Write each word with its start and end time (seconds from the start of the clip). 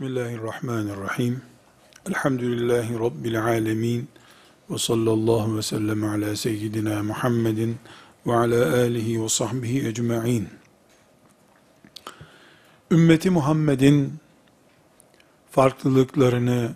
Bismillahirrahmanirrahim. 0.00 1.42
Elhamdülillahi 2.08 2.98
Rabbil 2.98 3.44
alemin. 3.44 4.08
Ve 4.70 4.78
sallallahu 4.78 5.56
ve 5.56 5.62
sellem 5.62 6.04
ala 6.04 6.36
seyyidina 6.36 7.02
Muhammedin 7.02 7.76
ve 8.26 8.34
ala 8.34 8.74
alihi 8.74 9.22
ve 9.22 9.28
sahbihi 9.28 9.88
ecma'in. 9.88 10.48
Ümmeti 12.90 13.30
Muhammed'in 13.30 14.14
farklılıklarını, 15.50 16.70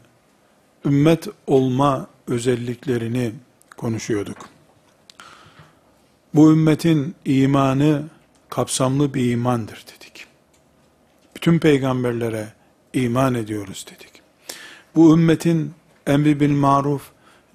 ümmet 0.84 1.28
olma 1.46 2.06
özelliklerini 2.26 3.32
konuşuyorduk. 3.76 4.48
Bu 6.34 6.52
ümmetin 6.52 7.14
imanı 7.24 8.02
kapsamlı 8.48 9.14
bir 9.14 9.30
imandır 9.30 9.84
dedik. 9.86 10.26
Bütün 11.36 11.58
peygamberlere, 11.58 12.53
iman 12.94 13.34
ediyoruz 13.34 13.86
dedik. 13.90 14.22
Bu 14.94 15.14
ümmetin 15.14 15.72
emri 16.06 16.40
bil 16.40 16.50
maruf, 16.50 17.02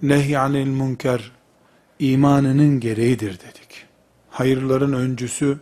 nehyanil 0.01 0.67
münker 0.67 1.31
imanının 1.99 2.79
gereğidir 2.79 3.39
dedik. 3.39 3.85
Hayırların 4.29 4.93
öncüsü, 4.93 5.59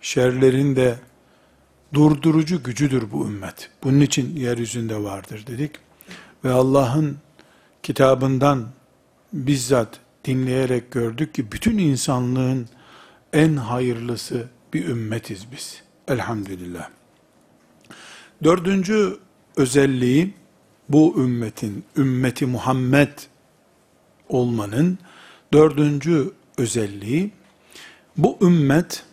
şerlerin 0.00 0.76
de 0.76 0.98
durdurucu 1.94 2.62
gücüdür 2.62 3.10
bu 3.12 3.26
ümmet. 3.26 3.70
Bunun 3.82 4.00
için 4.00 4.36
yeryüzünde 4.36 5.02
vardır 5.02 5.46
dedik. 5.46 5.70
Ve 6.44 6.52
Allah'ın 6.52 7.18
kitabından 7.82 8.68
bizzat 9.32 10.00
dinleyerek 10.24 10.92
gördük 10.92 11.34
ki 11.34 11.52
bütün 11.52 11.78
insanlığın 11.78 12.68
en 13.32 13.56
hayırlısı 13.56 14.48
bir 14.74 14.88
ümmetiz 14.88 15.52
biz. 15.52 15.82
Elhamdülillah. 16.08 16.88
Dördüncü 18.42 19.18
özelliği 19.56 20.34
bu 20.88 21.14
ümmetin, 21.18 21.84
ümmeti 21.96 22.46
Muhammed 22.46 23.18
olmanın 24.28 24.98
dördüncü 25.52 26.32
özelliği 26.58 27.30
bu 28.16 28.38
ümmet 28.42 29.04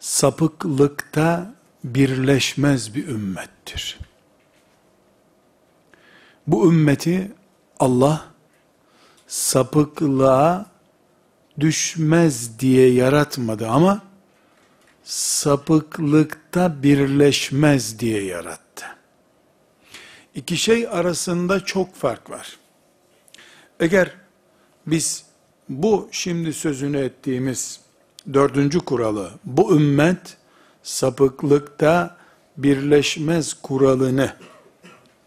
sapıklıkta 0.00 1.54
birleşmez 1.84 2.94
bir 2.94 3.08
ümmettir. 3.08 3.98
Bu 6.46 6.72
ümmeti 6.72 7.32
Allah 7.80 8.24
sapıklığa 9.26 10.66
düşmez 11.60 12.58
diye 12.58 12.92
yaratmadı 12.92 13.68
ama 13.68 14.02
sapıklıkta 15.06 16.82
birleşmez 16.82 17.98
diye 17.98 18.24
yarattı. 18.24 18.84
İki 20.34 20.56
şey 20.56 20.88
arasında 20.88 21.64
çok 21.64 21.94
fark 21.94 22.30
var. 22.30 22.56
Eğer 23.80 24.12
biz 24.86 25.24
bu 25.68 26.08
şimdi 26.12 26.52
sözünü 26.52 26.98
ettiğimiz 26.98 27.80
dördüncü 28.32 28.80
kuralı, 28.80 29.30
bu 29.44 29.76
ümmet 29.76 30.36
sapıklıkta 30.82 32.16
birleşmez 32.56 33.54
kuralını 33.54 34.32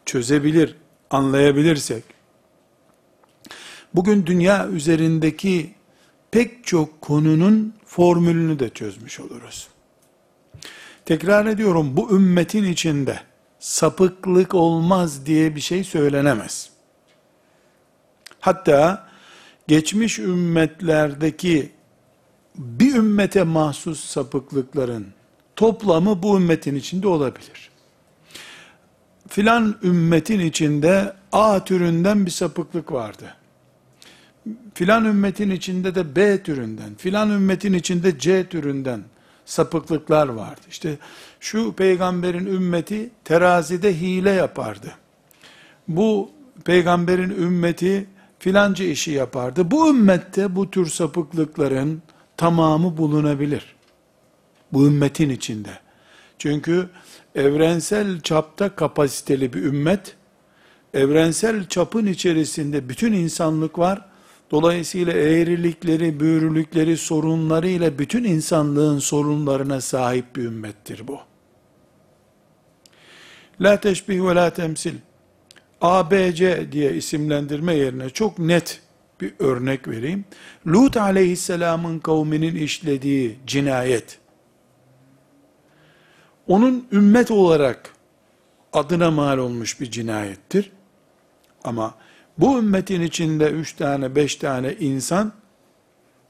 çözebilir, 0.06 0.75
anlayabilirsek, 1.09 2.03
bugün 3.94 4.25
dünya 4.25 4.68
üzerindeki 4.68 5.73
pek 6.31 6.66
çok 6.66 7.01
konunun 7.01 7.73
formülünü 7.85 8.59
de 8.59 8.69
çözmüş 8.69 9.19
oluruz. 9.19 9.69
Tekrar 11.05 11.45
ediyorum 11.45 11.97
bu 11.97 12.15
ümmetin 12.15 12.63
içinde 12.63 13.19
sapıklık 13.59 14.53
olmaz 14.53 15.25
diye 15.25 15.55
bir 15.55 15.61
şey 15.61 15.83
söylenemez. 15.83 16.69
Hatta 18.39 19.09
geçmiş 19.67 20.19
ümmetlerdeki 20.19 21.71
bir 22.55 22.95
ümmete 22.95 23.43
mahsus 23.43 24.05
sapıklıkların 24.05 25.07
toplamı 25.55 26.23
bu 26.23 26.37
ümmetin 26.37 26.75
içinde 26.75 27.07
olabilir. 27.07 27.69
Filan 29.27 29.75
ümmetin 29.83 30.39
içinde 30.39 31.13
A 31.31 31.63
türünden 31.63 32.25
bir 32.25 32.31
sapıklık 32.31 32.91
vardı 32.91 33.35
filan 34.73 35.05
ümmetin 35.05 35.49
içinde 35.49 35.95
de 35.95 36.15
B 36.15 36.43
türünden, 36.43 36.95
filan 36.95 37.29
ümmetin 37.29 37.73
içinde 37.73 38.19
C 38.19 38.49
türünden 38.49 39.03
sapıklıklar 39.49 40.27
vardı. 40.27 40.61
İşte 40.69 40.97
şu 41.39 41.73
peygamberin 41.73 42.45
ümmeti 42.45 43.09
terazide 43.23 44.01
hile 44.01 44.29
yapardı. 44.29 44.91
Bu 45.87 46.31
peygamberin 46.65 47.29
ümmeti 47.29 48.07
filanca 48.39 48.85
işi 48.85 49.11
yapardı. 49.11 49.71
Bu 49.71 49.89
ümmette 49.89 50.55
bu 50.55 50.71
tür 50.71 50.85
sapıklıkların 50.85 52.01
tamamı 52.38 52.97
bulunabilir. 52.97 53.75
Bu 54.73 54.88
ümmetin 54.88 55.29
içinde. 55.29 55.79
Çünkü 56.39 56.89
evrensel 57.35 58.21
çapta 58.21 58.75
kapasiteli 58.75 59.53
bir 59.53 59.63
ümmet, 59.63 60.15
evrensel 60.93 61.67
çapın 61.67 62.05
içerisinde 62.05 62.89
bütün 62.89 63.13
insanlık 63.13 63.79
var 63.79 64.08
Dolayısıyla 64.51 65.13
eğrilikleri, 65.13 66.19
büyürülükleri, 66.19 66.97
sorunlarıyla 66.97 67.99
bütün 67.99 68.23
insanlığın 68.23 68.99
sorunlarına 68.99 69.81
sahip 69.81 70.35
bir 70.35 70.43
ümmettir 70.43 71.07
bu. 71.07 71.19
La 73.61 73.79
teşbih 73.79 74.21
ve 74.21 74.35
la 74.35 74.49
temsil. 74.49 74.93
ABC 75.81 76.71
diye 76.71 76.93
isimlendirme 76.93 77.75
yerine 77.75 78.09
çok 78.09 78.39
net 78.39 78.81
bir 79.21 79.33
örnek 79.39 79.88
vereyim. 79.88 80.25
Lut 80.67 80.97
aleyhisselamın 80.97 81.99
kavminin 81.99 82.55
işlediği 82.55 83.39
cinayet, 83.47 84.19
onun 86.47 86.88
ümmet 86.91 87.31
olarak 87.31 87.93
adına 88.73 89.11
mal 89.11 89.38
olmuş 89.38 89.81
bir 89.81 89.91
cinayettir. 89.91 90.71
Ama 91.63 91.95
bu 92.39 92.59
ümmetin 92.59 93.01
içinde 93.01 93.50
üç 93.50 93.73
tane, 93.73 94.16
beş 94.16 94.35
tane 94.35 94.73
insan, 94.73 95.31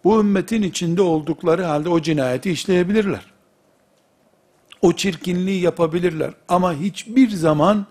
bu 0.03 0.20
ümmetin 0.20 0.62
içinde 0.62 1.02
oldukları 1.02 1.64
halde 1.64 1.90
o 1.90 2.02
cinayeti 2.02 2.52
işleyebilirler. 2.52 3.25
O 4.81 4.94
çirkinliği 4.94 5.62
yapabilirler. 5.62 6.34
Ama 6.47 6.74
hiçbir 6.74 7.30
zaman 7.30 7.86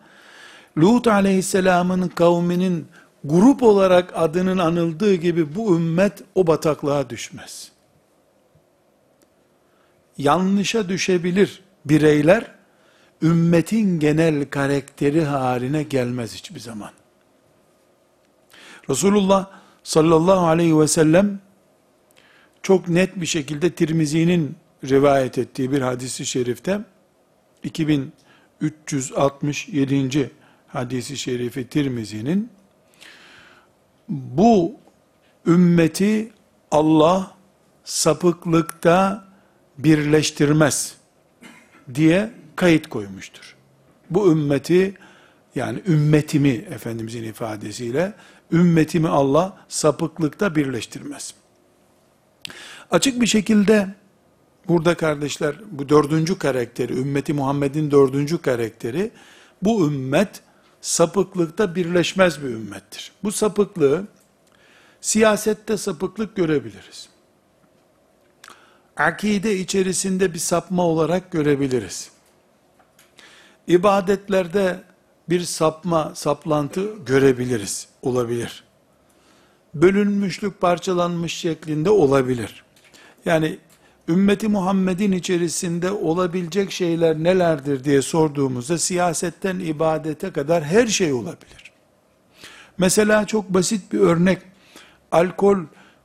Lut 0.79 1.07
aleyhisselamın 1.07 2.09
kavminin 2.09 2.87
grup 3.25 3.63
olarak 3.63 4.13
adının 4.15 4.59
anıldığı 4.59 5.15
gibi 5.15 5.55
bu 5.55 5.77
ümmet 5.77 6.23
o 6.35 6.47
bataklığa 6.47 7.11
düşmez. 7.11 7.73
Yanlışa 10.19 10.89
düşebilir 10.89 11.63
bireyler, 11.85 12.51
ümmetin 13.23 14.01
genel 14.01 14.45
karakteri 14.45 15.25
haline 15.25 15.83
gelmez 15.83 16.35
hiçbir 16.35 16.61
zaman. 16.61 16.91
Resulullah 18.91 19.51
sallallahu 19.83 20.47
aleyhi 20.47 20.79
ve 20.79 20.89
sellem 20.89 21.41
çok 22.63 22.89
net 22.89 23.21
bir 23.21 23.27
şekilde 23.27 23.71
Tirmizi'nin 23.71 24.57
rivayet 24.85 25.39
ettiği 25.39 25.73
bir 25.73 25.81
hadisi 25.81 26.27
şerifte 26.27 26.81
2367. 27.63 30.31
hadisi 30.69 31.17
şerifi 31.17 31.69
Tirmizi'nin 31.69 32.51
bu 34.09 34.75
ümmeti 35.47 36.33
Allah 36.71 37.37
sapıklıkta 37.85 39.29
birleştirmez 39.79 40.97
diye 41.95 42.31
kayıt 42.57 42.89
koymuştur. 42.89 43.57
Bu 44.11 44.33
ümmeti 44.33 44.95
yani 45.55 45.83
ümmetimi 45.87 46.49
Efendimizin 46.49 47.23
ifadesiyle 47.23 48.15
ümmetimi 48.53 49.09
Allah 49.09 49.57
sapıklıkta 49.69 50.55
birleştirmez. 50.55 51.35
Açık 52.91 53.21
bir 53.21 53.27
şekilde 53.27 53.95
burada 54.69 54.95
kardeşler 54.95 55.55
bu 55.71 55.89
dördüncü 55.89 56.39
karakteri, 56.39 56.99
ümmeti 56.99 57.33
Muhammed'in 57.33 57.91
dördüncü 57.91 58.39
karakteri 58.39 59.11
bu 59.63 59.87
ümmet 59.87 60.43
sapıklıkta 60.81 61.75
birleşmez 61.75 62.43
bir 62.43 62.49
ümmettir. 62.49 63.13
Bu 63.25 63.33
sapıklığı 63.33 64.07
siyasette 65.01 65.77
sapıklık 65.77 66.37
görebiliriz. 66.37 67.09
Akide 68.97 69.57
içerisinde 69.57 70.35
bir 70.35 70.39
sapma 70.39 70.83
olarak 70.83 71.33
görebiliriz. 71.33 72.11
İbadetlerde 73.67 74.81
bir 75.31 75.41
sapma, 75.41 76.13
saplantı 76.15 76.95
görebiliriz, 77.07 77.89
olabilir. 78.03 78.65
Bölünmüşlük, 79.75 80.61
parçalanmış 80.61 81.35
şeklinde 81.35 81.91
olabilir. 81.91 82.65
Yani 83.25 83.59
ümmeti 84.09 84.49
Muhammed'in 84.49 85.13
içerisinde 85.13 85.91
olabilecek 85.91 86.71
şeyler 86.71 87.17
nelerdir 87.25 87.85
diye 87.85 88.03
sorduğumuzda 88.03 88.79
siyasetten 88.79 89.59
ibadete 89.59 90.31
kadar 90.31 90.65
her 90.65 90.87
şey 90.87 91.13
olabilir. 91.13 91.73
Mesela 92.79 93.27
çok 93.27 93.55
basit 93.55 93.93
bir 93.93 94.01
örnek. 94.01 94.39
Alkol 95.13 95.59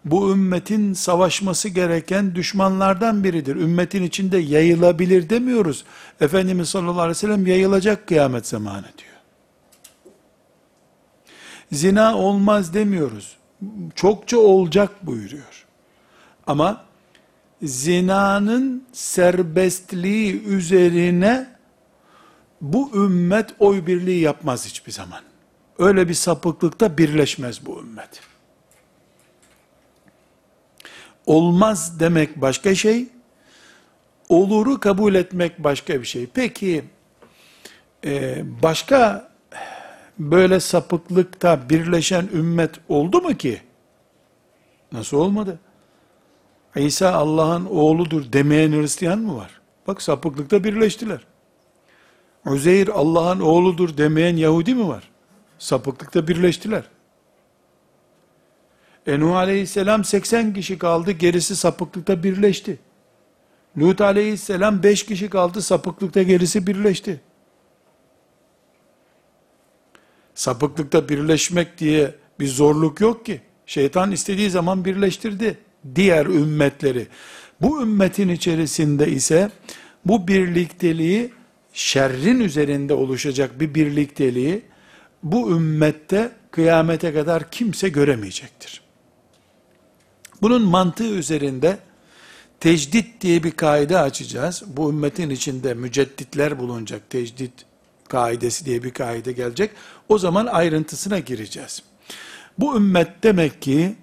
bu 0.06 0.32
ümmetin 0.32 0.94
savaşması 0.94 1.70
gereken 1.70 2.36
düşmanlardan 2.36 3.24
biridir. 3.24 3.56
Ümmetin 3.56 4.04
içinde 4.04 4.38
yayılabilir 4.38 5.30
demiyoruz. 5.30 5.86
Efendimiz 6.22 6.70
sallallahu 6.70 7.02
aleyhi 7.02 7.10
ve 7.10 7.14
sellem 7.20 7.48
yayılacak 7.48 8.08
kıyamet 8.08 8.48
zamanı 8.48 8.86
diyor. 8.98 9.13
Zina 11.74 12.18
olmaz 12.18 12.74
demiyoruz. 12.74 13.38
Çokça 13.96 14.38
olacak 14.38 15.06
buyuruyor. 15.06 15.66
Ama 16.48 16.86
zinanın 17.64 18.88
serbestliği 18.92 20.44
üzerine 20.44 21.48
bu 22.62 22.92
ümmet 22.96 23.50
oy 23.60 23.88
birliği 23.88 24.20
yapmaz 24.20 24.66
hiçbir 24.66 24.92
zaman. 24.92 25.22
Öyle 25.80 26.10
bir 26.10 26.14
sapıklıkta 26.14 26.98
birleşmez 26.98 27.66
bu 27.66 27.80
ümmet. 27.80 28.22
Olmaz 31.26 32.00
demek 32.00 32.42
başka 32.42 32.76
şey, 32.76 33.08
oluru 34.30 34.80
kabul 34.80 35.16
etmek 35.16 35.64
başka 35.64 36.02
bir 36.02 36.08
şey. 36.08 36.28
Peki, 36.34 36.86
e, 38.06 38.44
başka 38.64 39.33
böyle 40.20 40.60
sapıklıkta 40.60 41.70
birleşen 41.70 42.30
ümmet 42.34 42.72
oldu 42.90 43.22
mu 43.22 43.38
ki? 43.38 43.62
Nasıl 44.92 45.18
olmadı? 45.18 45.60
İsa 46.76 47.12
Allah'ın 47.14 47.66
oğludur 47.66 48.34
demeyen 48.34 48.72
Hristiyan 48.72 49.20
mı 49.20 49.36
var? 49.38 49.62
Bak 49.88 50.02
sapıklıkta 50.02 50.64
birleştiler. 50.64 51.26
Uzeyr 52.46 52.88
Allah'ın 52.88 53.40
oğludur 53.40 53.98
demeyen 53.98 54.36
Yahudi 54.36 54.76
mi 54.76 54.88
var? 54.88 55.10
Sapıklıkta 55.58 56.28
birleştiler. 56.28 56.84
Enuh 59.08 59.36
aleyhisselam 59.36 60.04
80 60.04 60.54
kişi 60.54 60.78
kaldı, 60.78 61.12
gerisi 61.12 61.56
sapıklıkta 61.56 62.24
birleşti. 62.24 62.80
Lut 63.78 64.02
aleyhisselam 64.02 64.84
5 64.84 65.06
kişi 65.06 65.30
kaldı, 65.30 65.62
sapıklıkta 65.62 66.24
gerisi 66.24 66.68
birleşti. 66.68 67.22
Sapıklıkta 70.36 71.10
birleşmek 71.10 71.78
diye 71.78 72.16
bir 72.40 72.48
zorluk 72.48 73.02
yok 73.02 73.26
ki. 73.26 73.42
Şeytan 73.66 74.12
istediği 74.12 74.50
zaman 74.50 74.86
birleştirdi 74.86 75.58
diğer 75.96 76.26
ümmetleri. 76.26 77.08
Bu 77.62 77.82
ümmetin 77.82 78.30
içerisinde 78.30 79.12
ise 79.12 79.52
bu 80.06 80.28
birlikteliği 80.28 81.32
şerrin 81.74 82.40
üzerinde 82.40 82.94
oluşacak 82.94 83.60
bir 83.60 83.76
birlikteliği 83.76 84.62
bu 85.24 85.52
ümmette 85.52 86.32
kıyamete 86.52 87.14
kadar 87.14 87.52
kimse 87.52 87.90
göremeyecektir. 87.90 88.82
Bunun 90.42 90.62
mantığı 90.62 91.10
üzerinde 91.10 91.78
tecdit 92.60 93.22
diye 93.22 93.44
bir 93.44 93.52
kaide 93.52 93.98
açacağız. 94.00 94.64
Bu 94.68 94.90
ümmetin 94.90 95.30
içinde 95.30 95.74
mücedditler 95.74 96.60
bulunacak. 96.60 97.10
Tecdit 97.10 97.54
kaidesi 98.14 98.66
diye 98.66 98.84
bir 98.84 98.92
kaide 98.92 99.32
gelecek. 99.32 99.72
O 100.10 100.18
zaman 100.18 100.46
ayrıntısına 100.46 101.20
gireceğiz. 101.20 101.84
Bu 102.60 102.78
ümmet 102.78 103.24
demek 103.24 103.62
ki 103.62 103.96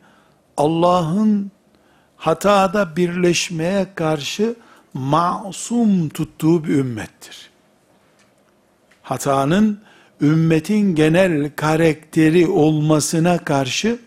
Allah'ın 0.57 1.51
hatada 2.17 2.97
birleşmeye 2.97 3.87
karşı 3.95 4.55
masum 4.95 6.09
tuttuğu 6.09 6.65
bir 6.65 6.75
ümmettir. 6.75 7.51
Hatanın 9.03 9.81
ümmetin 10.21 10.95
genel 10.95 11.51
karakteri 11.57 12.47
olmasına 12.47 13.39
karşı 13.39 13.99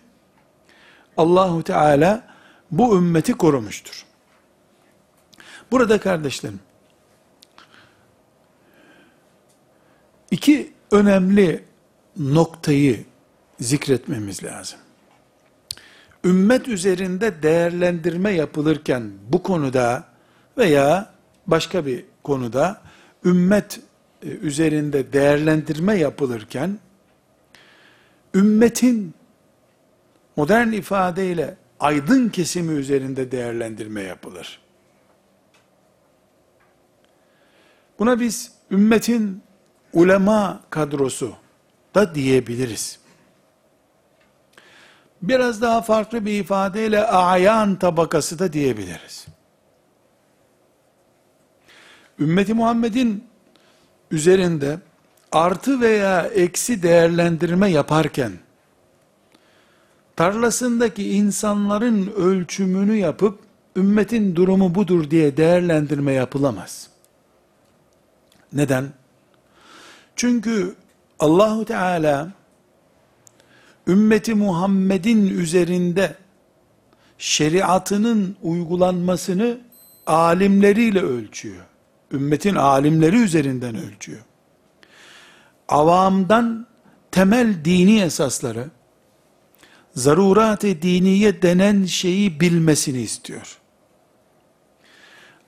Allahu 1.18 1.64
Teala 1.64 2.28
bu 2.72 2.98
ümmeti 2.98 3.34
korumuştur. 3.34 4.06
Burada 5.72 6.00
kardeşlerim, 6.00 6.60
iki 10.34 10.74
önemli 10.92 11.64
noktayı 12.18 13.06
zikretmemiz 13.60 14.44
lazım. 14.44 14.80
Ümmet 16.24 16.68
üzerinde 16.68 17.44
değerlendirme 17.44 18.32
yapılırken 18.32 19.12
bu 19.30 19.44
konuda 19.44 20.04
veya 20.58 21.14
başka 21.48 21.86
bir 21.86 22.06
konuda 22.24 22.82
ümmet 23.26 23.80
e, 24.24 24.28
üzerinde 24.28 25.14
değerlendirme 25.14 25.98
yapılırken 25.98 26.80
ümmetin 28.34 29.14
modern 30.36 30.72
ifadeyle 30.72 31.58
aydın 31.80 32.30
kesimi 32.30 32.74
üzerinde 32.74 33.32
değerlendirme 33.32 34.02
yapılır. 34.02 34.60
Buna 38.00 38.20
biz 38.20 38.52
ümmetin 38.72 39.44
ulema 39.94 40.62
kadrosu 40.70 41.34
da 41.96 42.16
diyebiliriz. 42.16 43.00
Biraz 45.22 45.62
daha 45.62 45.82
farklı 45.82 46.26
bir 46.26 46.40
ifadeyle 46.40 47.06
ayan 47.06 47.76
tabakası 47.76 48.40
da 48.40 48.54
diyebiliriz. 48.54 49.26
Ümmeti 52.20 52.54
Muhammed'in 52.54 53.24
üzerinde 54.12 54.80
artı 55.32 55.82
veya 55.82 56.22
eksi 56.22 56.84
değerlendirme 56.84 57.72
yaparken 57.72 58.32
tarlasındaki 60.16 61.10
insanların 61.10 62.14
ölçümünü 62.16 62.96
yapıp 62.96 63.40
ümmetin 63.76 64.36
durumu 64.36 64.76
budur 64.76 65.10
diye 65.12 65.38
değerlendirme 65.38 66.14
yapılamaz. 66.14 66.90
Neden? 68.54 69.03
Çünkü 70.16 70.76
Allahu 71.20 71.66
Teala 71.66 72.32
ümmeti 73.88 74.34
Muhammed'in 74.34 75.28
üzerinde 75.28 76.16
şeriatının 77.18 78.36
uygulanmasını 78.42 79.58
alimleriyle 80.08 81.02
ölçüyor. 81.02 81.66
Ümmetin 82.12 82.56
alimleri 82.56 83.18
üzerinden 83.18 83.76
ölçüyor. 83.76 84.22
Avamdan 85.68 86.68
temel 87.12 87.66
dini 87.66 88.02
esasları, 88.02 88.70
zarurat-ı 89.96 90.82
diniye 90.82 91.42
denen 91.42 91.86
şeyi 91.86 92.40
bilmesini 92.40 93.02
istiyor. 93.02 93.58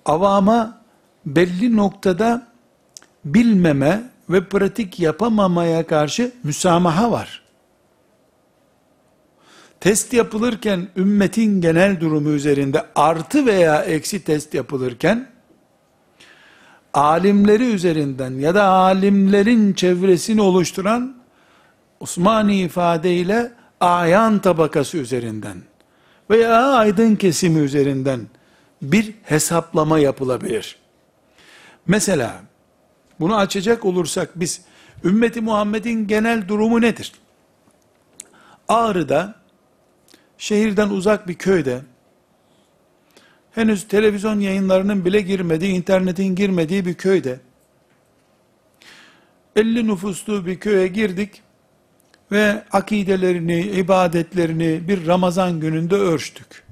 Avama 0.05 0.81
belli 1.25 1.77
noktada 1.77 2.48
bilmeme 3.25 4.14
ve 4.29 4.44
pratik 4.44 5.00
yapamamaya 5.00 5.88
karşı 5.88 6.32
müsamaha 6.44 7.12
var. 7.12 7.41
Test 9.79 10.13
yapılırken 10.13 10.88
ümmetin 10.98 11.62
genel 11.62 12.00
durumu 12.00 12.29
üzerinde 12.29 12.86
artı 12.96 13.46
veya 13.46 13.84
eksi 13.84 14.24
test 14.24 14.53
yapılırken 14.53 15.29
alimleri 16.94 17.63
üzerinden 17.63 18.32
ya 18.32 18.55
da 18.55 18.63
alimlerin 18.63 19.74
çevresini 19.74 20.41
oluşturan 20.41 21.15
Osmani 22.00 22.62
ifadeyle 22.62 23.51
ayan 23.79 24.39
tabakası 24.39 24.98
üzerinden 24.98 25.58
veya 26.29 26.63
aydın 26.63 27.15
kesimi 27.15 27.60
üzerinden 27.60 28.20
bir 28.82 29.13
hesaplama 29.24 30.00
yapılabilir. 30.00 30.75
Mesela 31.88 32.41
bunu 33.19 33.36
açacak 33.36 33.86
olursak 33.86 34.39
biz 34.39 34.62
ümmeti 35.03 35.41
Muhammed'in 35.41 36.07
genel 36.07 36.48
durumu 36.48 36.81
nedir? 36.81 37.12
Ağrı'da 38.67 39.36
şehirden 40.38 40.89
uzak 40.89 41.27
bir 41.27 41.34
köyde 41.34 41.81
henüz 43.51 43.88
televizyon 43.88 44.39
yayınlarının 44.39 45.05
bile 45.05 45.22
girmediği, 45.22 45.74
internetin 45.74 46.36
girmediği 46.36 46.86
bir 46.86 46.93
köyde 46.93 47.39
50 49.55 49.88
nüfuslu 49.88 50.45
bir 50.45 50.60
köye 50.60 50.88
girdik 50.88 51.41
ve 52.31 52.63
akidelerini, 52.72 53.62
ibadetlerini 53.62 54.88
bir 54.88 55.07
Ramazan 55.07 55.60
gününde 55.60 55.95
ölçtük. 55.95 56.63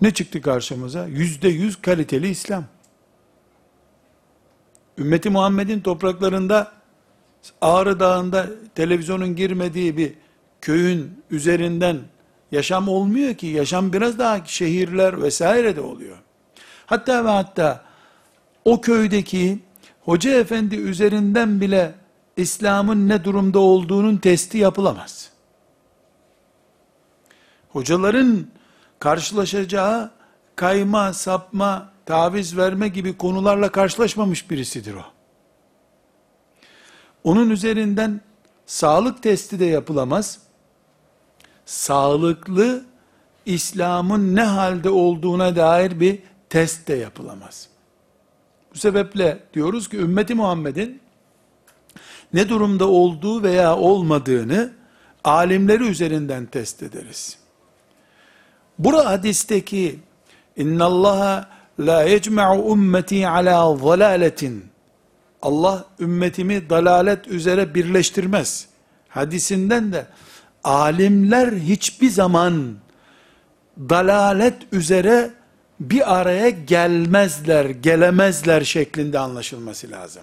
Ne 0.00 0.10
çıktı 0.10 0.42
karşımıza? 0.42 1.06
Yüzde 1.06 1.48
yüz 1.48 1.82
kaliteli 1.82 2.28
İslam. 2.28 2.64
Ümmeti 4.98 5.30
Muhammed'in 5.30 5.80
topraklarında 5.80 6.72
Ağrı 7.60 8.00
Dağı'nda 8.00 8.46
televizyonun 8.74 9.36
girmediği 9.36 9.96
bir 9.96 10.14
köyün 10.60 11.22
üzerinden 11.30 11.98
yaşam 12.52 12.88
olmuyor 12.88 13.34
ki. 13.34 13.46
Yaşam 13.46 13.92
biraz 13.92 14.18
daha 14.18 14.44
şehirler 14.44 15.22
vesaire 15.22 15.76
de 15.76 15.80
oluyor. 15.80 16.16
Hatta 16.86 17.24
ve 17.24 17.28
hatta 17.28 17.84
o 18.64 18.80
köydeki 18.80 19.58
hoca 20.04 20.30
efendi 20.30 20.76
üzerinden 20.76 21.60
bile 21.60 21.94
İslam'ın 22.36 23.08
ne 23.08 23.24
durumda 23.24 23.58
olduğunun 23.58 24.16
testi 24.16 24.58
yapılamaz. 24.58 25.30
Hocaların 27.68 28.46
karşılaşacağı 28.98 30.10
kayma, 30.56 31.12
sapma, 31.12 31.91
taviz 32.06 32.56
verme 32.56 32.88
gibi 32.88 33.16
konularla 33.16 33.72
karşılaşmamış 33.72 34.50
birisidir 34.50 34.94
o. 34.94 35.04
Onun 37.24 37.50
üzerinden 37.50 38.20
sağlık 38.66 39.22
testi 39.22 39.60
de 39.60 39.64
yapılamaz. 39.64 40.38
Sağlıklı 41.66 42.84
İslam'ın 43.46 44.36
ne 44.36 44.42
halde 44.42 44.90
olduğuna 44.90 45.56
dair 45.56 46.00
bir 46.00 46.18
test 46.48 46.88
de 46.88 46.94
yapılamaz. 46.94 47.68
Bu 48.74 48.78
sebeple 48.78 49.38
diyoruz 49.54 49.88
ki 49.88 49.96
ümmeti 49.96 50.34
Muhammed'in 50.34 51.00
ne 52.32 52.48
durumda 52.48 52.88
olduğu 52.88 53.42
veya 53.42 53.76
olmadığını 53.76 54.72
alimleri 55.24 55.84
üzerinden 55.84 56.46
test 56.46 56.82
ederiz. 56.82 57.38
Bura 58.78 59.04
hadisteki 59.06 59.98
inna 60.56 60.84
Allaha 60.84 61.48
la 61.78 62.02
yecma'u 62.02 62.72
ummeti 62.72 63.28
ala 63.28 63.76
zalaletin 63.76 64.72
Allah 65.42 65.84
ümmetimi 66.00 66.70
dalalet 66.70 67.28
üzere 67.28 67.74
birleştirmez. 67.74 68.68
Hadisinden 69.08 69.92
de 69.92 70.06
alimler 70.64 71.52
hiçbir 71.52 72.10
zaman 72.10 72.76
dalalet 73.78 74.72
üzere 74.72 75.30
bir 75.80 76.20
araya 76.20 76.48
gelmezler, 76.50 77.64
gelemezler 77.64 78.64
şeklinde 78.64 79.18
anlaşılması 79.18 79.90
lazım. 79.90 80.22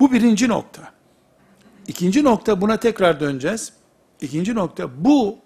Bu 0.00 0.12
birinci 0.12 0.48
nokta. 0.48 0.92
İkinci 1.86 2.24
nokta 2.24 2.60
buna 2.60 2.76
tekrar 2.76 3.20
döneceğiz. 3.20 3.72
İkinci 4.20 4.54
nokta 4.54 5.04
bu 5.04 5.38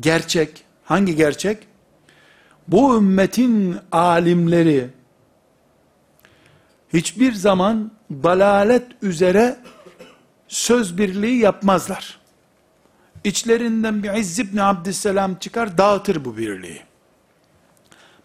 gerçek. 0.00 0.64
Hangi 0.84 1.16
gerçek? 1.16 1.66
Bu 2.68 2.96
ümmetin 2.96 3.76
alimleri 3.92 4.90
hiçbir 6.92 7.32
zaman 7.32 7.90
dalalet 8.10 8.86
üzere 9.02 9.56
söz 10.48 10.98
birliği 10.98 11.38
yapmazlar. 11.38 12.18
İçlerinden 13.24 14.02
bir 14.02 14.14
İzz 14.14 14.38
ibn 14.38 14.56
Abdüsselam 14.56 15.34
çıkar 15.34 15.78
dağıtır 15.78 16.24
bu 16.24 16.36
birliği. 16.36 16.82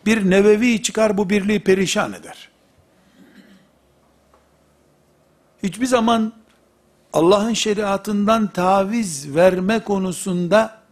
Bir 0.05 0.29
Nevevi 0.29 0.81
çıkar 0.81 1.17
bu 1.17 1.29
birliği 1.29 1.59
perişan 1.59 2.13
eder. 2.13 2.49
Hiçbir 5.63 5.85
zaman 5.85 6.33
Allah'ın 7.13 7.53
şeriatından 7.53 8.47
taviz 8.47 9.35
verme 9.35 9.79
konusunda 9.79 10.82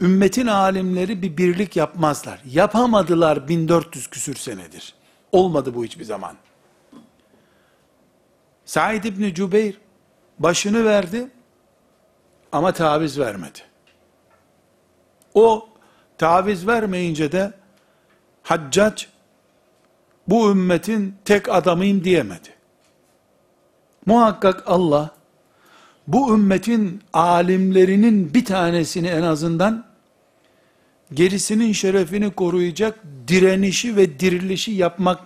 ümmetin 0.00 0.46
alimleri 0.46 1.22
bir 1.22 1.36
birlik 1.36 1.76
yapmazlar. 1.76 2.40
Yapamadılar 2.44 3.48
1400 3.48 4.10
küsür 4.10 4.36
senedir. 4.36 4.94
Olmadı 5.32 5.74
bu 5.74 5.84
hiçbir 5.84 6.04
zaman. 6.04 6.36
Said 8.64 9.04
İbni 9.04 9.34
Cübeyr 9.34 9.74
başını 10.38 10.84
verdi 10.84 11.30
ama 12.52 12.72
taviz 12.72 13.18
vermedi. 13.18 13.58
O 15.34 15.68
taviz 16.18 16.66
vermeyince 16.66 17.32
de 17.32 17.52
Haccac 18.42 19.06
bu 20.28 20.50
ümmetin 20.50 21.16
tek 21.24 21.48
adamıyım 21.48 22.04
diyemedi. 22.04 22.48
Muhakkak 24.06 24.62
Allah 24.66 25.10
bu 26.06 26.34
ümmetin 26.34 27.02
alimlerinin 27.12 28.34
bir 28.34 28.44
tanesini 28.44 29.06
en 29.06 29.22
azından 29.22 29.84
gerisinin 31.12 31.72
şerefini 31.72 32.30
koruyacak 32.30 33.00
direnişi 33.28 33.96
ve 33.96 34.20
dirilişi 34.20 34.72
yapmak 34.72 35.20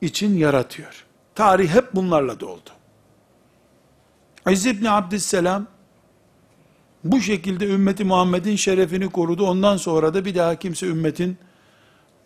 için 0.00 0.36
yaratıyor. 0.36 1.04
Tarih 1.34 1.68
hep 1.68 1.94
bunlarla 1.94 2.40
doldu. 2.40 2.70
İzz 4.50 4.66
ibn 4.66 4.84
Abdüsselam 4.84 5.66
bu 7.04 7.20
şekilde 7.20 7.66
ümmeti 7.66 8.04
Muhammed'in 8.04 8.56
şerefini 8.56 9.10
korudu. 9.10 9.46
Ondan 9.46 9.76
sonra 9.76 10.14
da 10.14 10.24
bir 10.24 10.34
daha 10.34 10.56
kimse 10.56 10.86
ümmetin 10.86 11.38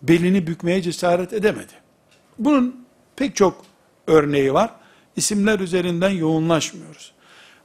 belini 0.02 0.46
bükmeye 0.46 0.82
cesaret 0.82 1.32
edemedi. 1.32 1.72
Bunun 2.38 2.86
pek 3.16 3.36
çok 3.36 3.64
örneği 4.06 4.54
var. 4.54 4.70
İsimler 5.16 5.60
üzerinden 5.60 6.10
yoğunlaşmıyoruz. 6.10 7.12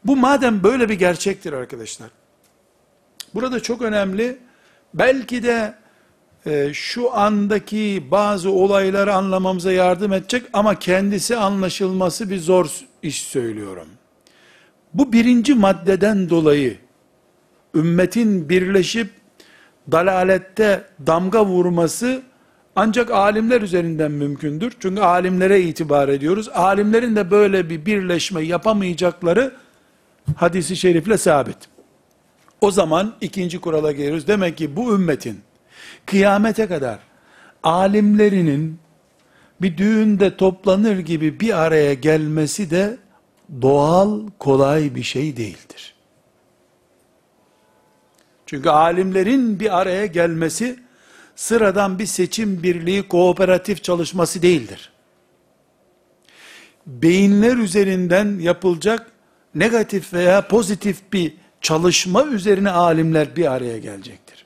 Bu 0.05 0.15
madem 0.15 0.63
böyle 0.63 0.89
bir 0.89 0.93
gerçektir 0.93 1.53
arkadaşlar. 1.53 2.09
Burada 3.33 3.59
çok 3.59 3.81
önemli. 3.81 4.37
Belki 4.93 5.43
de 5.43 5.73
e, 6.45 6.73
şu 6.73 7.17
andaki 7.17 8.07
bazı 8.11 8.51
olayları 8.51 9.13
anlamamıza 9.13 9.71
yardım 9.71 10.13
edecek 10.13 10.43
ama 10.53 10.79
kendisi 10.79 11.37
anlaşılması 11.37 12.29
bir 12.29 12.39
zor 12.39 12.69
iş 13.03 13.21
söylüyorum. 13.23 13.87
Bu 14.93 15.13
birinci 15.13 15.53
maddeden 15.53 16.29
dolayı 16.29 16.77
ümmetin 17.75 18.49
birleşip 18.49 19.09
dalalette 19.91 20.83
damga 21.07 21.45
vurması 21.45 22.21
ancak 22.75 23.11
alimler 23.11 23.61
üzerinden 23.61 24.11
mümkündür. 24.11 24.73
Çünkü 24.79 25.01
alimlere 25.01 25.61
itibar 25.61 26.09
ediyoruz. 26.09 26.49
Alimlerin 26.49 27.15
de 27.15 27.31
böyle 27.31 27.69
bir 27.69 27.85
birleşme 27.85 28.41
yapamayacakları 28.41 29.53
hadisi 30.35 30.75
şerifle 30.75 31.17
sabit. 31.17 31.57
O 32.61 32.71
zaman 32.71 33.15
ikinci 33.21 33.61
kurala 33.61 33.91
geliyoruz. 33.91 34.27
Demek 34.27 34.57
ki 34.57 34.75
bu 34.75 34.95
ümmetin 34.95 35.41
kıyamete 36.05 36.67
kadar 36.67 36.99
alimlerinin 37.63 38.79
bir 39.61 39.77
düğünde 39.77 40.37
toplanır 40.37 40.99
gibi 40.99 41.39
bir 41.39 41.61
araya 41.61 41.93
gelmesi 41.93 42.69
de 42.69 42.97
doğal, 43.61 44.27
kolay 44.39 44.95
bir 44.95 45.03
şey 45.03 45.37
değildir. 45.37 45.95
Çünkü 48.45 48.69
alimlerin 48.69 49.59
bir 49.59 49.79
araya 49.79 50.05
gelmesi 50.05 50.79
sıradan 51.35 51.99
bir 51.99 52.05
seçim 52.05 52.63
birliği 52.63 53.07
kooperatif 53.07 53.83
çalışması 53.83 54.41
değildir. 54.41 54.91
Beyinler 56.87 57.57
üzerinden 57.57 58.39
yapılacak 58.39 59.11
negatif 59.55 60.13
veya 60.13 60.47
pozitif 60.47 61.13
bir 61.13 61.33
çalışma 61.61 62.25
üzerine 62.25 62.69
alimler 62.69 63.35
bir 63.35 63.51
araya 63.51 63.77
gelecektir. 63.77 64.45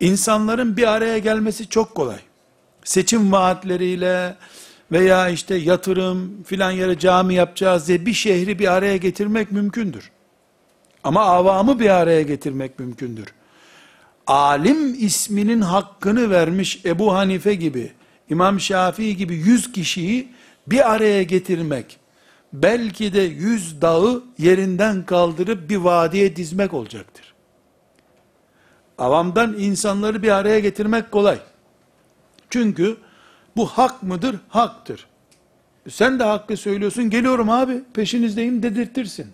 İnsanların 0.00 0.76
bir 0.76 0.92
araya 0.92 1.18
gelmesi 1.18 1.68
çok 1.68 1.94
kolay. 1.94 2.18
Seçim 2.84 3.32
vaatleriyle 3.32 4.36
veya 4.92 5.28
işte 5.28 5.54
yatırım 5.54 6.42
filan 6.42 6.70
yere 6.70 6.98
cami 6.98 7.34
yapacağız 7.34 7.88
diye 7.88 8.06
bir 8.06 8.12
şehri 8.12 8.58
bir 8.58 8.72
araya 8.72 8.96
getirmek 8.96 9.52
mümkündür. 9.52 10.10
Ama 11.04 11.20
avamı 11.20 11.80
bir 11.80 11.90
araya 11.90 12.22
getirmek 12.22 12.78
mümkündür. 12.78 13.26
Alim 14.26 15.04
isminin 15.04 15.60
hakkını 15.60 16.30
vermiş 16.30 16.80
Ebu 16.84 17.14
Hanife 17.14 17.54
gibi, 17.54 17.92
İmam 18.30 18.60
Şafii 18.60 19.16
gibi 19.16 19.34
yüz 19.34 19.72
kişiyi 19.72 20.28
bir 20.66 20.92
araya 20.92 21.22
getirmek, 21.22 21.98
belki 22.54 23.12
de 23.12 23.20
yüz 23.20 23.80
dağı 23.80 24.22
yerinden 24.38 25.06
kaldırıp 25.06 25.70
bir 25.70 25.76
vadiye 25.76 26.36
dizmek 26.36 26.74
olacaktır. 26.74 27.34
Avamdan 28.98 29.58
insanları 29.58 30.22
bir 30.22 30.30
araya 30.30 30.58
getirmek 30.58 31.12
kolay. 31.12 31.38
Çünkü 32.50 32.96
bu 33.56 33.66
hak 33.66 34.02
mıdır? 34.02 34.36
Haktır. 34.48 35.06
Sen 35.88 36.18
de 36.18 36.24
hakkı 36.24 36.56
söylüyorsun, 36.56 37.10
geliyorum 37.10 37.50
abi, 37.50 37.82
peşinizdeyim 37.94 38.62
dedirtirsin. 38.62 39.26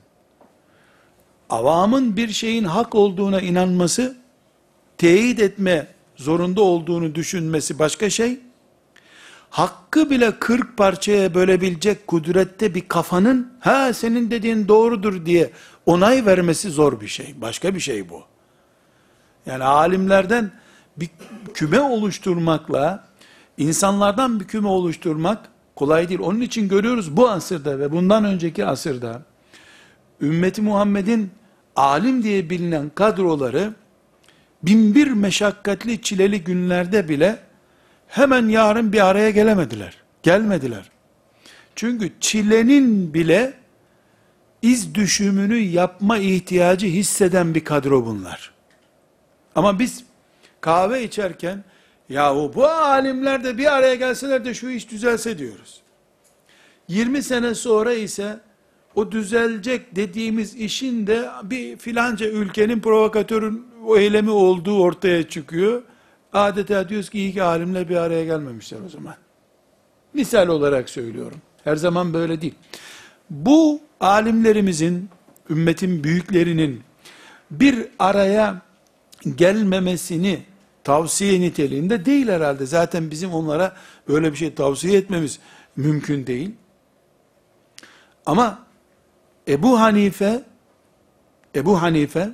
Avamın 1.50 2.17
bir 2.17 2.29
şeyin 2.29 2.65
hak 2.65 2.95
olduğuna 2.95 3.41
inanması, 3.41 4.17
teyit 4.99 5.41
etme 5.41 5.87
zorunda 6.17 6.62
olduğunu 6.62 7.15
düşünmesi 7.15 7.79
başka 7.79 8.11
şey, 8.11 8.41
hakkı 9.50 10.11
bile 10.11 10.38
kırk 10.38 10.76
parçaya 10.76 11.35
bölebilecek 11.35 12.07
kudrette 12.07 12.75
bir 12.75 12.88
kafanın, 12.88 13.52
ha 13.61 13.92
senin 13.92 14.30
dediğin 14.30 14.69
doğrudur 14.69 15.26
diye 15.26 15.50
onay 15.87 16.26
vermesi 16.26 16.71
zor 16.71 17.00
bir 17.00 17.09
şey. 17.09 17.35
Başka 17.40 17.75
bir 17.75 17.80
şey 17.80 18.09
bu. 18.09 18.23
Yani 19.47 19.64
alimlerden 19.64 20.52
bir 20.97 21.09
küme 21.54 21.80
oluşturmakla, 21.80 23.04
insanlardan 23.59 24.40
bir 24.40 24.45
küme 24.45 24.69
oluşturmak 24.69 25.49
kolay 25.76 26.09
değil. 26.09 26.21
Onun 26.21 26.40
için 26.40 26.69
görüyoruz 26.69 27.16
bu 27.16 27.28
asırda 27.28 27.78
ve 27.78 27.92
bundan 27.92 28.25
önceki 28.25 28.66
asırda, 28.66 29.23
ümmeti 30.21 30.62
Muhammed'in 30.62 31.30
alim 31.76 32.23
diye 32.23 32.50
bilinen 32.50 32.90
kadroları 32.95 33.75
binbir 34.62 35.11
meşakkatli 35.11 36.02
çileli 36.02 36.45
günlerde 36.45 37.09
bile 37.09 37.50
hemen 38.11 38.49
yarın 38.49 38.93
bir 38.93 39.07
araya 39.07 39.31
gelemediler. 39.31 39.97
Gelmediler. 40.23 40.90
Çünkü 41.76 42.12
çilenin 42.21 43.14
bile 43.14 43.52
iz 44.62 44.95
düşümünü 44.95 45.57
yapma 45.57 46.19
ihtiyacı 46.19 46.87
hisseden 46.87 47.55
bir 47.55 47.64
kadro 47.64 48.07
bunlar. 48.07 48.52
Ama 49.55 49.79
biz 49.79 50.05
kahve 50.61 51.05
içerken 51.05 51.64
yahu 52.09 52.52
bu 52.55 52.67
alimler 52.67 53.45
de 53.45 53.59
bir 53.59 53.76
araya 53.76 53.95
gelseler 53.95 54.45
de 54.45 54.55
şu 54.55 54.69
iş 54.69 54.90
düzelse 54.90 55.38
diyoruz. 55.38 55.81
20 56.88 57.23
sene 57.23 57.55
sonra 57.55 57.93
ise 57.93 58.40
o 58.95 59.12
düzelecek 59.12 59.97
dediğimiz 59.97 60.55
işin 60.55 61.07
de 61.07 61.29
bir 61.43 61.76
filanca 61.76 62.26
ülkenin 62.26 62.81
provokatörün 62.81 63.67
o 63.87 63.97
eylemi 63.97 64.31
olduğu 64.31 64.81
ortaya 64.81 65.29
çıkıyor. 65.29 65.83
Adeta 66.32 66.88
diyoruz 66.88 67.10
ki 67.10 67.18
iyi 67.18 67.32
ki 67.32 67.42
alimler 67.42 67.88
bir 67.88 67.96
araya 67.96 68.25
gelmemişler 68.25 68.78
o 68.87 68.88
zaman. 68.88 69.14
Misal 70.14 70.49
olarak 70.49 70.90
söylüyorum. 70.90 71.38
Her 71.64 71.76
zaman 71.76 72.14
böyle 72.14 72.40
değil. 72.40 72.54
Bu 73.30 73.80
alimlerimizin, 74.00 75.10
ümmetin 75.50 76.04
büyüklerinin 76.04 76.82
bir 77.50 77.88
araya 77.99 78.62
gelmemesini 79.37 80.42
tavsiye 80.84 81.40
niteliğinde 81.40 82.04
değil 82.04 82.28
herhalde. 82.28 82.66
Zaten 82.66 83.10
bizim 83.10 83.32
onlara 83.32 83.76
böyle 84.08 84.32
bir 84.32 84.37
şey 84.37 84.54
tavsiye 84.54 84.99
etmemiz 84.99 85.38
mümkün 85.76 86.26
değil. 86.26 86.50
Ama 88.26 88.58
Ebu 89.49 89.80
Hanife 89.80 90.42
Ebu 91.54 91.82
Hanife 91.82 92.30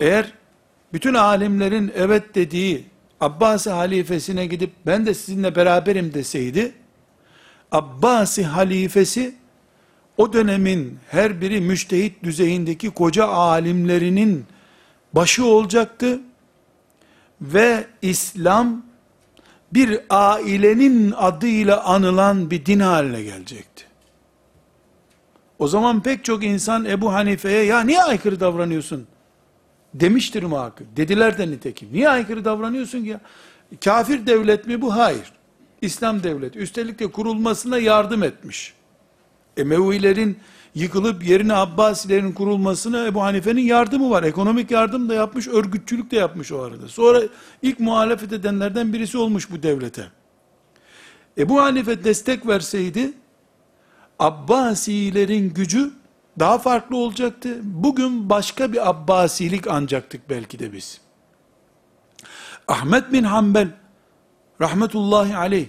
eğer 0.00 0.32
bütün 0.94 1.14
alimlerin 1.14 1.92
evet 1.96 2.34
dediği 2.34 2.84
Abbasi 3.20 3.70
halifesine 3.70 4.46
gidip 4.46 4.70
ben 4.86 5.06
de 5.06 5.14
sizinle 5.14 5.56
beraberim 5.56 6.14
deseydi 6.14 6.72
Abbasi 7.72 8.44
halifesi 8.44 9.34
o 10.16 10.32
dönemin 10.32 10.98
her 11.10 11.40
biri 11.40 11.60
müştehit 11.60 12.22
düzeyindeki 12.22 12.90
koca 12.90 13.26
alimlerinin 13.26 14.46
başı 15.12 15.44
olacaktı 15.46 16.20
ve 17.40 17.86
İslam 18.02 18.82
bir 19.72 20.00
ailenin 20.10 21.14
adıyla 21.16 21.84
anılan 21.84 22.50
bir 22.50 22.66
din 22.66 22.80
haline 22.80 23.22
gelecekti. 23.22 23.84
O 25.58 25.68
zaman 25.68 26.02
pek 26.02 26.24
çok 26.24 26.44
insan 26.44 26.84
Ebu 26.84 27.12
Hanife'ye 27.12 27.64
ya 27.64 27.80
niye 27.80 28.02
aykırı 28.02 28.40
davranıyorsun 28.40 29.06
demiştir 29.94 30.42
muhakkak. 30.42 30.86
Dediler 30.96 31.38
de 31.38 31.50
nitekim. 31.50 31.88
Niye 31.92 32.08
aykırı 32.08 32.44
davranıyorsun 32.44 33.02
ki 33.02 33.08
ya? 33.08 33.20
Kafir 33.84 34.26
devlet 34.26 34.66
mi 34.66 34.80
bu? 34.80 34.96
Hayır. 34.96 35.32
İslam 35.82 36.22
devleti. 36.22 36.58
Üstelik 36.58 36.98
de 36.98 37.06
kurulmasına 37.06 37.78
yardım 37.78 38.22
etmiş. 38.22 38.72
Emevilerin 39.56 40.38
yıkılıp 40.74 41.24
yerine 41.24 41.54
Abbasilerin 41.54 42.32
kurulmasına 42.32 43.06
Ebu 43.06 43.22
Hanife'nin 43.22 43.60
yardımı 43.62 44.10
var. 44.10 44.22
Ekonomik 44.22 44.70
yardım 44.70 45.08
da 45.08 45.14
yapmış, 45.14 45.48
örgütçülük 45.48 46.10
de 46.10 46.16
yapmış 46.16 46.52
o 46.52 46.62
arada. 46.62 46.88
Sonra 46.88 47.22
ilk 47.62 47.80
muhalefet 47.80 48.32
edenlerden 48.32 48.92
birisi 48.92 49.18
olmuş 49.18 49.50
bu 49.50 49.62
devlete. 49.62 50.06
Ebu 51.38 51.60
Hanife 51.60 52.04
destek 52.04 52.46
verseydi, 52.46 53.12
Abbasilerin 54.18 55.54
gücü 55.54 55.90
daha 56.38 56.58
farklı 56.58 56.96
olacaktı. 56.96 57.60
Bugün 57.62 58.30
başka 58.30 58.72
bir 58.72 58.88
Abbasilik 58.88 59.66
ancaktık 59.66 60.30
belki 60.30 60.58
de 60.58 60.72
biz. 60.72 61.00
Ahmet 62.68 63.12
bin 63.12 63.24
Hanbel, 63.24 63.68
rahmetullahi 64.60 65.36
aleyh, 65.36 65.66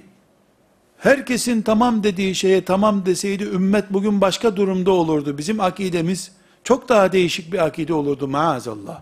herkesin 0.97 1.62
tamam 1.62 2.04
dediği 2.04 2.36
şeye 2.36 2.65
tamam 2.65 3.06
deseydi 3.06 3.43
ümmet 3.43 3.93
bugün 3.93 4.21
başka 4.21 4.56
durumda 4.56 4.91
olurdu. 4.91 5.38
Bizim 5.38 5.60
akidemiz 5.60 6.32
çok 6.63 6.89
daha 6.89 7.12
değişik 7.12 7.54
bir 7.54 7.65
akide 7.65 7.93
olurdu 7.93 8.28
maazallah. 8.28 9.01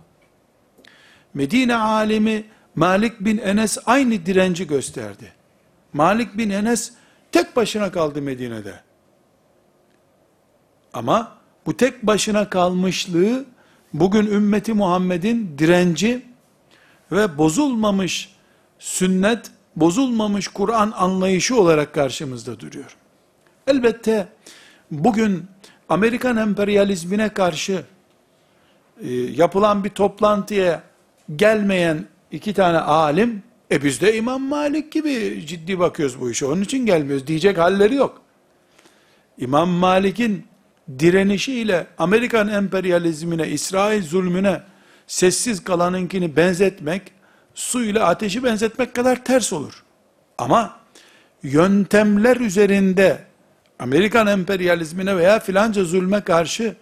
Medine 1.34 1.76
alemi 1.76 2.46
Malik 2.76 3.20
bin 3.20 3.38
Enes 3.38 3.78
aynı 3.86 4.26
direnci 4.26 4.68
gösterdi. 4.68 5.34
Malik 5.94 6.38
bin 6.38 6.50
Enes 6.50 6.94
tek 7.32 7.56
başına 7.56 7.92
kaldı 7.92 8.22
Medine'de. 8.22 8.74
Ama 10.94 11.43
bu 11.66 11.78
tek 11.78 12.08
başına 12.08 12.50
kalmışlığı 12.50 13.46
bugün 13.94 14.26
ümmeti 14.26 14.74
Muhammed'in 14.74 15.56
direnci 15.58 16.22
ve 17.12 17.38
bozulmamış 17.38 18.36
sünnet, 18.80 19.52
bozulmamış 19.76 20.48
Kur'an 20.48 20.94
anlayışı 20.96 21.60
olarak 21.60 21.94
karşımızda 21.94 22.60
duruyor. 22.60 22.98
Elbette 23.68 24.28
bugün 24.92 25.46
Amerikan 25.90 26.38
emperyalizmine 26.38 27.30
karşı 27.30 27.84
e, 29.02 29.14
yapılan 29.14 29.84
bir 29.84 29.90
toplantıya 29.90 30.84
gelmeyen 31.36 32.06
iki 32.32 32.54
tane 32.54 32.78
alim, 32.78 33.44
e 33.72 33.84
biz 33.84 34.02
de 34.02 34.18
İmam 34.18 34.42
Malik 34.42 34.92
gibi 34.92 35.44
ciddi 35.48 35.80
bakıyoruz 35.80 36.22
bu 36.22 36.32
işe, 36.32 36.46
onun 36.46 36.62
için 36.62 36.86
gelmiyoruz 36.86 37.28
diyecek 37.28 37.58
halleri 37.58 37.96
yok. 37.96 38.22
İmam 39.38 39.70
Malik'in 39.70 40.46
direnişiyle 41.00 41.88
Amerikan 41.98 42.48
emperyalizmine, 42.48 43.48
İsrail 43.48 44.04
zulmüne 44.04 44.62
sessiz 45.08 45.64
kalanınkini 45.64 46.36
benzetmek, 46.36 47.02
su 47.54 47.84
ile 47.84 48.04
ateşi 48.04 48.44
benzetmek 48.44 48.96
kadar 48.96 49.26
ters 49.26 49.54
olur. 49.54 49.84
Ama 50.38 50.80
yöntemler 51.44 52.38
üzerinde 52.38 53.24
Amerikan 53.80 54.28
emperyalizmine 54.28 55.18
veya 55.18 55.40
filanca 55.40 55.84
zulme 55.84 56.22
karşı 56.22 56.76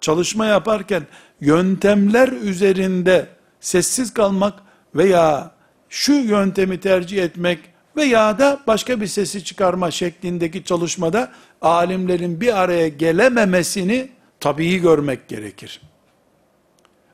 çalışma 0.00 0.46
yaparken 0.46 1.02
yöntemler 1.40 2.28
üzerinde 2.28 3.26
sessiz 3.60 4.14
kalmak 4.14 4.54
veya 4.94 5.50
şu 5.88 6.12
yöntemi 6.12 6.80
tercih 6.80 7.22
etmek 7.22 7.58
veya 7.96 8.38
da 8.38 8.60
başka 8.66 9.00
bir 9.00 9.06
sesi 9.06 9.44
çıkarma 9.44 9.90
şeklindeki 9.90 10.64
çalışmada 10.64 11.32
alimlerin 11.62 12.40
bir 12.40 12.62
araya 12.62 12.88
gelememesini 12.88 14.08
tabii 14.40 14.78
görmek 14.78 15.28
gerekir. 15.28 15.80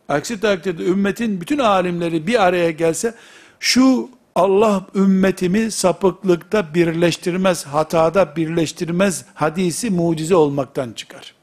Aksi 0.08 0.40
takdirde 0.40 0.84
ümmetin 0.84 1.40
bütün 1.40 1.58
alimleri 1.58 2.26
bir 2.26 2.42
araya 2.42 2.70
gelse 2.70 3.14
şu 3.60 4.10
Allah 4.34 4.86
ümmetimi 4.94 5.70
sapıklıkta 5.70 6.74
birleştirmez, 6.74 7.66
hatada 7.66 8.36
birleştirmez 8.36 9.24
hadisi 9.34 9.90
mucize 9.90 10.34
olmaktan 10.34 10.92
çıkar. 10.92 11.34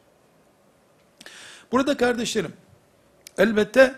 Burada 1.72 1.98
kardeşlerim, 1.98 2.54
elbette 3.38 3.96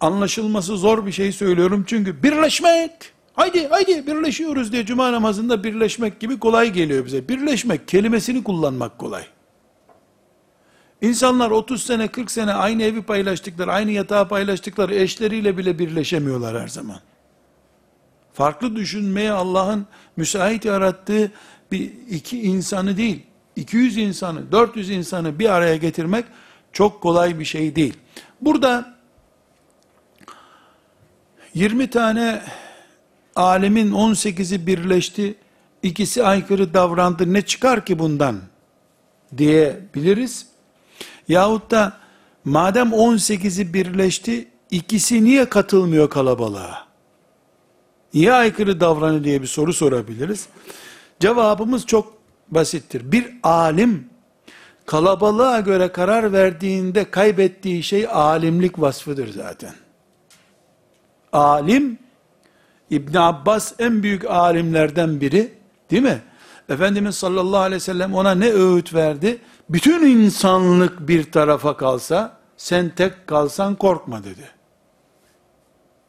anlaşılması 0.00 0.76
zor 0.76 1.06
bir 1.06 1.12
şey 1.12 1.32
söylüyorum 1.32 1.84
çünkü 1.88 2.22
birleşmek, 2.22 2.92
haydi 3.34 3.68
haydi 3.68 4.06
birleşiyoruz 4.06 4.72
diye 4.72 4.86
cuma 4.86 5.12
namazında 5.12 5.64
birleşmek 5.64 6.20
gibi 6.20 6.38
kolay 6.38 6.72
geliyor 6.72 7.06
bize. 7.06 7.28
Birleşmek 7.28 7.88
kelimesini 7.88 8.44
kullanmak 8.44 8.98
kolay. 8.98 9.24
İnsanlar 11.02 11.50
30 11.50 11.82
sene 11.82 12.08
40 12.08 12.30
sene 12.30 12.52
aynı 12.52 12.82
evi 12.82 13.02
paylaştıklar, 13.02 13.68
aynı 13.68 13.90
yatağı 13.90 14.28
paylaştıkları 14.28 14.94
eşleriyle 14.94 15.58
bile 15.58 15.78
birleşemiyorlar 15.78 16.62
her 16.62 16.68
zaman. 16.68 17.00
Farklı 18.32 18.76
düşünmeye 18.76 19.32
Allah'ın 19.32 19.86
müsait 20.16 20.64
yarattığı 20.64 21.32
bir 21.72 21.92
iki 22.10 22.42
insanı 22.42 22.96
değil, 22.96 23.22
200 23.56 23.96
insanı, 23.96 24.52
400 24.52 24.90
insanı 24.90 25.38
bir 25.38 25.48
araya 25.48 25.76
getirmek 25.76 26.24
çok 26.72 27.00
kolay 27.00 27.38
bir 27.38 27.44
şey 27.44 27.76
değil. 27.76 27.94
Burada 28.40 28.94
20 31.54 31.90
tane 31.90 32.42
alemin 33.36 33.92
18'i 33.92 34.66
birleşti, 34.66 35.34
ikisi 35.82 36.24
aykırı 36.24 36.74
davrandı, 36.74 37.32
ne 37.32 37.42
çıkar 37.42 37.84
ki 37.84 37.98
bundan 37.98 38.40
diyebiliriz. 39.36 40.46
Yahut 41.28 41.70
da 41.70 41.92
madem 42.44 42.88
18'i 42.88 43.74
birleşti, 43.74 44.48
ikisi 44.70 45.24
niye 45.24 45.44
katılmıyor 45.44 46.10
kalabalığa? 46.10 46.86
Niye 48.14 48.32
aykırı 48.32 48.80
davranıyor 48.80 49.24
diye 49.24 49.42
bir 49.42 49.46
soru 49.46 49.72
sorabiliriz. 49.72 50.48
Cevabımız 51.20 51.86
çok 51.86 52.18
basittir. 52.48 53.12
Bir 53.12 53.34
alim 53.42 54.08
kalabalığa 54.86 55.60
göre 55.60 55.92
karar 55.92 56.32
verdiğinde 56.32 57.10
kaybettiği 57.10 57.82
şey 57.82 58.06
alimlik 58.06 58.80
vasfıdır 58.80 59.32
zaten. 59.32 59.74
Alim 61.32 61.98
İbn 62.90 63.16
Abbas 63.16 63.72
en 63.78 64.02
büyük 64.02 64.24
alimlerden 64.24 65.20
biri, 65.20 65.52
değil 65.90 66.02
mi? 66.02 66.22
Efendimiz 66.68 67.14
sallallahu 67.14 67.60
aleyhi 67.60 67.76
ve 67.76 67.84
sellem 67.84 68.14
ona 68.14 68.34
ne 68.34 68.52
öğüt 68.52 68.94
verdi? 68.94 69.38
Bütün 69.70 70.06
insanlık 70.06 71.08
bir 71.08 71.32
tarafa 71.32 71.76
kalsa, 71.76 72.36
sen 72.56 72.88
tek 72.88 73.26
kalsan 73.26 73.74
korkma 73.74 74.24
dedi. 74.24 74.50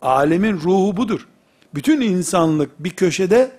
Alemin 0.01 0.61
ruhu 0.61 0.97
budur. 0.97 1.27
Bütün 1.73 2.01
insanlık 2.01 2.83
bir 2.83 2.89
köşede, 2.89 3.51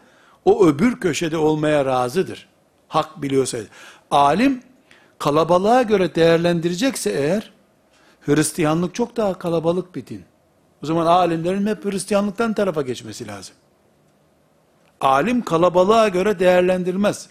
o 0.45 0.67
öbür 0.67 1.01
köşede 1.01 1.37
olmaya 1.37 1.85
razıdır. 1.85 2.49
Hak 2.89 3.23
biliyorsa. 3.23 3.59
Alim, 4.11 4.63
kalabalığa 5.19 5.83
göre 5.83 6.15
değerlendirecekse 6.15 7.11
eğer, 7.11 7.53
Hristiyanlık 8.21 8.95
çok 8.95 9.17
daha 9.17 9.39
kalabalık 9.39 9.95
bir 9.95 10.07
din. 10.07 10.25
O 10.83 10.87
zaman 10.87 11.07
alimlerin 11.07 11.67
hep 11.67 11.85
Hristiyanlıktan 11.85 12.55
tarafa 12.55 12.83
geçmesi 12.83 13.27
lazım. 13.27 13.55
Alim 15.01 15.43
kalabalığa 15.43 16.09
göre 16.09 16.39
değerlendirmez. 16.39 17.29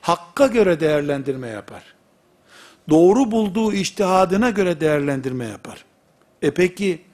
Hakka 0.00 0.46
göre 0.46 0.80
değerlendirme 0.80 1.48
yapar. 1.48 1.82
Doğru 2.90 3.30
bulduğu 3.30 3.72
iştihadına 3.72 4.50
göre 4.50 4.80
değerlendirme 4.80 5.44
yapar. 5.46 5.84
E 6.42 6.50
peki 6.50 7.04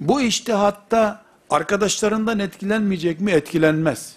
bu 0.00 0.20
iştihatta 0.20 1.22
arkadaşlarından 1.50 2.38
etkilenmeyecek 2.38 3.20
mi? 3.20 3.30
Etkilenmez. 3.30 4.16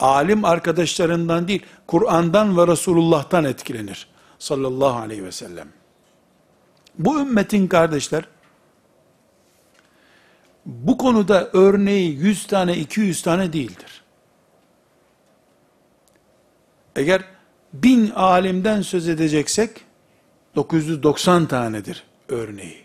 Alim 0.00 0.44
arkadaşlarından 0.44 1.48
değil, 1.48 1.62
Kur'an'dan 1.86 2.58
ve 2.58 2.66
Resulullah'tan 2.66 3.44
etkilenir. 3.44 4.08
Sallallahu 4.38 4.98
aleyhi 4.98 5.24
ve 5.24 5.32
sellem. 5.32 5.68
Bu 6.98 7.20
ümmetin 7.20 7.66
kardeşler, 7.66 8.24
bu 10.68 10.98
konuda 10.98 11.50
örneği 11.52 12.16
100 12.18 12.46
tane 12.46 12.76
200 12.76 13.22
tane 13.22 13.52
değildir. 13.52 14.02
Eğer 16.96 17.24
bin 17.72 18.10
alimden 18.10 18.82
söz 18.82 19.08
edeceksek 19.08 19.70
990 20.56 21.46
tanedir 21.46 22.04
örneği. 22.28 22.84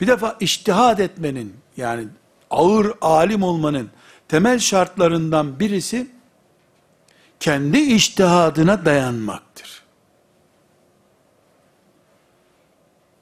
Bir 0.00 0.06
defa 0.06 0.36
iştihad 0.40 0.98
etmenin 0.98 1.56
yani 1.76 2.08
ağır 2.50 2.92
alim 3.00 3.42
olmanın 3.42 3.90
temel 4.28 4.58
şartlarından 4.58 5.60
birisi 5.60 6.10
kendi 7.40 7.78
iştihadına 7.78 8.84
dayanmaktır. 8.84 9.53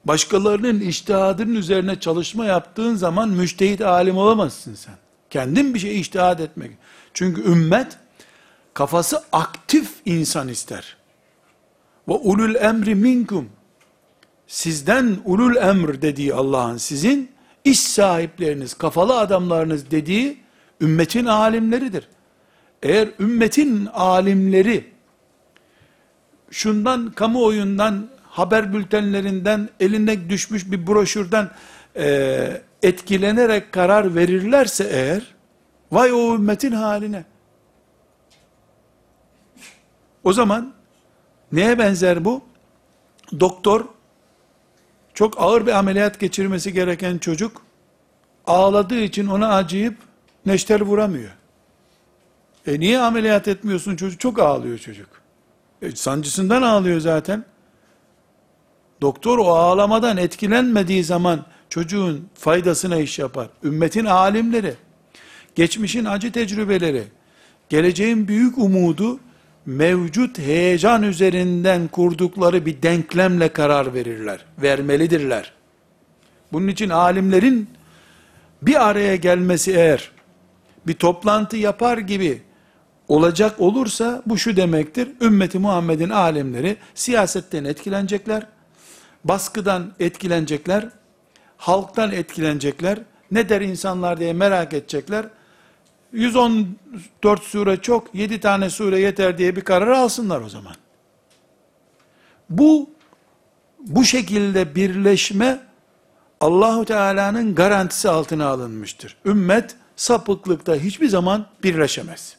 Başkalarının 0.05 0.79
iştihadının 0.79 1.55
üzerine 1.55 1.99
çalışma 1.99 2.45
yaptığın 2.45 2.95
zaman 2.95 3.29
müştehit 3.29 3.81
alim 3.81 4.17
olamazsın 4.17 4.75
sen. 4.75 4.95
Kendin 5.29 5.73
bir 5.73 5.79
şey 5.79 5.99
iştihad 5.99 6.39
etmek. 6.39 6.71
Çünkü 7.13 7.43
ümmet 7.43 7.97
kafası 8.73 9.23
aktif 9.31 9.91
insan 10.05 10.47
ister. 10.47 10.97
Ve 12.07 12.13
ulul 12.13 12.55
emri 12.55 12.95
minkum 12.95 13.49
sizden 14.47 15.17
ulul 15.25 15.55
emr 15.55 16.01
dediği 16.01 16.33
Allah'ın 16.33 16.77
sizin 16.77 17.31
iş 17.63 17.79
sahipleriniz, 17.79 18.73
kafalı 18.73 19.19
adamlarınız 19.19 19.91
dediği 19.91 20.37
ümmetin 20.81 21.25
alimleridir. 21.25 22.07
Eğer 22.83 23.09
ümmetin 23.19 23.85
alimleri 23.85 24.93
şundan 26.51 27.11
kamuoyundan 27.11 28.09
haber 28.33 28.73
bültenlerinden 28.73 29.69
eline 29.79 30.29
düşmüş 30.29 30.71
bir 30.71 30.87
broşürden 30.87 31.49
e, 31.95 32.61
etkilenerek 32.83 33.71
karar 33.71 34.15
verirlerse 34.15 34.83
eğer 34.91 35.35
vay 35.91 36.13
o 36.13 36.35
ümmetin 36.35 36.71
haline. 36.71 37.25
O 40.23 40.33
zaman 40.33 40.73
neye 41.51 41.79
benzer 41.79 42.25
bu? 42.25 42.41
Doktor 43.39 43.85
çok 45.13 45.41
ağır 45.41 45.65
bir 45.67 45.71
ameliyat 45.71 46.19
geçirmesi 46.19 46.73
gereken 46.73 47.17
çocuk 47.17 47.61
ağladığı 48.47 48.99
için 48.99 49.27
ona 49.27 49.55
acıyıp 49.55 49.97
neşter 50.45 50.81
vuramıyor. 50.81 51.31
E 52.67 52.79
niye 52.79 52.99
ameliyat 52.99 53.47
etmiyorsun 53.47 53.95
çocuk? 53.95 54.19
Çok 54.19 54.39
ağlıyor 54.39 54.77
çocuk. 54.77 55.09
E, 55.81 55.91
sancısından 55.91 56.61
ağlıyor 56.61 56.99
zaten. 56.99 57.45
Doktor 59.03 59.37
o 59.37 59.47
ağlamadan 59.47 60.17
etkilenmediği 60.17 61.03
zaman 61.03 61.45
çocuğun 61.69 62.29
faydasına 62.33 62.97
iş 62.97 63.19
yapar. 63.19 63.47
Ümmetin 63.63 64.05
alimleri, 64.05 64.73
geçmişin 65.55 66.05
acı 66.05 66.31
tecrübeleri, 66.31 67.03
geleceğin 67.69 68.27
büyük 68.27 68.57
umudu, 68.57 69.19
mevcut 69.65 70.39
heyecan 70.39 71.03
üzerinden 71.03 71.87
kurdukları 71.87 72.65
bir 72.65 72.81
denklemle 72.81 73.49
karar 73.49 73.93
verirler, 73.93 74.45
vermelidirler. 74.61 75.53
Bunun 76.51 76.67
için 76.67 76.89
alimlerin 76.89 77.69
bir 78.61 78.89
araya 78.89 79.15
gelmesi 79.15 79.71
eğer, 79.71 80.11
bir 80.87 80.93
toplantı 80.93 81.57
yapar 81.57 81.97
gibi 81.97 82.41
olacak 83.07 83.59
olursa, 83.59 84.23
bu 84.25 84.37
şu 84.37 84.55
demektir, 84.55 85.09
ümmeti 85.21 85.59
Muhammed'in 85.59 86.09
alimleri 86.09 86.77
siyasetten 86.95 87.63
etkilenecekler, 87.63 88.52
baskıdan 89.23 89.93
etkilenecekler, 89.99 90.89
halktan 91.57 92.11
etkilenecekler, 92.11 92.99
ne 93.31 93.49
der 93.49 93.61
insanlar 93.61 94.19
diye 94.19 94.33
merak 94.33 94.73
edecekler, 94.73 95.25
114 96.13 97.43
sure 97.43 97.77
çok, 97.77 98.15
7 98.15 98.39
tane 98.39 98.69
sure 98.69 98.99
yeter 98.99 99.37
diye 99.37 99.55
bir 99.55 99.61
karar 99.61 99.87
alsınlar 99.87 100.41
o 100.41 100.49
zaman. 100.49 100.75
Bu, 102.49 102.89
bu 103.79 104.03
şekilde 104.03 104.75
birleşme, 104.75 105.59
Allahu 106.39 106.85
Teala'nın 106.85 107.55
garantisi 107.55 108.09
altına 108.09 108.47
alınmıştır. 108.47 109.17
Ümmet, 109.25 109.75
sapıklıkta 109.95 110.75
hiçbir 110.75 111.07
zaman 111.07 111.45
birleşemez. 111.63 112.37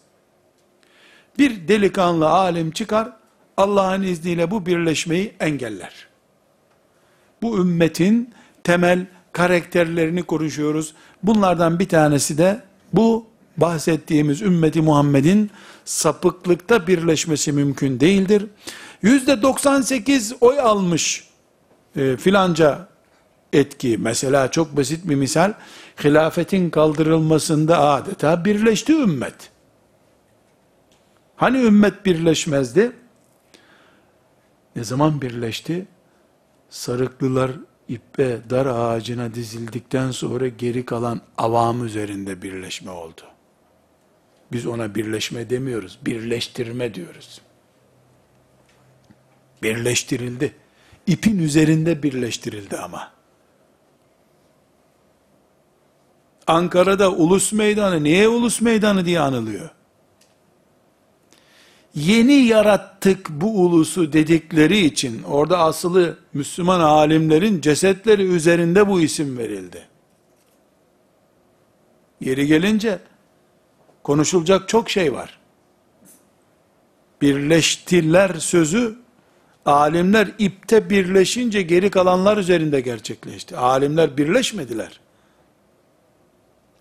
Bir 1.38 1.68
delikanlı 1.68 2.28
alim 2.28 2.70
çıkar, 2.70 3.12
Allah'ın 3.56 4.02
izniyle 4.02 4.50
bu 4.50 4.66
birleşmeyi 4.66 5.34
engeller 5.40 6.13
bu 7.44 7.58
ümmetin 7.58 8.34
temel 8.64 9.06
karakterlerini 9.32 10.22
konuşuyoruz. 10.22 10.94
Bunlardan 11.22 11.78
bir 11.78 11.88
tanesi 11.88 12.38
de 12.38 12.62
bu 12.92 13.26
bahsettiğimiz 13.56 14.42
ümmeti 14.42 14.82
Muhammed'in 14.82 15.50
sapıklıkta 15.84 16.86
birleşmesi 16.86 17.52
mümkün 17.52 18.00
değildir. 18.00 18.46
Yüzde 19.02 19.42
98 19.42 20.32
oy 20.40 20.60
almış 20.60 21.28
e, 21.96 22.16
filanca 22.16 22.88
etki. 23.52 23.98
Mesela 23.98 24.50
çok 24.50 24.76
basit 24.76 25.08
bir 25.08 25.14
misal, 25.14 25.52
hilafetin 26.04 26.70
kaldırılmasında 26.70 27.78
adeta 27.78 28.44
birleşti 28.44 28.92
ümmet. 28.92 29.34
Hani 31.36 31.58
ümmet 31.58 32.06
birleşmezdi? 32.06 32.92
Ne 34.76 34.84
zaman 34.84 35.22
birleşti? 35.22 35.86
Sarıklılar 36.74 37.50
ippe 37.88 38.40
dar 38.50 38.66
ağacına 38.66 39.34
dizildikten 39.34 40.10
sonra 40.10 40.48
geri 40.48 40.84
kalan 40.84 41.20
avam 41.38 41.84
üzerinde 41.84 42.42
birleşme 42.42 42.90
oldu. 42.90 43.20
Biz 44.52 44.66
ona 44.66 44.94
birleşme 44.94 45.50
demiyoruz, 45.50 45.98
birleştirme 46.06 46.94
diyoruz. 46.94 47.40
Birleştirildi. 49.62 50.54
İpin 51.06 51.38
üzerinde 51.38 52.02
birleştirildi 52.02 52.76
ama. 52.76 53.12
Ankara'da 56.46 57.12
ulus 57.12 57.52
meydanı, 57.52 58.04
niye 58.04 58.28
ulus 58.28 58.60
meydanı 58.60 59.04
diye 59.04 59.20
anılıyor? 59.20 59.70
Yeni 61.94 62.32
yarattık 62.32 63.30
bu 63.30 63.64
ulusu 63.64 64.12
dedikleri 64.12 64.78
için 64.78 65.22
orada 65.22 65.58
asılı 65.58 66.18
Müslüman 66.32 66.80
alimlerin 66.80 67.60
cesetleri 67.60 68.22
üzerinde 68.22 68.88
bu 68.88 69.00
isim 69.00 69.38
verildi. 69.38 69.88
Yeri 72.20 72.46
gelince 72.46 72.98
konuşulacak 74.02 74.68
çok 74.68 74.90
şey 74.90 75.12
var. 75.12 75.38
Birleştiler 77.22 78.34
sözü 78.34 78.96
alimler 79.66 80.28
ipte 80.38 80.90
birleşince 80.90 81.62
geri 81.62 81.90
kalanlar 81.90 82.36
üzerinde 82.36 82.80
gerçekleşti. 82.80 83.56
Alimler 83.56 84.16
birleşmediler 84.16 85.00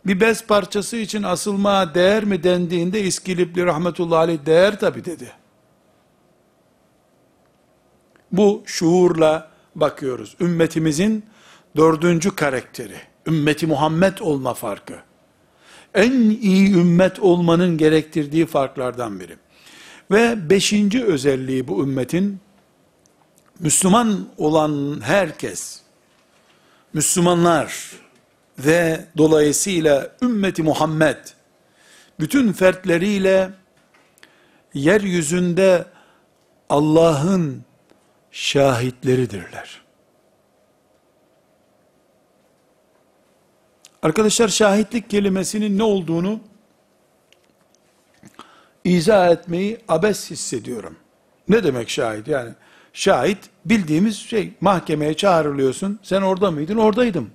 bir 0.05 0.19
bez 0.19 0.47
parçası 0.47 0.97
için 0.97 1.23
asılmaya 1.23 1.95
değer 1.95 2.23
mi 2.23 2.43
dendiğinde 2.43 3.01
İskilipli 3.01 3.65
rahmetullahi 3.65 4.19
aleyh 4.19 4.45
değer 4.45 4.79
tabi 4.79 5.05
dedi. 5.05 5.31
Bu 8.31 8.63
şuurla 8.65 9.51
bakıyoruz. 9.75 10.35
Ümmetimizin 10.39 11.25
dördüncü 11.75 12.35
karakteri. 12.35 12.97
Ümmeti 13.27 13.67
Muhammed 13.67 14.17
olma 14.17 14.53
farkı. 14.53 14.93
En 15.93 16.11
iyi 16.29 16.73
ümmet 16.73 17.19
olmanın 17.19 17.77
gerektirdiği 17.77 18.45
farklardan 18.45 19.19
biri. 19.19 19.37
Ve 20.11 20.49
beşinci 20.49 21.03
özelliği 21.03 21.67
bu 21.67 21.83
ümmetin, 21.83 22.39
Müslüman 23.59 24.27
olan 24.37 25.01
herkes, 25.01 25.81
Müslümanlar 26.93 27.91
ve 28.59 29.05
dolayısıyla 29.17 30.15
ümmeti 30.21 30.63
Muhammed, 30.63 31.17
bütün 32.19 32.53
fertleriyle 32.53 33.49
yeryüzünde 34.73 35.85
Allah'ın 36.69 37.63
şahitleridirler. 38.31 39.81
Arkadaşlar 44.01 44.47
şahitlik 44.47 45.09
kelimesinin 45.09 45.77
ne 45.77 45.83
olduğunu 45.83 46.39
izah 48.83 49.31
etmeyi 49.31 49.79
abes 49.87 50.31
hissediyorum. 50.31 50.95
Ne 51.49 51.63
demek 51.63 51.89
şahit? 51.89 52.27
Yani 52.27 52.51
şahit 52.93 53.37
bildiğimiz 53.65 54.17
şey 54.17 54.53
mahkemeye 54.61 55.13
çağrılıyorsun. 55.13 55.99
Sen 56.03 56.21
orada 56.21 56.51
mıydın? 56.51 56.77
Oradaydım. 56.77 57.31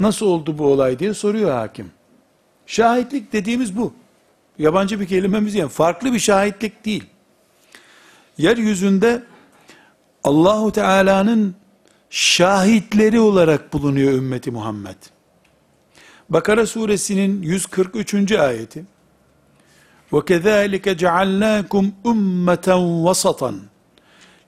Nasıl 0.00 0.26
oldu 0.26 0.58
bu 0.58 0.66
olay 0.66 0.98
diye 0.98 1.14
soruyor 1.14 1.50
hakim. 1.50 1.90
Şahitlik 2.66 3.32
dediğimiz 3.32 3.76
bu. 3.76 3.92
Yabancı 4.58 5.00
bir 5.00 5.06
kelimemiz 5.06 5.54
yani 5.54 5.68
farklı 5.68 6.12
bir 6.12 6.18
şahitlik 6.18 6.84
değil. 6.84 7.04
Yeryüzünde 8.38 9.22
Allahu 10.24 10.72
Teala'nın 10.72 11.54
şahitleri 12.10 13.20
olarak 13.20 13.72
bulunuyor 13.72 14.12
ümmeti 14.12 14.50
Muhammed. 14.50 14.96
Bakara 16.30 16.66
suresinin 16.66 17.42
143. 17.42 18.32
ayeti 18.32 18.84
وَكَذَٰلِكَ 20.12 20.86
جَعَلْنَاكُمْ 21.02 21.84
اُمَّةً 22.10 22.68
وَسَطًا 23.06 23.52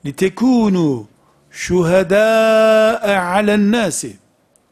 لِتَكُونُوا 0.04 0.96
شُهَدَاءَ 1.64 3.04
عَلَى 3.30 3.54
النَّاسِ 3.60 4.00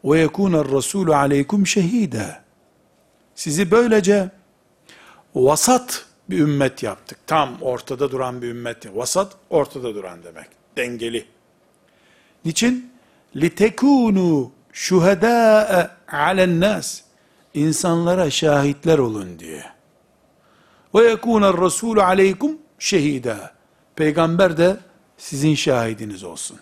وَيَكُونَ 0.05 0.55
الرَّسُولُ 0.65 1.09
عَلَيْكُمْ 1.13 1.61
شَهِيدًا 1.65 2.41
Sizi 3.35 3.71
böylece 3.71 4.31
vasat 5.35 6.07
bir 6.31 6.39
ümmet 6.39 6.83
yaptık. 6.83 7.19
Tam 7.27 7.63
ortada 7.63 8.11
duran 8.11 8.43
bir 8.43 8.49
ümmet. 8.49 8.97
Vasat, 8.97 9.33
ortada 9.51 9.95
duran 9.95 10.25
demek. 10.25 10.47
Dengeli. 10.77 11.27
Niçin? 12.45 12.93
لِتَكُونُوا 13.37 14.49
شُهَدَاءَ 14.73 15.91
عَلَى 16.09 16.45
النَّاسِ 16.45 17.01
İnsanlara 17.55 18.31
şahitler 18.31 18.99
olun 18.99 19.39
diye. 19.39 19.65
Ve 20.95 21.09
yekûne 21.09 21.47
rasûlü 21.47 22.03
aleykum 22.03 22.59
şehida. 22.79 23.55
Peygamber 23.97 24.57
de 24.57 24.77
sizin 25.19 25.55
şahidiniz 25.55 26.25
olsun. 26.25 26.59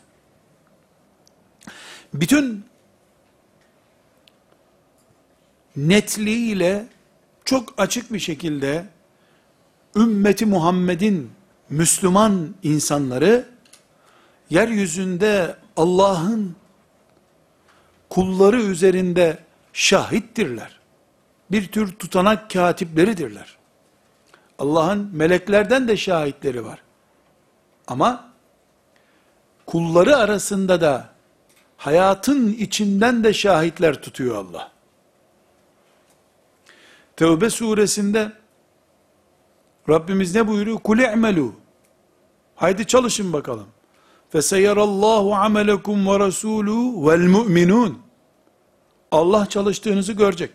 Bütün 2.15 2.65
netliğiyle 5.76 6.86
çok 7.46 7.74
açık 7.78 8.14
bir 8.14 8.20
şekilde 8.20 8.86
ümmeti 9.96 10.46
Muhammed'in 10.46 11.32
Müslüman 11.70 12.56
insanları 12.64 13.46
yeryüzünde 14.50 15.56
Allah'ın 15.78 16.56
kulları 18.10 18.62
üzerinde 18.62 19.38
şahittirler. 19.74 20.80
Bir 21.52 21.68
tür 21.68 21.96
tutanak 21.96 22.50
katipleridirler. 22.50 23.58
Allah'ın 24.60 25.10
meleklerden 25.14 25.88
de 25.88 25.98
şahitleri 25.98 26.66
var. 26.66 26.82
Ama 27.88 28.32
kulları 29.66 30.18
arasında 30.18 30.82
da 30.82 31.10
hayatın 31.78 32.54
içinden 32.54 33.24
de 33.24 33.34
şahitler 33.34 34.02
tutuyor 34.02 34.36
Allah. 34.36 34.72
Tevbe 37.22 37.50
suresinde 37.50 38.32
Rabbimiz 39.90 40.36
ne 40.36 40.48
buyuruyor? 40.48 40.78
Kul 40.78 41.00
i'melu. 41.00 41.54
Haydi 42.56 42.88
çalışın 42.88 43.34
bakalım. 43.34 43.68
Feseyerallahu 44.30 45.36
amelekum 45.36 46.08
ve 46.08 46.20
rasulu 46.20 47.08
vel 47.08 47.28
mu'minun. 47.28 48.00
Allah 49.12 49.46
çalıştığınızı 49.46 50.14
görecek. 50.14 50.52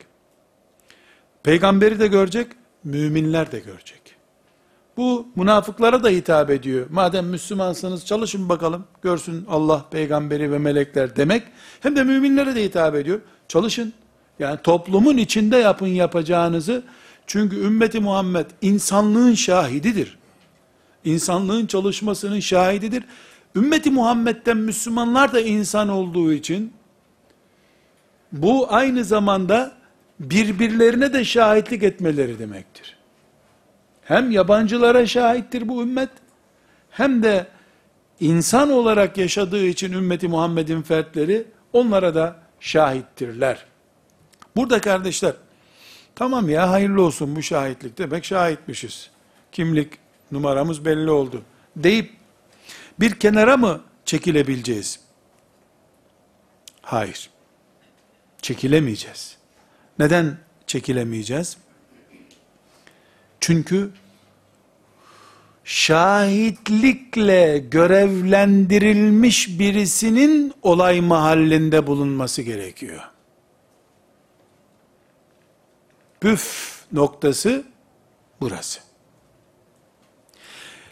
Peygamberi 1.42 2.00
de 2.00 2.06
görecek, 2.06 2.46
müminler 2.84 3.52
de 3.52 3.58
görecek. 3.58 4.16
Bu 4.96 5.28
münafıklara 5.36 6.04
da 6.04 6.08
hitap 6.08 6.50
ediyor. 6.50 6.86
Madem 6.90 7.26
Müslümansınız 7.26 8.06
çalışın 8.06 8.48
bakalım, 8.48 8.84
görsün 9.02 9.46
Allah, 9.48 9.84
peygamberi 9.90 10.52
ve 10.52 10.58
melekler 10.58 11.16
demek. 11.16 11.42
Hem 11.80 11.96
de 11.96 12.04
müminlere 12.04 12.54
de 12.54 12.64
hitap 12.64 12.94
ediyor. 12.94 13.20
Çalışın. 13.48 13.92
Yani 14.38 14.58
toplumun 14.62 15.16
içinde 15.16 15.56
yapın 15.56 15.86
yapacağınızı. 15.86 16.82
Çünkü 17.26 17.56
ümmeti 17.56 18.00
Muhammed 18.00 18.46
insanlığın 18.62 19.34
şahididir. 19.34 20.18
İnsanlığın 21.04 21.66
çalışmasının 21.66 22.40
şahididir. 22.40 23.04
Ümmeti 23.56 23.90
Muhammed'den 23.90 24.56
Müslümanlar 24.56 25.32
da 25.32 25.40
insan 25.40 25.88
olduğu 25.88 26.32
için 26.32 26.72
bu 28.32 28.74
aynı 28.74 29.04
zamanda 29.04 29.72
birbirlerine 30.20 31.12
de 31.12 31.24
şahitlik 31.24 31.82
etmeleri 31.82 32.38
demektir. 32.38 32.96
Hem 34.02 34.30
yabancılara 34.30 35.06
şahittir 35.06 35.68
bu 35.68 35.82
ümmet, 35.82 36.10
hem 36.90 37.22
de 37.22 37.46
insan 38.20 38.70
olarak 38.70 39.18
yaşadığı 39.18 39.66
için 39.66 39.92
ümmeti 39.92 40.28
Muhammed'in 40.28 40.82
fertleri 40.82 41.44
onlara 41.72 42.14
da 42.14 42.36
şahittirler. 42.60 43.65
Burada 44.56 44.80
kardeşler, 44.80 45.32
tamam 46.14 46.48
ya 46.48 46.70
hayırlı 46.70 47.02
olsun 47.02 47.36
bu 47.36 47.42
şahitlik 47.42 47.98
demek 47.98 48.24
şahitmişiz. 48.24 49.10
Kimlik 49.52 49.92
numaramız 50.32 50.84
belli 50.84 51.10
oldu 51.10 51.42
deyip 51.76 52.12
bir 53.00 53.18
kenara 53.18 53.56
mı 53.56 53.80
çekilebileceğiz? 54.04 55.00
Hayır. 56.82 57.30
Çekilemeyeceğiz. 58.42 59.36
Neden 59.98 60.38
çekilemeyeceğiz? 60.66 61.56
Çünkü 63.40 63.90
şahitlikle 65.64 67.58
görevlendirilmiş 67.58 69.58
birisinin 69.58 70.54
olay 70.62 71.00
mahallinde 71.00 71.86
bulunması 71.86 72.42
gerekiyor 72.42 73.15
Püf 76.21 76.75
noktası 76.91 77.63
burası. 78.41 78.79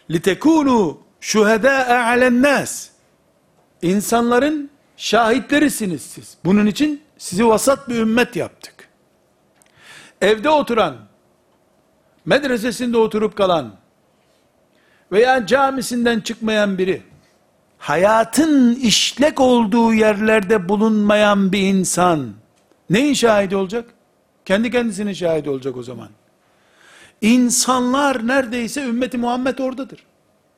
لِتَكُونُوا 0.10 0.97
شُهَدَاءَ 1.21 1.88
عَلَى 1.88 2.27
النَّاسِ 2.27 2.89
İnsanların 3.82 4.69
şahitlerisiniz 4.97 6.01
siz. 6.01 6.38
Bunun 6.45 6.65
için 6.65 7.03
sizi 7.17 7.47
vasat 7.47 7.89
bir 7.89 7.95
ümmet 7.95 8.36
yaptık. 8.36 8.89
Evde 10.21 10.49
oturan, 10.49 10.97
medresesinde 12.25 12.97
oturup 12.97 13.38
kalan 13.38 13.75
veya 15.12 15.45
camisinden 15.45 16.19
çıkmayan 16.19 16.77
biri, 16.77 17.03
hayatın 17.77 18.75
işlek 18.75 19.39
olduğu 19.39 19.93
yerlerde 19.93 20.69
bulunmayan 20.69 21.51
bir 21.51 21.62
insan, 21.62 22.34
neyin 22.89 23.13
şahidi 23.13 23.55
olacak? 23.55 23.93
Kendi 24.44 24.70
kendisinin 24.70 25.12
şahidi 25.12 25.50
olacak 25.50 25.76
o 25.76 25.83
zaman. 25.83 26.09
İnsanlar 27.20 28.26
neredeyse 28.26 28.85
ümmeti 28.85 29.18
Muhammed 29.18 29.59
oradadır. 29.59 30.07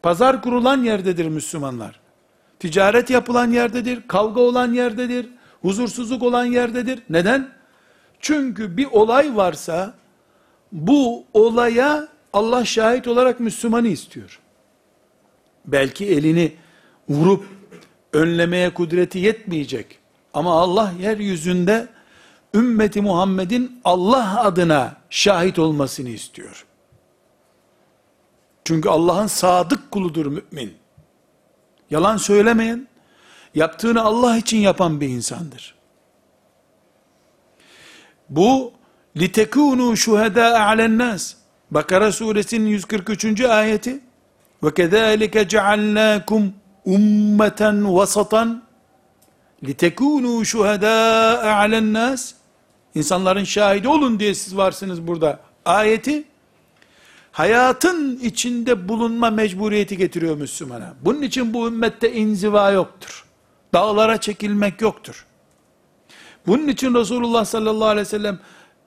Pazar 0.02 0.42
kurulan 0.42 0.82
yerdedir 0.82 1.28
Müslümanlar. 1.28 2.00
Ticaret 2.58 3.10
yapılan 3.10 3.50
yerdedir, 3.50 4.02
kavga 4.08 4.40
olan 4.40 4.72
yerdedir, 4.72 5.28
huzursuzluk 5.62 6.22
olan 6.22 6.44
yerdedir. 6.44 7.02
Neden? 7.10 7.48
Çünkü 8.20 8.76
bir 8.76 8.86
olay 8.86 9.36
varsa, 9.36 9.94
bu 10.72 11.24
olaya 11.34 12.08
Allah 12.32 12.64
şahit 12.64 13.08
olarak 13.08 13.40
Müslümanı 13.40 13.88
istiyor. 13.88 14.40
Belki 15.64 16.06
elini 16.06 16.52
vurup 17.08 17.44
önlemeye 18.12 18.70
kudreti 18.70 19.18
yetmeyecek. 19.18 19.98
Ama 20.34 20.60
Allah 20.60 20.92
yeryüzünde 21.00 21.88
ümmeti 22.56 23.00
Muhammed'in 23.00 23.80
Allah 23.84 24.40
adına 24.40 24.96
şahit 25.10 25.58
olmasını 25.58 26.08
istiyor. 26.08 26.66
Çünkü 28.64 28.88
Allah'ın 28.88 29.26
sadık 29.26 29.90
kuludur 29.90 30.26
mümin. 30.26 30.74
Yalan 31.90 32.16
söylemeyen, 32.16 32.88
yaptığını 33.54 34.02
Allah 34.02 34.36
için 34.36 34.56
yapan 34.56 35.00
bir 35.00 35.08
insandır. 35.08 35.74
Bu 38.28 38.72
litekunu 39.16 39.96
şuhada 39.96 40.60
alen 40.60 40.98
nas. 40.98 41.34
Bakara 41.70 42.12
suresinin 42.12 42.66
143. 42.66 43.40
ayeti 43.40 44.00
ve 44.62 44.74
kezalike 44.74 45.48
cealnakum 45.48 46.54
ummeten 46.84 47.94
vasatan 47.94 48.62
litekunu 49.64 50.44
şuhedâ'e 50.44 51.50
alennâs 51.50 52.32
insanların 52.96 53.44
şahidi 53.44 53.88
olun 53.88 54.20
diye 54.20 54.34
siz 54.34 54.56
varsınız 54.56 55.06
burada 55.06 55.40
ayeti 55.64 56.24
hayatın 57.32 58.18
içinde 58.22 58.88
bulunma 58.88 59.30
mecburiyeti 59.30 59.96
getiriyor 59.96 60.36
Müslümana. 60.36 60.94
Bunun 61.02 61.22
için 61.22 61.54
bu 61.54 61.68
ümmette 61.68 62.12
inziva 62.12 62.70
yoktur. 62.70 63.24
Dağlara 63.74 64.20
çekilmek 64.20 64.80
yoktur. 64.80 65.26
Bunun 66.46 66.68
için 66.68 66.94
Resulullah 66.94 67.44
sallallahu 67.44 67.88
aleyhi 67.88 68.06
ve 68.06 68.10
sellem 68.10 68.38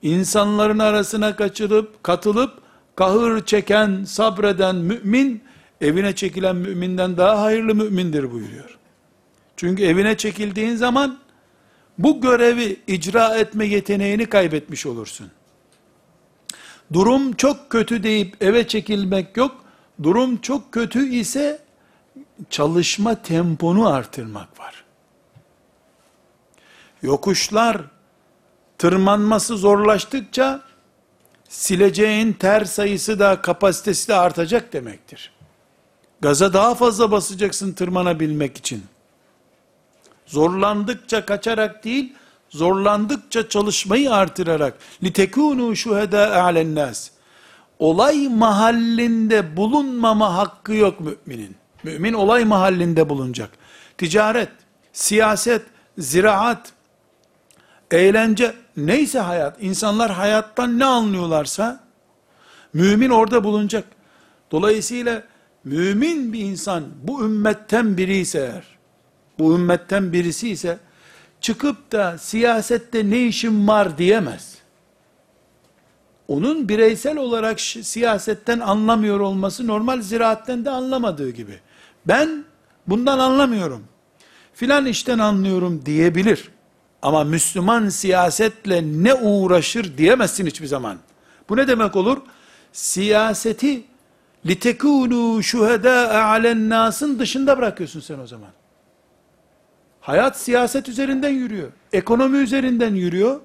insanların 0.01 0.79
arasına 0.79 1.35
kaçırıp, 1.35 2.03
katılıp, 2.03 2.53
kahır 2.95 3.45
çeken, 3.45 4.03
sabreden 4.03 4.75
mümin, 4.75 5.43
evine 5.81 6.15
çekilen 6.15 6.55
müminden 6.55 7.17
daha 7.17 7.41
hayırlı 7.41 7.75
mümindir 7.75 8.31
buyuruyor. 8.31 8.77
Çünkü 9.57 9.83
evine 9.83 10.17
çekildiğin 10.17 10.75
zaman, 10.75 11.19
bu 11.99 12.21
görevi 12.21 12.79
icra 12.87 13.37
etme 13.37 13.65
yeteneğini 13.65 14.25
kaybetmiş 14.25 14.85
olursun. 14.85 15.31
Durum 16.93 17.33
çok 17.33 17.69
kötü 17.69 18.03
deyip 18.03 18.43
eve 18.43 18.67
çekilmek 18.67 19.37
yok. 19.37 19.55
Durum 20.03 20.37
çok 20.37 20.71
kötü 20.71 21.09
ise 21.09 21.59
çalışma 22.49 23.21
temponu 23.21 23.87
artırmak 23.87 24.59
var. 24.59 24.83
Yokuşlar 27.01 27.81
tırmanması 28.77 29.57
zorlaştıkça 29.57 30.61
sileceğin 31.49 32.33
ter 32.33 32.65
sayısı 32.65 33.19
da 33.19 33.41
kapasitesi 33.41 34.07
de 34.07 34.15
artacak 34.15 34.73
demektir. 34.73 35.31
Gaza 36.21 36.53
daha 36.53 36.75
fazla 36.75 37.11
basacaksın 37.11 37.73
tırmanabilmek 37.73 38.57
için. 38.57 38.83
Zorlandıkça 40.29 41.25
kaçarak 41.25 41.83
değil, 41.83 42.13
zorlandıkça 42.49 43.49
çalışmayı 43.49 44.13
artırarak 44.13 44.73
litekunu 45.03 45.75
şuheda 45.75 46.43
alennas. 46.43 47.09
Olay 47.79 48.27
mahallinde 48.27 49.57
bulunmama 49.57 50.37
hakkı 50.37 50.73
yok 50.73 50.99
müminin. 50.99 51.55
Mümin 51.83 52.13
olay 52.13 52.45
mahallinde 52.45 53.09
bulunacak. 53.09 53.49
Ticaret, 53.97 54.49
siyaset, 54.93 55.61
ziraat, 55.97 56.71
eğlence, 57.91 58.53
neyse 58.77 59.19
hayat, 59.19 59.57
insanlar 59.63 60.11
hayattan 60.11 60.79
ne 60.79 60.85
anlıyorlarsa, 60.85 61.83
mümin 62.73 63.09
orada 63.09 63.43
bulunacak. 63.43 63.83
Dolayısıyla, 64.51 65.23
mümin 65.63 66.33
bir 66.33 66.39
insan, 66.39 66.83
bu 67.03 67.23
ümmetten 67.25 67.97
biri 67.97 68.17
ise 68.17 68.39
eğer, 68.39 68.78
bu 69.39 69.55
ümmetten 69.55 70.13
birisi 70.13 70.49
ise, 70.49 70.79
çıkıp 71.41 71.91
da 71.91 72.17
siyasette 72.17 73.09
ne 73.09 73.27
işim 73.27 73.67
var 73.67 73.97
diyemez. 73.97 74.57
Onun 76.27 76.69
bireysel 76.69 77.17
olarak 77.17 77.61
siyasetten 77.61 78.59
anlamıyor 78.59 79.19
olması 79.19 79.67
normal 79.67 80.01
ziraatten 80.01 80.65
de 80.65 80.69
anlamadığı 80.69 81.29
gibi. 81.29 81.59
Ben 82.05 82.45
bundan 82.87 83.19
anlamıyorum. 83.19 83.83
Filan 84.53 84.85
işten 84.85 85.19
anlıyorum 85.19 85.81
diyebilir. 85.85 86.49
Ama 87.01 87.23
Müslüman 87.23 87.89
siyasetle 87.89 88.83
ne 88.83 89.13
uğraşır 89.13 89.97
diyemezsin 89.97 90.45
hiçbir 90.45 90.67
zaman. 90.67 90.97
Bu 91.49 91.57
ne 91.57 91.67
demek 91.67 91.95
olur? 91.95 92.17
Siyaseti 92.73 93.83
litekûnû 94.45 95.43
şuhedâ'e 95.43 96.17
alennâsın 96.17 97.19
dışında 97.19 97.57
bırakıyorsun 97.57 97.99
sen 97.99 98.19
o 98.19 98.27
zaman. 98.27 98.49
Hayat 100.09 100.37
siyaset 100.39 100.89
üzerinden 100.89 101.29
yürüyor. 101.29 101.71
Ekonomi 101.93 102.37
üzerinden 102.37 102.95
yürüyor. 102.95 103.39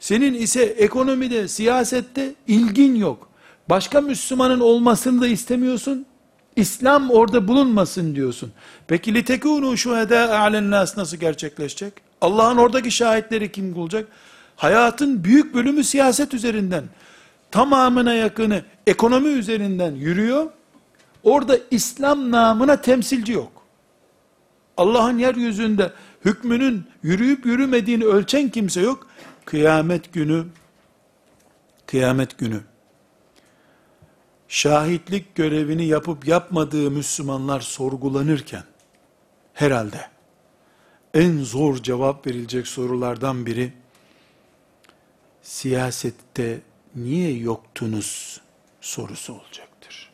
Senin 0.00 0.34
ise 0.34 0.62
ekonomide, 0.62 1.48
siyasette 1.48 2.34
ilgin 2.46 2.94
yok. 2.94 3.28
Başka 3.70 4.00
Müslümanın 4.00 4.60
olmasını 4.60 5.20
da 5.20 5.26
istemiyorsun. 5.26 6.06
İslam 6.56 7.10
orada 7.10 7.48
bulunmasın 7.48 8.14
diyorsun. 8.14 8.52
Peki 8.88 9.14
litekûnû 9.14 9.76
şuhedâ 9.76 10.38
alennâs 10.38 10.96
nasıl 10.96 11.16
gerçekleşecek? 11.16 11.92
Allah'ın 12.20 12.56
oradaki 12.56 12.90
şahitleri 12.90 13.52
kim 13.52 13.74
bulacak? 13.74 14.08
Hayatın 14.56 15.24
büyük 15.24 15.54
bölümü 15.54 15.84
siyaset 15.84 16.34
üzerinden, 16.34 16.84
tamamına 17.50 18.14
yakını 18.14 18.62
ekonomi 18.86 19.28
üzerinden 19.28 19.92
yürüyor. 19.92 20.50
Orada 21.22 21.58
İslam 21.70 22.30
namına 22.30 22.80
temsilci 22.80 23.32
yok. 23.32 23.55
Allah'ın 24.76 25.18
yeryüzünde 25.18 25.92
hükmünün 26.24 26.86
yürüyüp 27.02 27.46
yürümediğini 27.46 28.04
ölçen 28.04 28.48
kimse 28.48 28.80
yok. 28.80 29.06
Kıyamet 29.44 30.12
günü, 30.12 30.46
kıyamet 31.86 32.38
günü, 32.38 32.60
şahitlik 34.48 35.34
görevini 35.34 35.86
yapıp 35.86 36.28
yapmadığı 36.28 36.90
Müslümanlar 36.90 37.60
sorgulanırken, 37.60 38.64
herhalde, 39.54 40.08
en 41.14 41.38
zor 41.38 41.76
cevap 41.76 42.26
verilecek 42.26 42.66
sorulardan 42.66 43.46
biri, 43.46 43.72
siyasette 45.42 46.60
niye 46.94 47.32
yoktunuz 47.38 48.40
sorusu 48.80 49.32
olacaktır. 49.32 50.10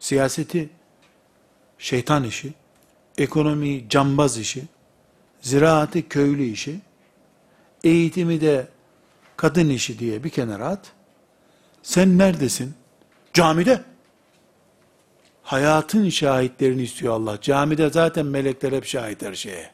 Siyaseti, 0.00 0.70
şeytan 1.86 2.24
işi, 2.24 2.54
ekonomi 3.18 3.88
cambaz 3.88 4.38
işi, 4.38 4.64
ziraatı 5.40 6.08
köylü 6.08 6.44
işi, 6.44 6.80
eğitimi 7.84 8.40
de 8.40 8.68
kadın 9.36 9.68
işi 9.68 9.98
diye 9.98 10.24
bir 10.24 10.30
kenara 10.30 10.66
at. 10.66 10.92
Sen 11.82 12.18
neredesin? 12.18 12.74
Camide. 13.32 13.82
Hayatın 15.42 16.08
şahitlerini 16.08 16.82
istiyor 16.82 17.14
Allah. 17.14 17.40
Camide 17.40 17.90
zaten 17.90 18.26
melekler 18.26 18.72
hep 18.72 18.84
şahit 18.84 19.22
her 19.22 19.34
şeye. 19.34 19.70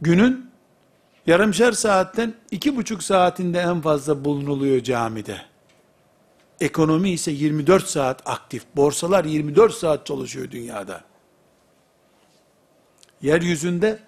Günün 0.00 0.50
yarımşar 1.26 1.72
saatten 1.72 2.34
iki 2.50 2.76
buçuk 2.76 3.02
saatinde 3.02 3.58
en 3.58 3.80
fazla 3.80 4.24
bulunuluyor 4.24 4.82
camide. 4.82 5.47
Ekonomi 6.60 7.10
ise 7.10 7.30
24 7.30 7.86
saat 7.86 8.22
aktif. 8.28 8.62
Borsalar 8.76 9.24
24 9.24 9.74
saat 9.74 10.06
çalışıyor 10.06 10.50
dünyada. 10.50 11.04
Yeryüzünde 13.22 13.98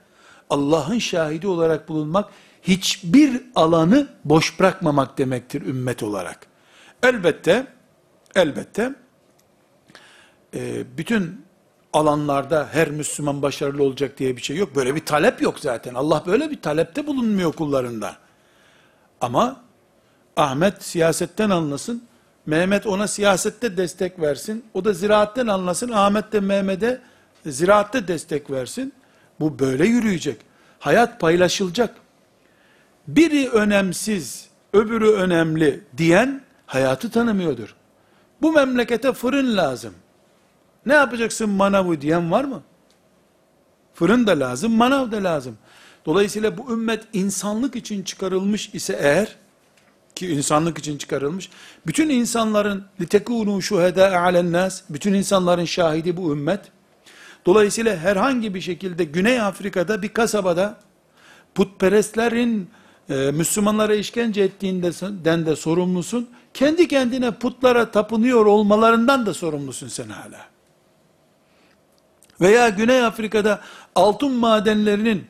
Allah'ın 0.51 0.99
şahidi 0.99 1.47
olarak 1.47 1.89
bulunmak 1.89 2.31
hiçbir 2.63 3.43
alanı 3.55 4.09
boş 4.25 4.61
bırakmamak 4.61 5.19
demektir 5.19 5.63
ümmet 5.63 6.03
olarak. 6.03 6.47
Elbette, 7.03 7.67
elbette 8.35 8.95
e, 10.55 10.85
bütün 10.99 11.45
alanlarda 11.93 12.69
her 12.73 12.91
Müslüman 12.91 13.43
başarılı 13.43 13.83
olacak 13.83 14.19
diye 14.19 14.37
bir 14.37 14.43
şey 14.43 14.57
yok. 14.57 14.77
Böyle 14.77 14.95
bir 14.95 15.05
talep 15.05 15.43
yok 15.43 15.61
zaten. 15.61 15.95
Allah 15.95 16.23
böyle 16.27 16.51
bir 16.51 16.63
talepte 16.63 17.07
bulunmuyor 17.07 17.53
kullarında. 17.53 18.17
Ama 19.21 19.61
Ahmet 20.37 20.83
siyasetten 20.83 21.51
anlasın, 21.51 22.05
Mehmet 22.51 22.87
ona 22.87 23.09
siyasette 23.09 23.77
destek 23.77 24.21
versin, 24.21 24.65
o 24.75 24.85
da 24.85 24.93
ziraatten 24.93 25.47
anlasın, 25.47 25.91
Ahmet 25.91 26.33
de 26.33 26.41
Mehmet'e 26.41 27.01
ziraatte 27.47 28.09
destek 28.09 28.51
versin. 28.51 28.93
Bu 29.41 29.59
böyle 29.59 29.87
yürüyecek. 29.87 30.37
Hayat 30.79 31.21
paylaşılacak. 31.21 31.95
Biri 33.09 33.49
önemsiz, 33.49 34.49
öbürü 34.73 35.11
önemli 35.11 35.81
diyen 35.97 36.43
hayatı 36.67 37.11
tanımıyordur. 37.11 37.75
Bu 38.43 38.53
memlekete 38.53 39.13
fırın 39.13 39.57
lazım. 39.57 39.95
Ne 40.87 40.95
yapacaksın 40.95 41.51
manavı 41.51 42.01
diyen 42.01 42.31
var 42.31 42.45
mı? 42.45 42.63
Fırın 43.95 44.27
da 44.27 44.41
lazım, 44.41 44.73
manav 44.73 45.11
da 45.11 45.25
lazım. 45.25 45.59
Dolayısıyla 46.07 46.59
bu 46.59 46.73
ümmet 46.73 47.05
insanlık 47.13 47.77
için 47.77 48.03
çıkarılmış 48.03 48.71
ise 48.75 48.99
eğer, 49.01 49.37
ki 50.21 50.33
insanlık 50.33 50.79
için 50.79 50.99
çıkarılmış, 50.99 51.51
bütün 51.87 52.09
insanların 52.09 52.85
litekûnû 53.01 53.63
şuhedâ 53.63 54.21
alennâs, 54.21 54.83
bütün 54.91 55.15
insanların 55.15 55.65
şahidi 55.65 56.17
bu 56.17 56.33
ümmet, 56.33 56.61
dolayısıyla 57.47 57.97
herhangi 57.97 58.55
bir 58.55 58.61
şekilde 58.61 59.05
Güney 59.05 59.41
Afrika'da 59.41 60.03
bir 60.03 60.09
kasabada, 60.09 60.81
putperestlerin 61.55 62.71
e, 63.11 63.15
Müslümanlara 63.15 63.95
işkence 63.95 64.43
ettiğinden 64.43 65.47
de 65.47 65.57
sorumlusun, 65.57 66.29
kendi 66.55 66.89
kendine 66.89 67.31
putlara 67.31 67.91
tapınıyor 67.91 68.47
olmalarından 68.47 69.27
da 69.27 69.35
sorumlusun 69.35 69.89
sen 69.89 70.09
hala. 70.09 70.41
Veya 72.41 72.69
Güney 72.69 73.05
Afrika'da 73.05 73.61
altın 73.95 74.33
madenlerinin 74.33 75.27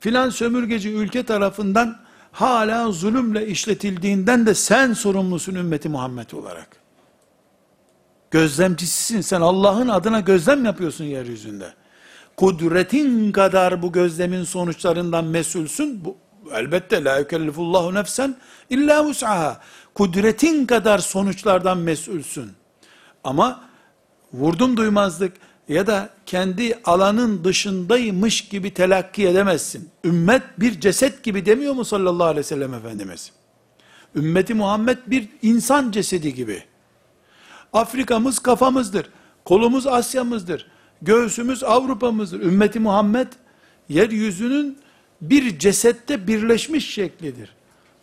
filan 0.00 0.30
sömürgeci 0.30 0.90
ülke 0.90 1.22
tarafından 1.22 2.07
hala 2.40 2.92
zulümle 2.92 3.46
işletildiğinden 3.46 4.46
de 4.46 4.54
sen 4.54 4.92
sorumlusun 4.92 5.54
ümmeti 5.54 5.88
Muhammed 5.88 6.30
olarak. 6.30 6.68
Gözlemcisisin. 8.30 9.20
Sen 9.20 9.40
Allah'ın 9.40 9.88
adına 9.88 10.20
gözlem 10.20 10.64
yapıyorsun 10.64 11.04
yeryüzünde. 11.04 11.72
Kudretin 12.36 13.32
kadar 13.32 13.82
bu 13.82 13.92
gözlemin 13.92 14.44
sonuçlarından 14.44 15.24
mesulsün. 15.24 16.04
Bu, 16.04 16.16
elbette 16.52 17.04
la 17.04 17.18
yükellifullahu 17.18 17.94
nefsen 17.94 18.36
illa 18.70 19.04
vus'aha. 19.04 19.60
Kudretin 19.94 20.66
kadar 20.66 20.98
sonuçlardan 20.98 21.78
mesulsün. 21.78 22.50
Ama 23.24 23.60
vurdum 24.32 24.76
duymazlık 24.76 25.32
ya 25.68 25.86
da 25.86 26.10
kendi 26.26 26.78
alanın 26.84 27.44
dışındaymış 27.44 28.48
gibi 28.48 28.74
telakki 28.74 29.28
edemezsin. 29.28 29.88
Ümmet 30.04 30.42
bir 30.58 30.80
ceset 30.80 31.22
gibi 31.22 31.46
demiyor 31.46 31.74
mu 31.74 31.84
sallallahu 31.84 32.26
aleyhi 32.26 32.38
ve 32.38 32.48
sellem 32.48 32.74
Efendimiz? 32.74 33.32
Ümmeti 34.16 34.54
Muhammed 34.54 34.98
bir 35.06 35.28
insan 35.42 35.90
cesedi 35.90 36.34
gibi. 36.34 36.62
Afrika'mız 37.72 38.38
kafamızdır. 38.38 39.10
Kolumuz 39.44 39.86
Asya'mızdır. 39.86 40.66
Göğsümüz 41.02 41.64
Avrupa'mızdır. 41.64 42.40
Ümmeti 42.40 42.80
Muhammed 42.80 43.28
yeryüzünün 43.88 44.78
bir 45.20 45.58
cesette 45.58 46.26
birleşmiş 46.26 46.94
şeklidir. 46.94 47.54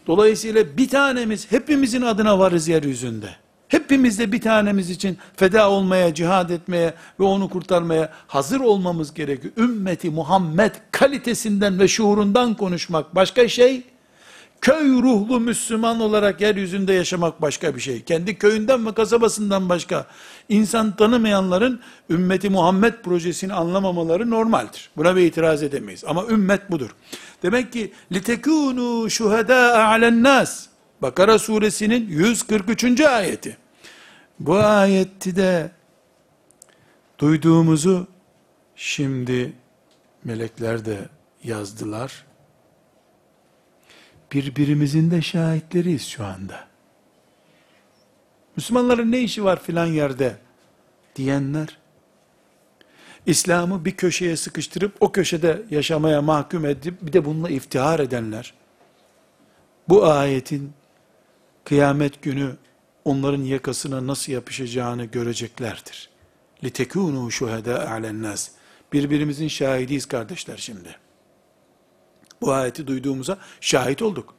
Dolayısıyla 0.08 0.78
bir 0.78 0.90
tanemiz 0.90 1.52
hepimizin 1.52 2.02
adına 2.02 2.40
varız 2.40 2.68
yeryüzünde. 2.68 3.45
Hepimiz 3.68 4.20
de 4.20 4.32
bir 4.32 4.42
tanemiz 4.42 4.90
için 4.90 5.18
feda 5.36 5.70
olmaya, 5.70 6.14
cihad 6.14 6.50
etmeye 6.50 6.94
ve 7.20 7.24
onu 7.24 7.50
kurtarmaya 7.50 8.10
hazır 8.28 8.60
olmamız 8.60 9.14
gerekiyor. 9.14 9.54
Ümmeti 9.58 10.10
Muhammed 10.10 10.72
kalitesinden 10.92 11.80
ve 11.80 11.88
şuurundan 11.88 12.54
konuşmak 12.54 13.16
başka 13.16 13.48
şey, 13.48 13.84
köy 14.62 14.90
ruhlu 14.90 15.40
Müslüman 15.40 16.00
olarak 16.00 16.42
yeryüzünde 16.42 16.94
yaşamak 16.94 17.42
başka 17.42 17.76
bir 17.76 17.82
şey. 17.82 18.04
Kendi 18.04 18.38
köyünden 18.38 18.86
ve 18.86 18.94
kasabasından 18.94 19.70
başka 19.70 20.06
insan 20.50 20.96
tanımayanların 20.96 21.82
ümmeti 22.10 22.50
Muhammed 22.50 22.94
projesini 22.94 23.54
anlamamaları 23.54 24.30
normaldir. 24.30 24.90
Buna 24.98 25.16
bir 25.16 25.22
itiraz 25.22 25.64
edemeyiz. 25.64 26.04
Ama 26.08 26.26
ümmet 26.26 26.72
budur. 26.72 26.90
Demek 27.44 27.74
ki 27.74 27.94
litekunu 28.12 29.10
şuhada 29.10 29.86
alen 29.88 30.24
nas. 30.24 30.75
Bakara 31.02 31.40
suresinin 31.40 32.08
143. 32.08 33.02
ayeti. 33.02 33.58
Bu 34.40 34.56
ayeti 34.56 35.36
de 35.36 35.72
duyduğumuzu 37.20 38.08
şimdi 38.76 39.54
melekler 40.24 40.86
de 40.86 41.10
yazdılar. 41.44 42.26
Birbirimizin 44.32 45.12
de 45.12 45.22
şahitleriyiz 45.22 46.08
şu 46.08 46.26
anda. 46.26 46.68
Müslümanların 48.56 49.12
ne 49.12 49.20
işi 49.20 49.44
var 49.44 49.64
filan 49.64 49.86
yerde 49.86 50.36
diyenler, 51.16 51.78
İslam'ı 53.26 53.86
bir 53.86 53.92
köşeye 53.92 54.38
sıkıştırıp 54.38 54.96
o 55.00 55.12
köşede 55.12 55.62
yaşamaya 55.70 56.22
mahkum 56.22 56.66
edip 56.66 57.02
bir 57.02 57.14
de 57.14 57.26
bununla 57.26 57.50
iftihar 57.50 58.00
edenler, 58.00 58.54
bu 59.90 60.06
ayetin 60.06 60.74
kıyamet 61.65 62.23
günü 62.23 62.57
onların 63.05 63.43
yakasına 63.43 64.07
nasıl 64.07 64.33
yapışacağını 64.33 65.05
göreceklerdir. 65.05 66.11
لِتَكُونُوا 66.63 67.31
شُهَدَاءَ 67.31 67.87
عَلَى 67.87 68.11
النَّاسِ 68.11 68.51
Birbirimizin 68.93 69.49
şahidiyiz 69.49 70.07
kardeşler 70.07 70.57
şimdi. 70.57 70.97
Bu 72.41 72.53
ayeti 72.53 72.87
duyduğumuza 72.87 73.39
şahit 73.61 74.03
olduk. 74.03 74.35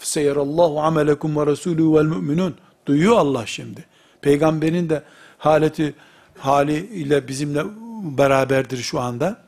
فَسَيَرَ 0.00 0.34
اللّٰهُ 0.34 0.72
عَمَلَكُمْ 0.86 1.34
وَرَسُولُهُ 1.34 1.82
وَالْمُؤْمِنُونَ 1.82 2.52
Duyuyor 2.86 3.16
Allah 3.16 3.46
şimdi. 3.46 3.84
Peygamberin 4.20 4.88
de 4.88 5.02
haleti 5.38 5.94
haliyle 6.38 7.28
bizimle 7.28 7.64
beraberdir 8.02 8.76
şu 8.76 9.00
anda. 9.00 9.42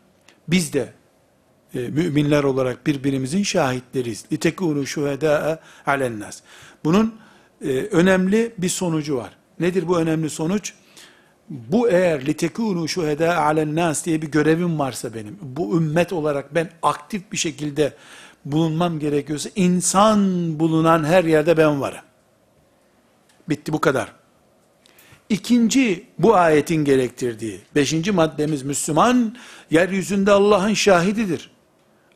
Biz 0.48 0.72
de 0.72 0.92
e, 1.74 1.78
müminler 1.78 2.44
olarak 2.44 2.86
birbirimizin 2.86 3.42
şahitleriyiz. 3.42 4.24
لِتَكُونُوا 4.32 4.86
شُهَدَاءَ 4.86 5.58
عَلَى 5.86 6.06
النَّاسِ 6.06 6.40
bunun 6.85 7.15
e, 7.61 7.67
önemli 7.67 8.53
bir 8.57 8.69
sonucu 8.69 9.17
var. 9.17 9.37
Nedir 9.59 9.87
bu 9.87 9.99
önemli 9.99 10.29
sonuç? 10.29 10.73
Bu 11.49 11.89
eğer 11.89 12.25
litekunu 12.25 12.87
şuheda 12.87 13.37
alen 13.37 13.75
nas 13.75 14.05
diye 14.05 14.21
bir 14.21 14.27
görevim 14.27 14.79
varsa 14.79 15.13
benim, 15.13 15.37
bu 15.41 15.77
ümmet 15.77 16.13
olarak 16.13 16.55
ben 16.55 16.69
aktif 16.81 17.31
bir 17.31 17.37
şekilde 17.37 17.93
bulunmam 18.45 18.99
gerekiyorsa, 18.99 19.49
insan 19.55 20.19
bulunan 20.59 21.03
her 21.03 21.23
yerde 21.23 21.57
ben 21.57 21.81
varım. 21.81 22.01
Bitti 23.49 23.73
bu 23.73 23.81
kadar. 23.81 24.11
İkinci 25.29 26.05
bu 26.19 26.35
ayetin 26.35 26.85
gerektirdiği, 26.85 27.61
beşinci 27.75 28.11
maddemiz 28.11 28.63
Müslüman, 28.63 29.35
yeryüzünde 29.71 30.31
Allah'ın 30.31 30.73
şahididir. 30.73 31.51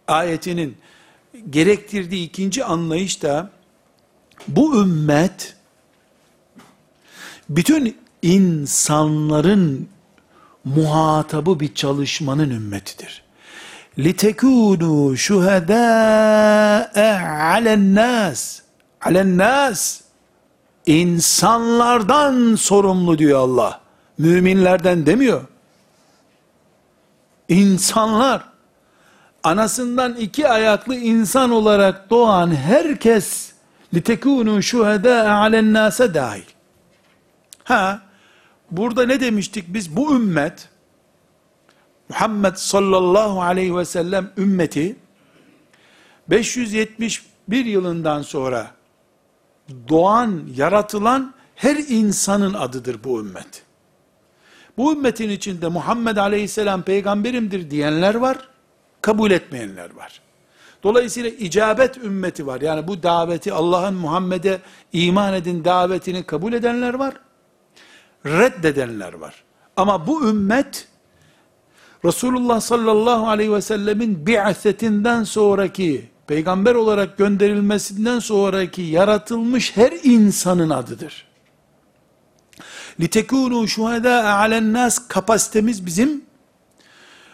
Ayetinin 0.08 0.78
gerektirdiği 1.50 2.28
ikinci 2.28 2.64
anlayış 2.64 3.24
da, 3.24 3.52
bu 4.49 4.83
ümmet, 4.83 5.57
bütün 7.49 7.99
insanların 8.23 9.89
muhatabı 10.65 11.61
bir 11.61 11.75
çalışmanın 11.75 12.51
ümmetidir. 12.51 13.23
لِتَكُونُوا 13.99 15.17
شُهَدَاءَ 15.17 16.97
عَلَى 17.53 17.75
النَّاسِ 17.75 18.61
عَلَى 19.01 19.21
النَّاسِ 19.21 20.03
İnsanlardan 20.87 22.55
sorumlu 22.55 23.19
diyor 23.19 23.41
Allah. 23.41 23.81
Müminlerden 24.19 25.07
demiyor. 25.07 25.41
İnsanlar, 27.49 28.45
anasından 29.43 30.15
iki 30.17 30.49
ayaklı 30.49 30.95
insan 30.97 31.51
olarak 31.51 32.11
doğan 32.11 32.55
herkes, 32.55 33.53
لِتَكُونُوا 33.95 34.61
شُهَدَاءَ 34.71 35.27
عَلَى 35.27 35.59
النَّاسَ 35.65 36.15
dahil. 36.15 36.45
Ha, 37.65 38.03
burada 38.71 39.07
ne 39.07 39.21
demiştik 39.21 39.65
biz? 39.69 39.97
Bu 39.97 40.15
ümmet, 40.15 40.69
Muhammed 42.09 42.55
sallallahu 42.55 43.43
aleyhi 43.43 43.77
ve 43.77 43.85
sellem 43.85 44.31
ümmeti, 44.37 44.97
571 46.31 47.65
yılından 47.65 48.23
sonra 48.23 48.71
doğan, 49.89 50.43
yaratılan 50.57 51.35
her 51.55 51.77
insanın 51.77 52.55
adıdır 52.55 53.05
bu 53.05 53.21
ümmet. 53.21 53.63
Bu 54.77 54.93
ümmetin 54.93 55.31
içinde 55.31 55.69
Muhammed 55.69 56.17
aleyhisselam 56.17 56.83
peygamberimdir 56.83 57.71
diyenler 57.71 58.15
var, 58.15 58.39
kabul 59.03 59.31
etmeyenler 59.31 59.95
var. 59.95 60.21
Dolayısıyla 60.84 61.30
icabet 61.30 61.98
ümmeti 61.98 62.48
var. 62.48 62.62
Yani 62.62 62.88
bu 62.88 63.04
daveti 63.04 63.54
Allah'ın 63.54 63.94
Muhammed'e 63.94 64.62
iman 64.94 65.34
edin 65.34 65.66
davetini 65.66 66.24
kabul 66.24 66.54
edenler 66.54 66.94
var 66.94 67.14
reddedenler 68.26 69.14
var. 69.14 69.44
Ama 69.78 70.08
bu 70.08 70.30
ümmet 70.30 70.88
Resulullah 72.06 72.62
sallallahu 72.62 73.28
aleyhi 73.28 73.54
ve 73.54 73.62
sellemin 73.62 74.28
bi'setinden 74.28 75.24
sonraki 75.24 76.10
peygamber 76.28 76.76
olarak 76.76 77.18
gönderilmesinden 77.18 78.20
sonraki 78.20 78.82
yaratılmış 78.82 79.78
her 79.78 79.94
insanın 80.04 80.70
adıdır. 80.70 81.28
Litekunu 83.00 83.68
şuhada 83.68 84.34
alen 84.34 84.74
nas 84.74 85.08
kapasitemiz 85.08 85.86
bizim 85.86 86.27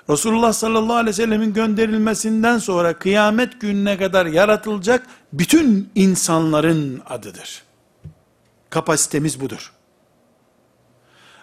Resulullah 0.10 0.54
sallallahu 0.54 0.95
aleyhi 0.95 1.08
ve 1.08 1.14
sellemin 1.14 1.54
gönderilmesinden 1.54 2.58
sonra 2.58 2.93
kıyamet 2.93 3.62
gününe 3.62 3.97
kadar 3.97 4.26
yaratılacak 4.26 5.08
bütün 5.34 5.89
insanların 5.95 7.01
adıdır. 7.06 7.64
Kapasitemiz 8.70 9.39
budur. 9.41 9.74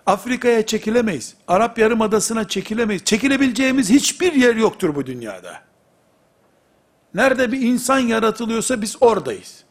Afrika'ya 0.07 0.67
çekilemeyiz. 0.67 1.35
Arap 1.49 1.79
Yarımadası'na 1.79 2.49
çekilemeyiz. 2.49 3.05
Çekilebileceğimiz 3.05 3.91
hiçbir 3.91 4.33
yer 4.33 4.57
yoktur 4.57 4.95
bu 4.95 5.07
dünyada. 5.07 5.63
Nerede 7.15 7.53
bir 7.53 7.61
insan 7.61 7.99
yaratılıyorsa 7.99 8.83
biz 8.83 8.97
oradayız. 9.01 9.65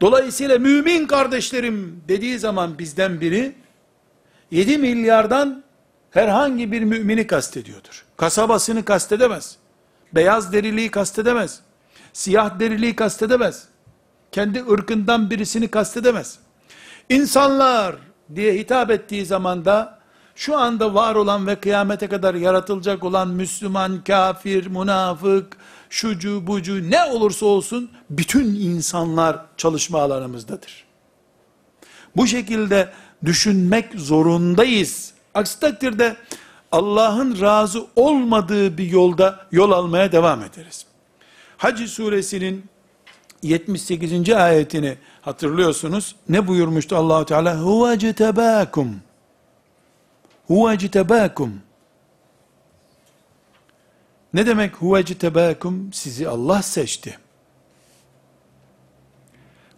Dolayısıyla 0.00 0.58
mümin 0.58 1.06
kardeşlerim 1.06 2.02
dediği 2.08 2.38
zaman 2.38 2.78
bizden 2.78 3.20
biri 3.20 3.54
7 4.50 4.78
milyardan 4.78 5.62
herhangi 6.12 6.72
bir 6.72 6.82
mümini 6.82 7.26
kastediyordur. 7.26 8.04
Kasabasını 8.16 8.84
kastedemez. 8.84 9.56
Beyaz 10.12 10.52
deriliği 10.52 10.90
kastedemez. 10.90 11.60
Siyah 12.12 12.60
deriliği 12.60 12.96
kastedemez. 12.96 13.64
Kendi 14.32 14.64
ırkından 14.70 15.30
birisini 15.30 15.68
kastedemez. 15.68 16.38
İnsanlar 17.08 17.96
diye 18.34 18.54
hitap 18.54 18.90
ettiği 18.90 19.26
zaman 19.26 19.64
da 19.64 19.98
şu 20.34 20.58
anda 20.58 20.94
var 20.94 21.14
olan 21.14 21.46
ve 21.46 21.56
kıyamete 21.56 22.08
kadar 22.08 22.34
yaratılacak 22.34 23.04
olan 23.04 23.28
Müslüman, 23.28 24.04
kafir, 24.04 24.66
münafık, 24.66 25.56
şucu, 25.90 26.46
bucu 26.46 26.90
ne 26.90 27.04
olursa 27.04 27.46
olsun 27.46 27.90
bütün 28.10 28.54
insanlar 28.54 29.44
çalışma 29.56 30.02
alanımızdadır. 30.02 30.84
Bu 32.16 32.26
şekilde 32.26 32.92
düşünmek 33.24 33.94
zorundayız. 33.94 35.12
Aksi 35.34 35.60
takdirde 35.60 36.16
Allah'ın 36.72 37.40
razı 37.40 37.86
olmadığı 37.96 38.78
bir 38.78 38.90
yolda 38.90 39.46
yol 39.52 39.70
almaya 39.70 40.12
devam 40.12 40.42
ederiz. 40.42 40.86
Hac 41.56 41.80
suresinin 41.80 42.64
78. 43.42 44.30
ayetini 44.30 44.98
hatırlıyorsunuz. 45.22 46.16
Ne 46.28 46.46
buyurmuştu 46.46 46.96
Allahu 46.96 47.24
Teala? 47.24 47.60
Huve 47.60 47.98
citebakum. 47.98 49.00
Huve 50.46 50.78
citebakum. 50.78 51.60
Ne 54.34 54.46
demek 54.46 54.76
huve 54.76 55.04
citebakum? 55.04 55.92
Sizi 55.92 56.28
Allah 56.28 56.62
seçti. 56.62 57.18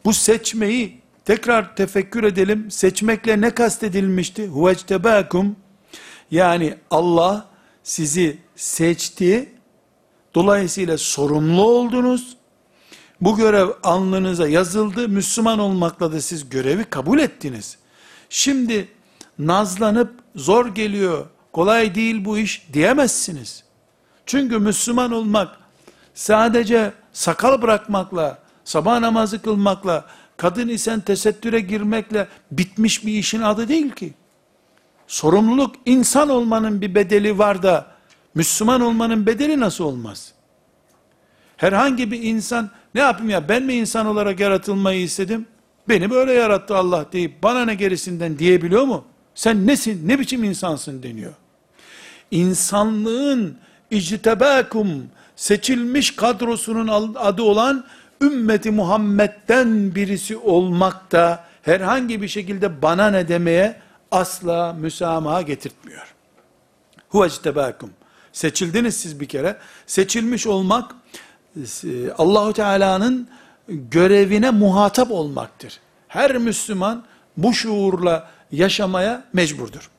Bu 0.04 0.12
seçmeyi 0.12 1.03
tekrar 1.24 1.76
tefekkür 1.76 2.24
edelim. 2.24 2.70
Seçmekle 2.70 3.40
ne 3.40 3.50
kastedilmişti? 3.50 4.46
Huve 4.46 4.76
citebakum. 4.76 5.56
Yani 6.30 6.74
Allah 6.90 7.46
sizi 7.82 8.38
seçti. 8.56 9.52
Dolayısıyla 10.34 10.98
sorumlu 10.98 11.62
oldunuz. 11.62 12.36
Bu 13.20 13.36
görev 13.36 13.68
alnınıza 13.82 14.48
yazıldı. 14.48 15.08
Müslüman 15.08 15.58
olmakla 15.58 16.12
da 16.12 16.20
siz 16.20 16.48
görevi 16.48 16.84
kabul 16.84 17.18
ettiniz. 17.18 17.78
Şimdi 18.28 18.88
nazlanıp 19.38 20.14
zor 20.36 20.66
geliyor, 20.66 21.26
kolay 21.52 21.94
değil 21.94 22.24
bu 22.24 22.38
iş 22.38 22.68
diyemezsiniz. 22.72 23.64
Çünkü 24.26 24.58
Müslüman 24.58 25.12
olmak 25.12 25.56
sadece 26.14 26.92
sakal 27.12 27.62
bırakmakla, 27.62 28.38
sabah 28.64 29.00
namazı 29.00 29.42
kılmakla, 29.42 30.04
kadın 30.36 30.68
isen 30.68 31.00
tesettüre 31.00 31.60
girmekle 31.60 32.28
bitmiş 32.50 33.06
bir 33.06 33.12
işin 33.12 33.42
adı 33.42 33.68
değil 33.68 33.90
ki. 33.90 34.14
Sorumluluk 35.06 35.74
insan 35.86 36.28
olmanın 36.28 36.80
bir 36.80 36.94
bedeli 36.94 37.38
var 37.38 37.62
da 37.62 37.86
Müslüman 38.34 38.80
olmanın 38.80 39.26
bedeli 39.26 39.60
nasıl 39.60 39.84
olmaz? 39.84 40.32
Herhangi 41.56 42.10
bir 42.10 42.22
insan 42.22 42.70
ne 42.94 43.00
yapayım 43.00 43.30
ya 43.30 43.48
ben 43.48 43.62
mi 43.62 43.74
insan 43.74 44.06
olarak 44.06 44.40
yaratılmayı 44.40 45.00
istedim? 45.00 45.46
Beni 45.88 46.10
böyle 46.10 46.32
yarattı 46.32 46.76
Allah 46.76 47.06
deyip 47.12 47.42
bana 47.42 47.64
ne 47.64 47.74
gerisinden 47.74 48.38
diyebiliyor 48.38 48.84
mu? 48.84 49.04
Sen 49.34 49.66
nesin, 49.66 50.08
ne 50.08 50.18
biçim 50.18 50.44
insansın 50.44 51.02
deniyor. 51.02 51.32
İnsanlığın 52.30 53.58
ictebakum 53.90 55.06
seçilmiş 55.36 56.16
kadrosunun 56.16 57.14
adı 57.14 57.42
olan 57.42 57.84
ümmeti 58.20 58.70
Muhammed'den 58.70 59.94
birisi 59.94 60.36
olmak 60.36 61.12
da 61.12 61.44
herhangi 61.62 62.22
bir 62.22 62.28
şekilde 62.28 62.82
bana 62.82 63.10
ne 63.10 63.28
demeye 63.28 63.80
asla 64.10 64.72
müsamaha 64.72 65.42
getirtmiyor. 65.42 66.14
Huve 67.08 67.26
ictebakum. 67.26 67.90
Seçildiniz 68.32 68.96
siz 68.96 69.20
bir 69.20 69.26
kere. 69.26 69.56
Seçilmiş 69.86 70.46
olmak 70.46 70.94
Allahu 72.18 72.52
Teala'nın 72.52 73.28
görevine 73.68 74.50
muhatap 74.50 75.10
olmaktır. 75.10 75.80
Her 76.08 76.36
Müslüman 76.36 77.04
bu 77.36 77.54
şuurla 77.54 78.30
yaşamaya 78.52 79.24
mecburdur. 79.32 79.90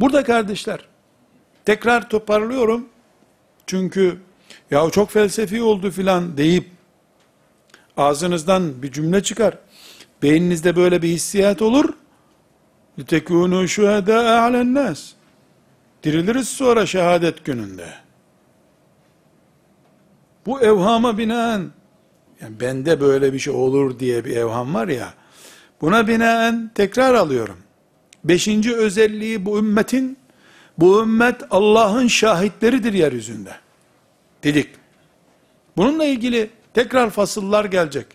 Burada 0.00 0.24
kardeşler, 0.24 0.80
tekrar 1.64 2.10
toparlıyorum. 2.10 2.88
Çünkü 3.66 4.20
ya 4.71 4.89
çok 4.89 5.11
felsefi 5.11 5.61
oldu 5.61 5.91
filan 5.91 6.37
deyip 6.37 6.69
ağzınızdan 7.97 8.83
bir 8.83 8.91
cümle 8.91 9.23
çıkar. 9.23 9.57
Beyninizde 10.23 10.75
böyle 10.75 11.01
bir 11.01 11.07
hissiyat 11.07 11.61
olur. 11.61 11.93
لِتَكُونُوا 12.99 13.65
شُهَدَاءَ 13.67 14.25
عَلَى 14.39 14.61
النَّاسِ 14.61 15.11
Diriliriz 16.03 16.49
sonra 16.49 16.85
şehadet 16.85 17.45
gününde. 17.45 17.87
Bu 20.45 20.61
evhama 20.61 21.17
binaen, 21.17 21.71
yani 22.41 22.59
bende 22.59 23.01
böyle 23.01 23.33
bir 23.33 23.39
şey 23.39 23.53
olur 23.53 23.99
diye 23.99 24.25
bir 24.25 24.35
evham 24.35 24.73
var 24.73 24.87
ya, 24.87 25.13
buna 25.81 26.07
binaen 26.07 26.71
tekrar 26.75 27.13
alıyorum. 27.13 27.57
Beşinci 28.23 28.75
özelliği 28.75 29.45
bu 29.45 29.59
ümmetin, 29.59 30.17
bu 30.77 31.01
ümmet 31.01 31.41
Allah'ın 31.51 32.07
şahitleridir 32.07 32.93
yeryüzünde. 32.93 33.51
Dedik. 34.46 34.68
Bununla 35.76 36.04
ilgili 36.04 36.50
tekrar 36.74 37.10
fasıllar 37.10 37.64
gelecek. 37.64 38.06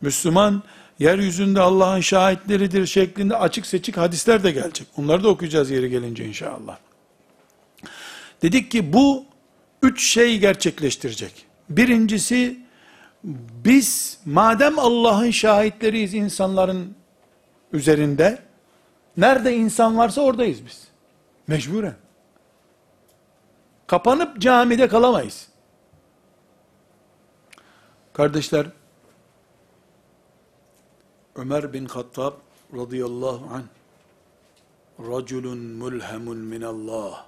Müslüman, 0.00 0.62
yeryüzünde 0.98 1.60
Allah'ın 1.60 2.00
şahitleridir 2.00 2.86
şeklinde 2.86 3.36
açık 3.36 3.66
seçik 3.66 3.96
hadisler 3.96 4.44
de 4.44 4.50
gelecek. 4.50 4.86
Onları 4.96 5.24
da 5.24 5.28
okuyacağız 5.28 5.70
yeri 5.70 5.90
gelince 5.90 6.24
inşallah. 6.24 6.78
Dedik 8.42 8.70
ki 8.70 8.92
bu 8.92 9.24
üç 9.82 10.04
şey 10.04 10.38
gerçekleştirecek. 10.38 11.46
Birincisi, 11.70 12.58
biz 13.64 14.18
madem 14.24 14.78
Allah'ın 14.78 15.30
şahitleriyiz 15.30 16.14
insanların 16.14 16.94
üzerinde, 17.72 18.38
nerede 19.16 19.56
insan 19.56 19.98
varsa 19.98 20.20
oradayız 20.20 20.66
biz. 20.66 20.88
Mecburen. 21.46 22.05
Kapanıp 23.86 24.38
camide 24.38 24.88
kalamayız. 24.88 25.48
Kardeşler, 28.12 28.66
Ömer 31.36 31.72
bin 31.72 31.86
Hattab 31.86 32.32
radıyallahu 32.76 33.54
anh, 33.54 33.64
raculun 35.10 35.58
mulhemun 35.58 36.36
minallah, 36.36 37.26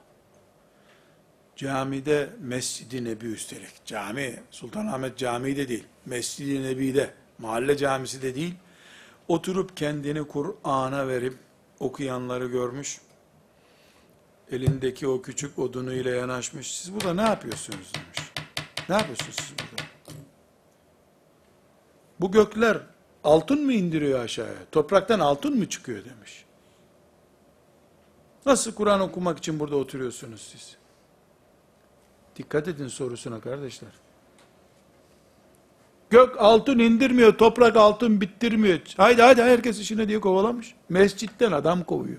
camide 1.56 2.30
Mescid-i 2.40 3.04
Nebi 3.04 3.26
üstelik, 3.26 3.84
cami, 3.86 4.42
Sultanahmet 4.50 5.18
Camii 5.18 5.56
de 5.56 5.68
değil, 5.68 5.86
Mescid-i 6.06 6.62
Nebi'de, 6.62 7.14
mahalle 7.38 7.76
camisi 7.76 8.22
de 8.22 8.34
değil, 8.34 8.54
oturup 9.28 9.76
kendini 9.76 10.26
Kur'an'a 10.26 11.08
verip 11.08 11.34
okuyanları 11.80 12.46
görmüş, 12.46 13.00
elindeki 14.52 15.08
o 15.08 15.22
küçük 15.22 15.58
odunuyla 15.58 16.10
yanaşmış, 16.10 16.76
siz 16.76 16.94
burada 16.94 17.14
ne 17.14 17.22
yapıyorsunuz 17.22 17.92
demiş. 17.94 18.32
Ne 18.88 18.94
yapıyorsunuz 18.94 19.36
siz 19.36 19.52
burada? 19.58 19.88
Bu 22.20 22.32
gökler 22.32 22.78
altın 23.24 23.64
mı 23.64 23.72
indiriyor 23.72 24.20
aşağıya? 24.20 24.58
Topraktan 24.72 25.20
altın 25.20 25.58
mı 25.58 25.68
çıkıyor 25.68 26.04
demiş. 26.04 26.44
Nasıl 28.46 28.74
Kur'an 28.74 29.00
okumak 29.00 29.38
için 29.38 29.60
burada 29.60 29.76
oturuyorsunuz 29.76 30.40
siz? 30.40 30.76
Dikkat 32.36 32.68
edin 32.68 32.88
sorusuna 32.88 33.40
kardeşler. 33.40 33.90
Gök 36.10 36.36
altın 36.38 36.78
indirmiyor, 36.78 37.38
toprak 37.38 37.76
altın 37.76 38.20
bittirmiyor. 38.20 38.80
Haydi 38.96 39.22
haydi 39.22 39.42
herkes 39.42 39.80
işine 39.80 40.08
diye 40.08 40.20
kovalamış. 40.20 40.74
Mescitten 40.88 41.52
adam 41.52 41.84
kovuyor. 41.84 42.18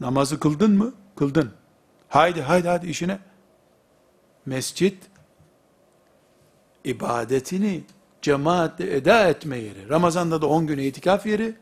Namazı 0.00 0.40
kıldın 0.40 0.76
mı? 0.78 0.92
Kıldın. 1.16 1.50
Haydi 2.08 2.42
haydi 2.42 2.68
haydi 2.68 2.86
işine. 2.86 3.18
Mescit 4.46 4.98
ibadetini 6.84 7.84
cemaatle 8.22 8.96
eda 8.96 9.28
etme 9.28 9.58
yeri. 9.58 9.88
Ramazan'da 9.88 10.42
da 10.42 10.46
10 10.46 10.66
gün 10.66 10.78
itikaf 10.78 11.26
yeri. 11.26 11.56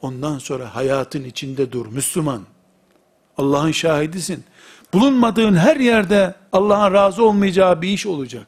Ondan 0.00 0.38
sonra 0.38 0.74
hayatın 0.74 1.24
içinde 1.24 1.72
dur 1.72 1.86
Müslüman. 1.86 2.42
Allah'ın 3.36 3.72
şahidisin. 3.72 4.44
Bulunmadığın 4.92 5.54
her 5.54 5.76
yerde 5.76 6.34
Allah'ın 6.52 6.94
razı 6.94 7.24
olmayacağı 7.24 7.82
bir 7.82 7.88
iş 7.88 8.06
olacak. 8.06 8.46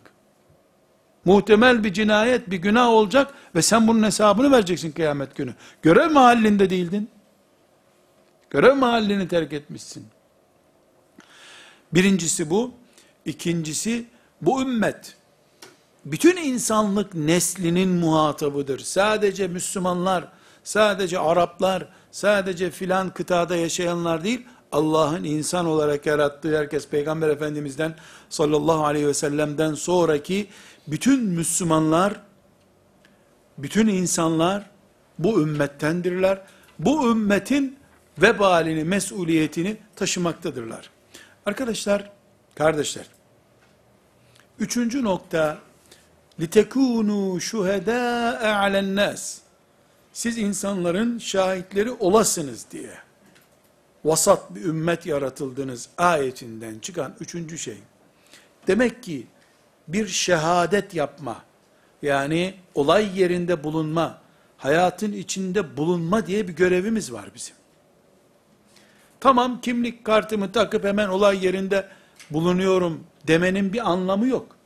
Muhtemel 1.24 1.84
bir 1.84 1.92
cinayet, 1.92 2.50
bir 2.50 2.56
günah 2.56 2.88
olacak 2.88 3.34
ve 3.54 3.62
sen 3.62 3.88
bunun 3.88 4.02
hesabını 4.02 4.52
vereceksin 4.52 4.92
kıyamet 4.92 5.34
günü. 5.36 5.54
Görev 5.82 6.10
mahallinde 6.10 6.70
değildin. 6.70 7.08
Görev 8.50 8.74
mahallini 8.74 9.28
terk 9.28 9.52
etmişsin. 9.52 10.06
Birincisi 11.94 12.50
bu. 12.50 12.72
İkincisi 13.24 14.04
bu 14.42 14.62
ümmet 14.62 15.16
bütün 16.04 16.36
insanlık 16.36 17.14
neslinin 17.14 17.88
muhatabıdır. 17.88 18.78
Sadece 18.78 19.48
Müslümanlar, 19.48 20.28
sadece 20.64 21.18
Araplar, 21.18 21.88
sadece 22.10 22.70
filan 22.70 23.10
kıtada 23.10 23.56
yaşayanlar 23.56 24.24
değil, 24.24 24.46
Allah'ın 24.72 25.24
insan 25.24 25.66
olarak 25.66 26.06
yarattığı 26.06 26.58
herkes 26.58 26.88
Peygamber 26.88 27.28
Efendimiz'den 27.28 27.94
sallallahu 28.28 28.84
aleyhi 28.84 29.06
ve 29.06 29.14
sellem'den 29.14 29.74
sonraki 29.74 30.48
bütün 30.86 31.24
Müslümanlar, 31.24 32.20
bütün 33.58 33.86
insanlar 33.86 34.70
bu 35.18 35.42
ümmettendirler. 35.42 36.42
Bu 36.78 37.10
ümmetin 37.10 37.79
vebalini, 38.21 38.83
mesuliyetini 38.83 39.77
taşımaktadırlar. 39.95 40.89
Arkadaşlar, 41.45 42.11
kardeşler, 42.55 43.05
üçüncü 44.59 45.03
nokta, 45.03 45.57
لِتَكُونُوا 46.39 47.39
شُهَدَاءَ 47.39 48.39
عَلَى 48.41 48.79
النَّاسِ 48.79 49.37
Siz 50.13 50.37
insanların 50.37 51.17
şahitleri 51.17 51.91
olasınız 51.91 52.65
diye. 52.71 52.93
Vasat 54.05 54.55
bir 54.55 54.63
ümmet 54.65 55.05
yaratıldınız 55.05 55.89
ayetinden 55.97 56.79
çıkan 56.79 57.15
üçüncü 57.19 57.57
şey. 57.57 57.77
Demek 58.67 59.03
ki 59.03 59.27
bir 59.87 60.07
şehadet 60.07 60.93
yapma, 60.93 61.43
yani 62.01 62.53
olay 62.75 63.19
yerinde 63.19 63.63
bulunma, 63.63 64.21
hayatın 64.57 65.11
içinde 65.11 65.77
bulunma 65.77 66.27
diye 66.27 66.47
bir 66.47 66.53
görevimiz 66.53 67.13
var 67.13 67.29
bizim. 67.35 67.55
Tamam 69.20 69.60
kimlik 69.60 70.04
kartımı 70.04 70.52
takıp 70.52 70.84
hemen 70.84 71.08
olay 71.08 71.44
yerinde 71.44 71.88
bulunuyorum 72.30 73.04
demenin 73.26 73.72
bir 73.72 73.90
anlamı 73.90 74.26
yok. 74.26 74.56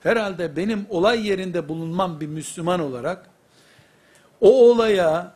Herhalde 0.00 0.56
benim 0.56 0.86
olay 0.90 1.28
yerinde 1.28 1.68
bulunmam 1.68 2.20
bir 2.20 2.26
Müslüman 2.26 2.80
olarak 2.80 3.26
o 4.40 4.70
olaya 4.70 5.32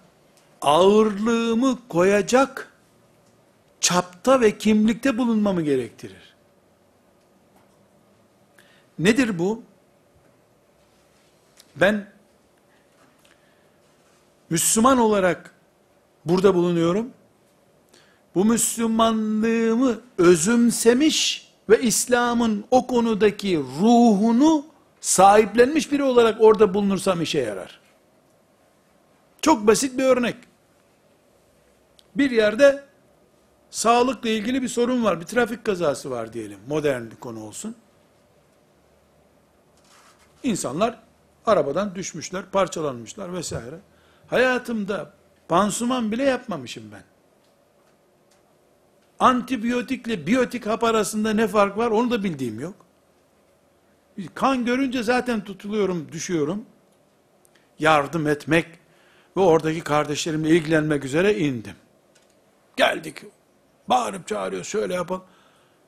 ağırlığımı 0.63 1.79
koyacak 1.89 2.73
çapta 3.81 4.41
ve 4.41 4.59
kimlikte 4.59 5.19
bulunmamı 5.19 5.63
gerektirir. 5.63 6.35
Nedir 8.99 9.39
bu? 9.39 9.63
Ben 11.77 12.11
Müslüman 14.51 14.99
olarak 14.99 15.55
burada 16.25 16.55
bulunuyorum. 16.55 17.11
Bu 18.39 18.45
Müslümanlığımı 18.45 20.01
özümsemiş 20.19 21.49
ve 21.69 21.83
İslam'ın 21.83 22.65
o 22.71 22.87
konudaki 22.87 23.59
ruhunu 23.59 24.67
sahiplenmiş 25.01 25.93
biri 25.93 26.03
olarak 26.03 26.41
orada 26.41 26.75
bulunursam 26.75 27.23
işe 27.23 27.41
yarar. 27.41 27.81
Çok 29.43 29.67
basit 29.67 29.99
bir 29.99 30.05
örnek. 30.05 30.37
Bir 32.15 32.31
yerde 32.31 32.85
sağlıkla 33.71 34.29
ilgili 34.29 34.63
bir 34.63 34.69
sorun 34.69 35.05
var, 35.05 35.21
bir 35.21 35.27
trafik 35.27 35.65
kazası 35.65 36.11
var 36.11 36.33
diyelim. 36.33 36.59
Modern 36.69 37.11
bir 37.11 37.17
konu 37.17 37.45
olsun. 37.45 37.77
İnsanlar 40.43 40.99
arabadan 41.47 41.95
düşmüşler, 41.95 42.51
parçalanmışlar 42.51 43.33
vesaire. 43.33 43.81
Hayatımda 44.27 45.13
pansuman 45.49 46.13
bile 46.13 46.23
yapmamışım 46.23 46.85
ben. 46.93 47.18
Antibiyotikle 49.21 50.27
biyotik 50.27 50.67
hap 50.67 50.85
arasında 50.85 51.33
ne 51.33 51.49
fark 51.49 51.77
var 51.77 51.91
onu 51.91 52.11
da 52.11 52.25
bildiğim 52.25 52.61
yok. 52.61 52.75
Kan 54.35 54.65
görünce 54.65 55.03
zaten 55.03 55.45
tutuluyorum, 55.45 56.13
düşüyorum. 56.13 56.65
Yardım 57.79 58.27
etmek 58.27 58.67
ve 59.37 59.41
oradaki 59.41 59.81
kardeşlerimle 59.81 60.49
ilgilenmek 60.49 61.05
üzere 61.05 61.39
indim. 61.39 61.75
Geldik. 62.77 63.23
Bağırıp 63.89 64.27
çağırıyor, 64.27 64.65
şöyle 64.65 64.95
yapalım. 64.95 65.25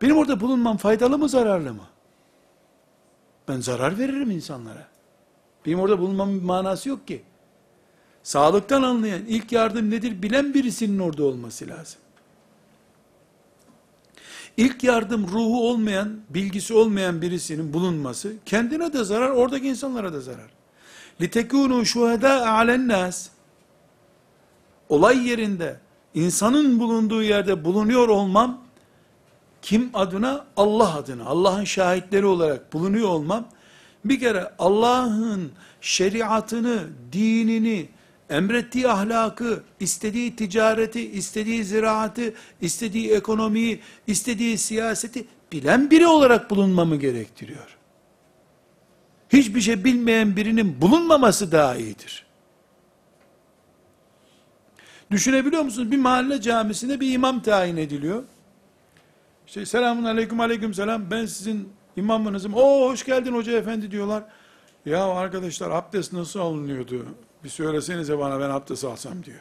Benim 0.03 0.17
orada 0.17 0.41
bulunmam 0.41 0.77
faydalı 0.77 1.19
mı, 1.19 1.29
zararlı 1.29 1.75
mı? 1.75 1.87
Ben 3.49 3.61
zarar 3.61 3.99
veririm 3.99 4.31
insanlara. 4.31 4.89
Benim 5.67 5.81
orada 5.81 5.99
bulunmamın 5.99 6.41
bir 6.41 6.45
manası 6.45 6.89
yok 6.89 7.09
ki. 7.09 7.23
Sağlıktan 8.23 8.83
anlayan, 8.83 9.23
ilk 9.29 9.53
yardım 9.53 9.91
nedir 9.91 10.23
bilen 10.23 10.55
birisinin 10.55 10.99
orada 10.99 11.25
olması 11.25 11.69
lazım. 11.69 12.01
İlk 14.58 14.84
yardım 14.84 15.28
ruhu 15.28 15.70
olmayan, 15.70 16.20
bilgisi 16.30 16.74
olmayan 16.74 17.22
birisinin 17.22 17.74
bulunması, 17.74 18.34
kendine 18.46 18.94
de 18.94 19.04
zarar, 19.04 19.30
oradaki 19.30 19.68
insanlara 19.68 20.14
da 20.14 20.22
zarar. 20.22 20.50
لِتَكُونُوا 21.22 21.86
شُهَدَاءَ 21.86 22.44
عَلَى 22.44 22.76
النَّاسِ 22.76 23.28
Olay 24.90 25.28
yerinde, 25.28 25.80
insanın 26.14 26.80
bulunduğu 26.80 27.24
yerde 27.24 27.66
bulunuyor 27.66 28.08
olmam, 28.08 28.62
kim 29.62 29.90
adına? 29.94 30.46
Allah 30.58 30.96
adına, 30.96 31.26
Allah'ın 31.26 31.64
şahitleri 31.64 32.26
olarak 32.26 32.74
bulunuyor 32.74 33.10
olmam, 33.10 33.48
bir 34.06 34.20
kere 34.20 34.52
Allah'ın 34.60 35.52
şeriatını, 35.82 36.84
dinini, 37.12 37.90
emrettiği 38.31 38.89
ahlakı, 38.89 39.63
istediği 39.81 40.37
ticareti, 40.37 41.11
istediği 41.11 41.65
ziraatı, 41.65 42.35
istediği 42.61 43.13
ekonomiyi, 43.13 43.81
istediği 44.07 44.59
siyaseti 44.59 45.27
bilen 45.53 45.91
biri 45.91 46.07
olarak 46.07 46.51
bulunmamı 46.51 46.97
gerektiriyor. 46.97 47.77
Hiçbir 49.33 49.61
şey 49.61 49.85
bilmeyen 49.85 50.37
birinin 50.37 50.81
bulunmaması 50.81 51.53
daha 51.53 51.77
iyidir. 51.77 52.27
Düşünebiliyor 55.11 55.63
musunuz? 55.63 55.91
Bir 55.91 55.99
mahalle 55.99 56.41
camisine 56.41 57.01
bir 57.01 57.13
imam 57.13 57.43
tayin 57.43 57.77
ediliyor. 57.77 58.23
İşte 59.47 59.67
selamun 59.67 60.05
aleyküm 60.05 60.41
aleyküm 60.41 60.75
selam 60.75 61.11
ben 61.11 61.27
sizin 61.27 61.69
imamınızım. 61.97 62.55
Oo 62.55 62.91
hoş 62.91 63.05
geldin 63.05 63.35
hoca 63.35 63.53
efendi 63.53 63.91
diyorlar. 63.91 64.23
Ya 64.87 65.05
arkadaşlar 65.05 65.71
abdest 65.71 66.13
nasıl 66.13 66.41
alınıyordu? 66.41 67.07
Bir 67.45 67.49
söylesenize 67.49 68.19
bana 68.19 68.41
ben 68.41 68.51
abdest 68.51 68.85
alsam 68.85 69.25
diyor. 69.25 69.41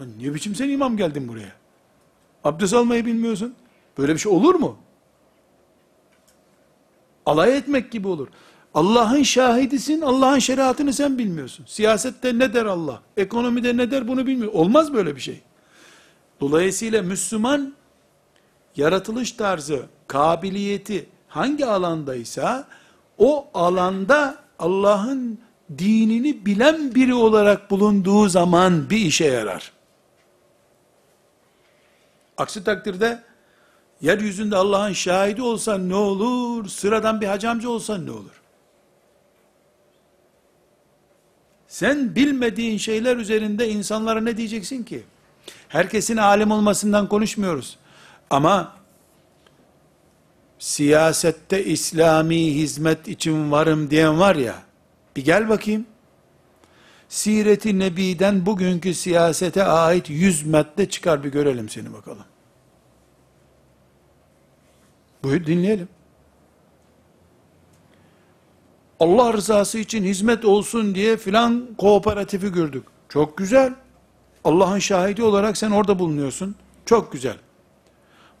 Lan 0.00 0.08
niye 0.18 0.34
biçim 0.34 0.54
sen 0.54 0.68
imam 0.68 0.96
geldin 0.96 1.28
buraya? 1.28 1.52
Abdest 2.44 2.74
almayı 2.74 3.06
bilmiyorsun. 3.06 3.54
Böyle 3.98 4.14
bir 4.14 4.18
şey 4.18 4.32
olur 4.32 4.54
mu? 4.54 4.78
Alay 7.26 7.56
etmek 7.56 7.92
gibi 7.92 8.08
olur. 8.08 8.28
Allah'ın 8.74 9.22
şahidisin, 9.22 10.00
Allah'ın 10.00 10.38
şeriatını 10.38 10.92
sen 10.92 11.18
bilmiyorsun. 11.18 11.64
Siyasette 11.68 12.38
ne 12.38 12.54
der 12.54 12.66
Allah? 12.66 13.02
Ekonomide 13.16 13.76
ne 13.76 13.90
der 13.90 14.08
bunu 14.08 14.26
bilmiyor. 14.26 14.52
Olmaz 14.52 14.92
böyle 14.92 15.16
bir 15.16 15.20
şey. 15.20 15.40
Dolayısıyla 16.40 17.02
Müslüman, 17.02 17.74
yaratılış 18.76 19.32
tarzı, 19.32 19.86
kabiliyeti 20.06 21.06
hangi 21.28 21.66
alandaysa, 21.66 22.68
o 23.18 23.46
alanda 23.54 24.38
Allah'ın 24.58 25.38
dinini 25.78 26.46
bilen 26.46 26.94
biri 26.94 27.14
olarak 27.14 27.70
bulunduğu 27.70 28.28
zaman 28.28 28.90
bir 28.90 28.98
işe 28.98 29.24
yarar. 29.24 29.72
Aksi 32.38 32.64
takdirde 32.64 33.22
yeryüzünde 34.00 34.56
Allah'ın 34.56 34.92
şahidi 34.92 35.42
olsan 35.42 35.88
ne 35.88 35.94
olur? 35.94 36.68
Sıradan 36.68 37.20
bir 37.20 37.26
hacamcı 37.26 37.70
olsan 37.70 38.06
ne 38.06 38.10
olur? 38.10 38.42
Sen 41.68 42.14
bilmediğin 42.14 42.78
şeyler 42.78 43.16
üzerinde 43.16 43.68
insanlara 43.68 44.20
ne 44.20 44.36
diyeceksin 44.36 44.82
ki? 44.82 45.02
Herkesin 45.68 46.16
alim 46.16 46.50
olmasından 46.50 47.08
konuşmuyoruz. 47.08 47.78
Ama 48.30 48.76
siyasette 50.58 51.64
İslami 51.64 52.54
hizmet 52.54 53.08
için 53.08 53.50
varım 53.50 53.90
diyen 53.90 54.20
var 54.20 54.36
ya, 54.36 54.54
bir 55.16 55.24
gel 55.24 55.48
bakayım. 55.48 55.86
Siret-i 57.08 57.78
Nebi'den 57.78 58.46
bugünkü 58.46 58.94
siyasete 58.94 59.64
ait 59.64 60.10
yüz 60.10 60.46
madde 60.46 60.88
çıkar 60.88 61.24
bir 61.24 61.32
görelim 61.32 61.68
seni 61.68 61.92
bakalım. 61.92 62.24
Buyur 65.22 65.46
dinleyelim. 65.46 65.88
Allah 69.00 69.32
rızası 69.32 69.78
için 69.78 70.04
hizmet 70.04 70.44
olsun 70.44 70.94
diye 70.94 71.16
filan 71.16 71.68
kooperatifi 71.78 72.52
gördük. 72.52 72.84
Çok 73.08 73.38
güzel. 73.38 73.74
Allah'ın 74.44 74.78
şahidi 74.78 75.22
olarak 75.22 75.56
sen 75.56 75.70
orada 75.70 75.98
bulunuyorsun. 75.98 76.54
Çok 76.86 77.12
güzel. 77.12 77.36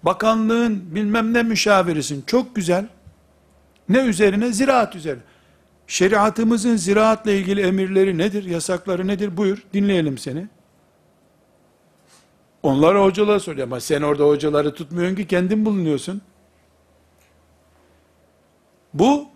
Bakanlığın 0.02 0.94
bilmem 0.94 1.32
ne 1.32 1.42
müşavirisin. 1.42 2.22
Çok 2.26 2.56
güzel. 2.56 2.86
Ne 3.88 3.98
üzerine? 3.98 4.52
Ziraat 4.52 4.96
üzerine. 4.96 5.22
Şeriatımızın 5.86 6.76
ziraatla 6.76 7.30
ilgili 7.30 7.60
emirleri 7.60 8.18
nedir? 8.18 8.44
Yasakları 8.44 9.06
nedir? 9.06 9.36
Buyur. 9.36 9.62
Dinleyelim 9.72 10.18
seni. 10.18 10.48
Onlara 12.62 13.02
hocalar 13.04 13.38
soruyor 13.38 13.66
ama 13.66 13.80
sen 13.80 14.02
orada 14.02 14.24
hocaları 14.24 14.74
tutmuyorsun 14.74 15.16
ki 15.16 15.26
kendin 15.26 15.64
bulunuyorsun. 15.64 16.22
Bu 18.94 19.26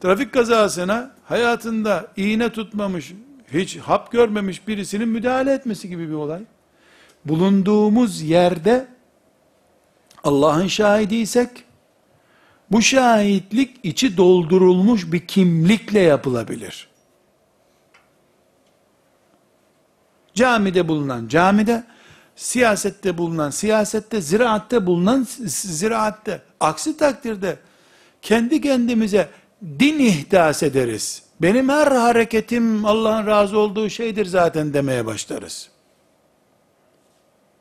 trafik 0.00 0.32
kazasına 0.32 1.14
hayatında 1.24 2.12
iğne 2.16 2.52
tutmamış, 2.52 3.12
hiç 3.52 3.76
hap 3.76 4.12
görmemiş 4.12 4.68
birisinin 4.68 5.08
müdahale 5.08 5.52
etmesi 5.52 5.88
gibi 5.88 6.08
bir 6.08 6.14
olay. 6.14 6.42
Bulunduğumuz 7.24 8.22
yerde 8.22 8.88
Allah'ın 10.24 10.66
şahidiysek 10.66 11.64
bu 12.70 12.82
şahitlik 12.82 13.76
içi 13.82 14.16
doldurulmuş 14.16 15.12
bir 15.12 15.26
kimlikle 15.26 16.00
yapılabilir. 16.00 16.88
Camide 20.34 20.88
bulunan 20.88 21.28
camide, 21.28 21.84
siyasette 22.36 23.18
bulunan 23.18 23.50
siyasette, 23.50 24.20
ziraatte 24.20 24.86
bulunan 24.86 25.26
ziraatte. 25.46 26.42
Aksi 26.60 26.96
takdirde 26.96 27.58
kendi 28.22 28.60
kendimize 28.60 29.28
din 29.62 29.98
ihdas 29.98 30.62
ederiz. 30.62 31.22
Benim 31.40 31.68
her 31.68 31.86
hareketim 31.86 32.84
Allah'ın 32.84 33.26
razı 33.26 33.58
olduğu 33.58 33.90
şeydir 33.90 34.26
zaten 34.26 34.74
demeye 34.74 35.06
başlarız. 35.06 35.70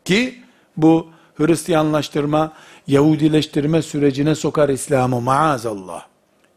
Ki 0.06 0.44
bu 0.78 1.10
Hristiyanlaştırma, 1.38 2.54
Yahudileştirme 2.87 3.83
sürecine 3.83 4.35
sokar 4.35 4.69
İslam'ı 4.69 5.21
maazallah. 5.21 6.07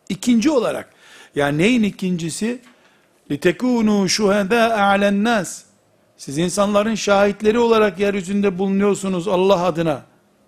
İkinci 0.10 0.52
olarak, 0.52 0.94
yani 1.36 1.58
neyin 1.58 1.84
ikincisi? 1.84 2.62
لِتَكُونُوا 3.30 4.08
شُهَدَاءَ 4.08 4.72
عَلَى 4.72 5.10
النَّاسِ 5.10 5.62
Siz 6.18 6.38
insanların 6.38 6.96
şahitleri 6.96 7.60
olarak 7.60 8.00
yeryüzünde 8.00 8.58
bulunuyorsunuz 8.58 9.28
Allah 9.28 9.64
adına 9.64 10.02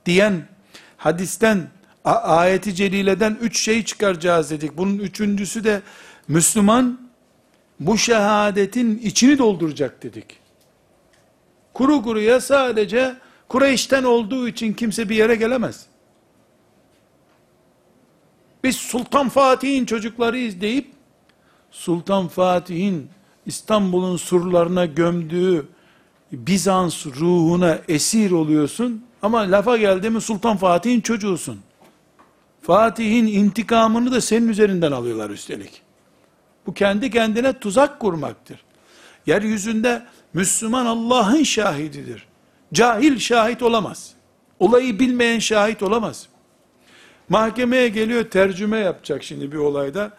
diyen 0.05 0.47
hadisten, 0.97 1.67
a- 2.05 2.11
ayeti 2.11 2.75
celileden 2.75 3.37
üç 3.41 3.59
şey 3.59 3.85
çıkaracağız 3.85 4.51
dedik. 4.51 4.77
Bunun 4.77 4.97
üçüncüsü 4.97 5.63
de 5.63 5.81
Müslüman 6.27 6.99
bu 7.79 7.97
şehadetin 7.97 8.97
içini 8.97 9.37
dolduracak 9.37 10.03
dedik. 10.03 10.25
Kuru 11.73 12.03
kuruya 12.03 12.41
sadece 12.41 13.15
Kureyş'ten 13.52 14.04
olduğu 14.04 14.48
için 14.48 14.72
kimse 14.72 15.08
bir 15.08 15.16
yere 15.16 15.34
gelemez. 15.34 15.86
Biz 18.64 18.76
Sultan 18.76 19.28
Fatih'in 19.28 19.86
çocuklarıyız 19.86 20.60
deyip 20.60 20.90
Sultan 21.70 22.28
Fatih'in 22.28 23.08
İstanbul'un 23.46 24.16
surlarına 24.16 24.86
gömdüğü 24.86 25.66
Bizans 26.32 27.06
ruhuna 27.06 27.78
esir 27.88 28.30
oluyorsun 28.30 29.04
ama 29.22 29.38
lafa 29.38 29.76
geldi 29.76 30.10
mi 30.10 30.20
Sultan 30.20 30.56
Fatih'in 30.56 31.00
çocuğusun. 31.00 31.60
Fatih'in 32.62 33.26
intikamını 33.26 34.12
da 34.12 34.20
senin 34.20 34.48
üzerinden 34.48 34.92
alıyorlar 34.92 35.30
üstelik. 35.30 35.82
Bu 36.66 36.74
kendi 36.74 37.10
kendine 37.10 37.58
tuzak 37.58 38.00
kurmaktır. 38.00 38.64
Yeryüzünde 39.26 40.02
Müslüman 40.34 40.86
Allah'ın 40.86 41.42
şahididir. 41.42 42.31
Cahil 42.72 43.18
şahit 43.18 43.62
olamaz. 43.62 44.14
Olayı 44.58 44.98
bilmeyen 44.98 45.38
şahit 45.38 45.82
olamaz. 45.82 46.28
Mahkemeye 47.28 47.88
geliyor 47.88 48.30
tercüme 48.30 48.78
yapacak 48.78 49.22
şimdi 49.22 49.52
bir 49.52 49.56
olayda. 49.56 50.12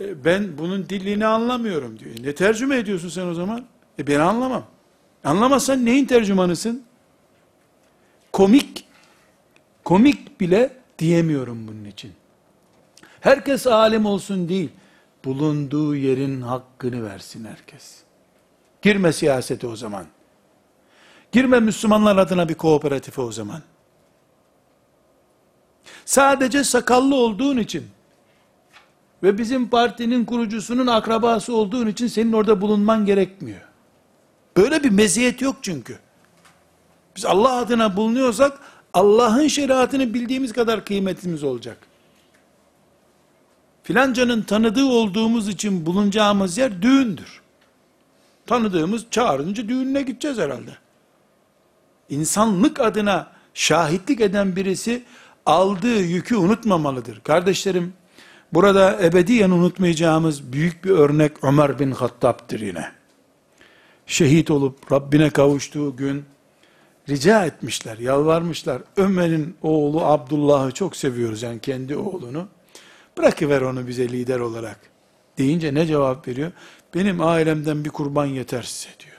E, 0.00 0.24
ben 0.24 0.58
bunun 0.58 0.88
dilini 0.88 1.26
anlamıyorum 1.26 1.98
diyor. 1.98 2.14
Ne 2.22 2.34
tercüme 2.34 2.76
ediyorsun 2.76 3.08
sen 3.08 3.26
o 3.26 3.34
zaman? 3.34 3.64
E 3.98 4.06
ben 4.06 4.20
anlamam. 4.20 4.66
Anlamazsan 5.24 5.84
neyin 5.84 6.04
tercümanısın? 6.06 6.84
Komik, 8.32 8.84
komik 9.84 10.40
bile 10.40 10.76
diyemiyorum 10.98 11.68
bunun 11.68 11.84
için. 11.84 12.12
Herkes 13.20 13.66
alim 13.66 14.06
olsun 14.06 14.48
değil, 14.48 14.70
bulunduğu 15.24 15.96
yerin 15.96 16.40
hakkını 16.40 17.04
versin 17.04 17.44
herkes. 17.44 17.96
Girme 18.82 19.12
siyasete 19.12 19.66
o 19.66 19.76
zaman. 19.76 20.06
Girme 21.32 21.60
Müslümanlar 21.60 22.16
adına 22.16 22.48
bir 22.48 22.54
kooperatife 22.54 23.22
o 23.22 23.32
zaman. 23.32 23.62
Sadece 26.04 26.64
sakallı 26.64 27.14
olduğun 27.14 27.56
için 27.56 27.86
ve 29.22 29.38
bizim 29.38 29.68
partinin 29.68 30.24
kurucusunun 30.24 30.86
akrabası 30.86 31.54
olduğun 31.54 31.86
için 31.86 32.06
senin 32.06 32.32
orada 32.32 32.60
bulunman 32.60 33.06
gerekmiyor. 33.06 33.60
Böyle 34.56 34.82
bir 34.82 34.90
meziyet 34.90 35.42
yok 35.42 35.56
çünkü. 35.62 35.98
Biz 37.16 37.24
Allah 37.24 37.52
adına 37.52 37.96
bulunuyorsak 37.96 38.58
Allah'ın 38.94 39.48
şeriatını 39.48 40.14
bildiğimiz 40.14 40.52
kadar 40.52 40.84
kıymetimiz 40.84 41.44
olacak. 41.44 41.78
Filancanın 43.82 44.42
tanıdığı 44.42 44.86
olduğumuz 44.86 45.48
için 45.48 45.86
bulunacağımız 45.86 46.58
yer 46.58 46.82
düğündür. 46.82 47.40
Tanıdığımız 48.46 49.06
çağırınca 49.10 49.68
düğününe 49.68 50.02
gideceğiz 50.02 50.38
herhalde. 50.38 50.70
İnsanlık 52.10 52.80
adına 52.80 53.32
şahitlik 53.54 54.20
eden 54.20 54.56
birisi 54.56 55.02
aldığı 55.46 56.00
yükü 56.00 56.36
unutmamalıdır. 56.36 57.20
Kardeşlerim, 57.20 57.92
burada 58.52 59.02
ebediyen 59.02 59.50
unutmayacağımız 59.50 60.52
büyük 60.52 60.84
bir 60.84 60.90
örnek 60.90 61.44
Ömer 61.44 61.78
bin 61.78 61.90
Hattab'dır 61.90 62.60
yine. 62.60 62.92
Şehit 64.06 64.50
olup 64.50 64.92
Rabbine 64.92 65.30
kavuştuğu 65.30 65.96
gün 65.96 66.24
rica 67.08 67.44
etmişler, 67.44 67.98
yalvarmışlar. 67.98 68.82
Ömer'in 68.96 69.56
oğlu 69.62 70.04
Abdullah'ı 70.04 70.72
çok 70.72 70.96
seviyoruz 70.96 71.42
yani 71.42 71.60
kendi 71.60 71.96
oğlunu. 71.96 72.48
Bırakıver 73.18 73.60
onu 73.60 73.86
bize 73.86 74.08
lider 74.08 74.38
olarak. 74.40 74.78
Deyince 75.38 75.74
ne 75.74 75.86
cevap 75.86 76.28
veriyor? 76.28 76.52
Benim 76.94 77.20
ailemden 77.20 77.84
bir 77.84 77.90
kurban 77.90 78.26
yeter 78.26 78.62
size 78.62 78.94
diyor. 79.00 79.16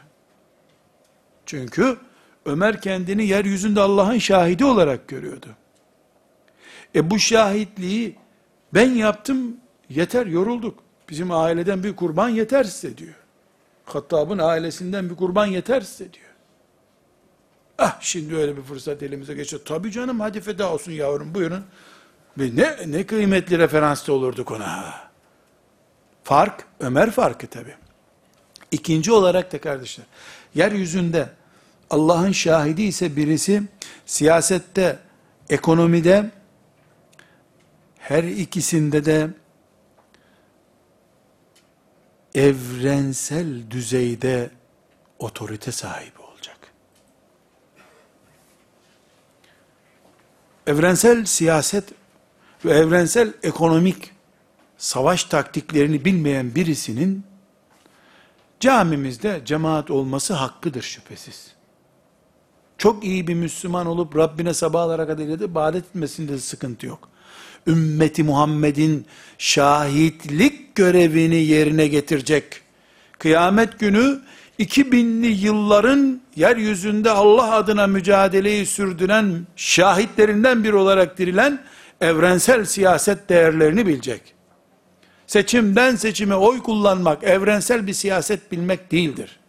Çünkü 1.46 1.98
Ömer 2.46 2.82
kendini 2.82 3.28
yeryüzünde 3.28 3.82
Allah'ın 3.82 4.18
şahidi 4.18 4.66
olarak 4.66 5.08
görüyordu. 5.08 5.48
E 6.96 7.10
bu 7.12 7.20
şahitliği 7.20 8.16
ben 8.74 8.90
yaptım 8.90 9.58
yeter 9.90 10.26
yorulduk. 10.26 10.80
Bizim 11.10 11.32
aileden 11.32 11.84
bir 11.84 11.96
kurban 11.96 12.30
yeter 12.30 12.64
size 12.64 12.98
diyor. 12.98 13.16
Hattab'ın 13.86 14.38
ailesinden 14.38 15.10
bir 15.10 15.16
kurban 15.16 15.46
yeter 15.46 15.82
size 15.82 16.14
diyor. 16.14 16.26
Ah 17.78 18.02
şimdi 18.02 18.36
öyle 18.36 18.58
bir 18.58 18.62
fırsat 18.62 19.04
elimize 19.04 19.34
geçiyor. 19.34 19.62
Tabii 19.66 19.92
canım 19.92 20.20
hadi 20.20 20.42
feda 20.42 20.74
olsun 20.74 20.92
yavrum 20.92 21.36
buyurun. 21.36 21.64
Ve 22.38 22.56
ne, 22.56 22.78
ne 22.92 23.06
kıymetli 23.06 23.58
referansta 23.58 24.14
olurduk 24.14 24.52
ona. 24.52 24.94
Fark, 26.24 26.66
Ömer 26.80 27.12
farkı 27.12 27.48
tabi. 27.48 27.76
İkinci 28.72 29.12
olarak 29.12 29.54
da 29.54 29.62
kardeşler, 29.62 30.06
yeryüzünde 30.56 31.30
Allah'ın 31.92 32.32
şahidi 32.32 32.82
ise 32.82 33.16
birisi, 33.16 33.64
siyasette, 34.06 35.00
ekonomide, 35.50 36.32
her 38.00 38.24
ikisinde 38.24 39.06
de 39.06 39.30
evrensel 42.36 43.72
düzeyde 43.72 44.50
otorite 45.20 45.72
sahibi 45.72 46.20
olacak. 46.20 46.58
Evrensel 50.68 51.26
siyaset 51.26 51.90
ve 52.66 52.74
evrensel 52.74 53.34
ekonomik 53.44 54.12
savaş 54.78 55.24
taktiklerini 55.24 56.06
bilmeyen 56.06 56.56
birisinin 56.56 57.24
camimizde 58.60 59.42
cemaat 59.46 59.92
olması 59.92 60.34
hakkıdır 60.34 60.82
şüphesiz. 60.82 61.61
Çok 62.82 63.04
iyi 63.04 63.28
bir 63.28 63.34
Müslüman 63.34 63.88
olup 63.88 64.18
Rabbine 64.18 64.54
sabahlara 64.54 65.08
kadar 65.08 65.24
ibadet 65.24 65.86
etmesinde 65.86 66.34
de 66.34 66.38
sıkıntı 66.38 66.86
yok. 66.86 67.10
Ümmeti 67.68 68.24
Muhammed'in 68.24 69.06
şahitlik 69.38 70.76
görevini 70.76 71.36
yerine 71.36 71.88
getirecek. 71.88 72.44
Kıyamet 73.20 73.80
günü 73.80 74.22
2000'li 74.60 75.28
yılların 75.28 76.22
yeryüzünde 76.36 77.12
Allah 77.12 77.52
adına 77.52 77.88
mücadeleyi 77.88 78.66
sürdüren 78.66 79.48
şahitlerinden 79.56 80.64
biri 80.64 80.76
olarak 80.76 81.18
dirilen 81.18 81.64
evrensel 82.02 82.66
siyaset 82.66 83.30
değerlerini 83.30 83.86
bilecek. 83.86 84.22
Seçimden 85.28 85.96
seçime 85.96 86.36
oy 86.36 86.60
kullanmak 86.60 87.24
evrensel 87.24 87.88
bir 87.88 87.94
siyaset 87.94 88.52
bilmek 88.52 88.92
değildir. 88.92 89.41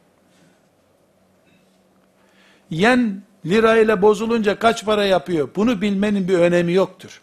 Yen 2.72 3.22
lirayla 3.46 4.02
bozulunca 4.02 4.58
kaç 4.58 4.84
para 4.84 5.04
yapıyor? 5.04 5.48
Bunu 5.56 5.80
bilmenin 5.80 6.28
bir 6.28 6.38
önemi 6.38 6.72
yoktur. 6.72 7.20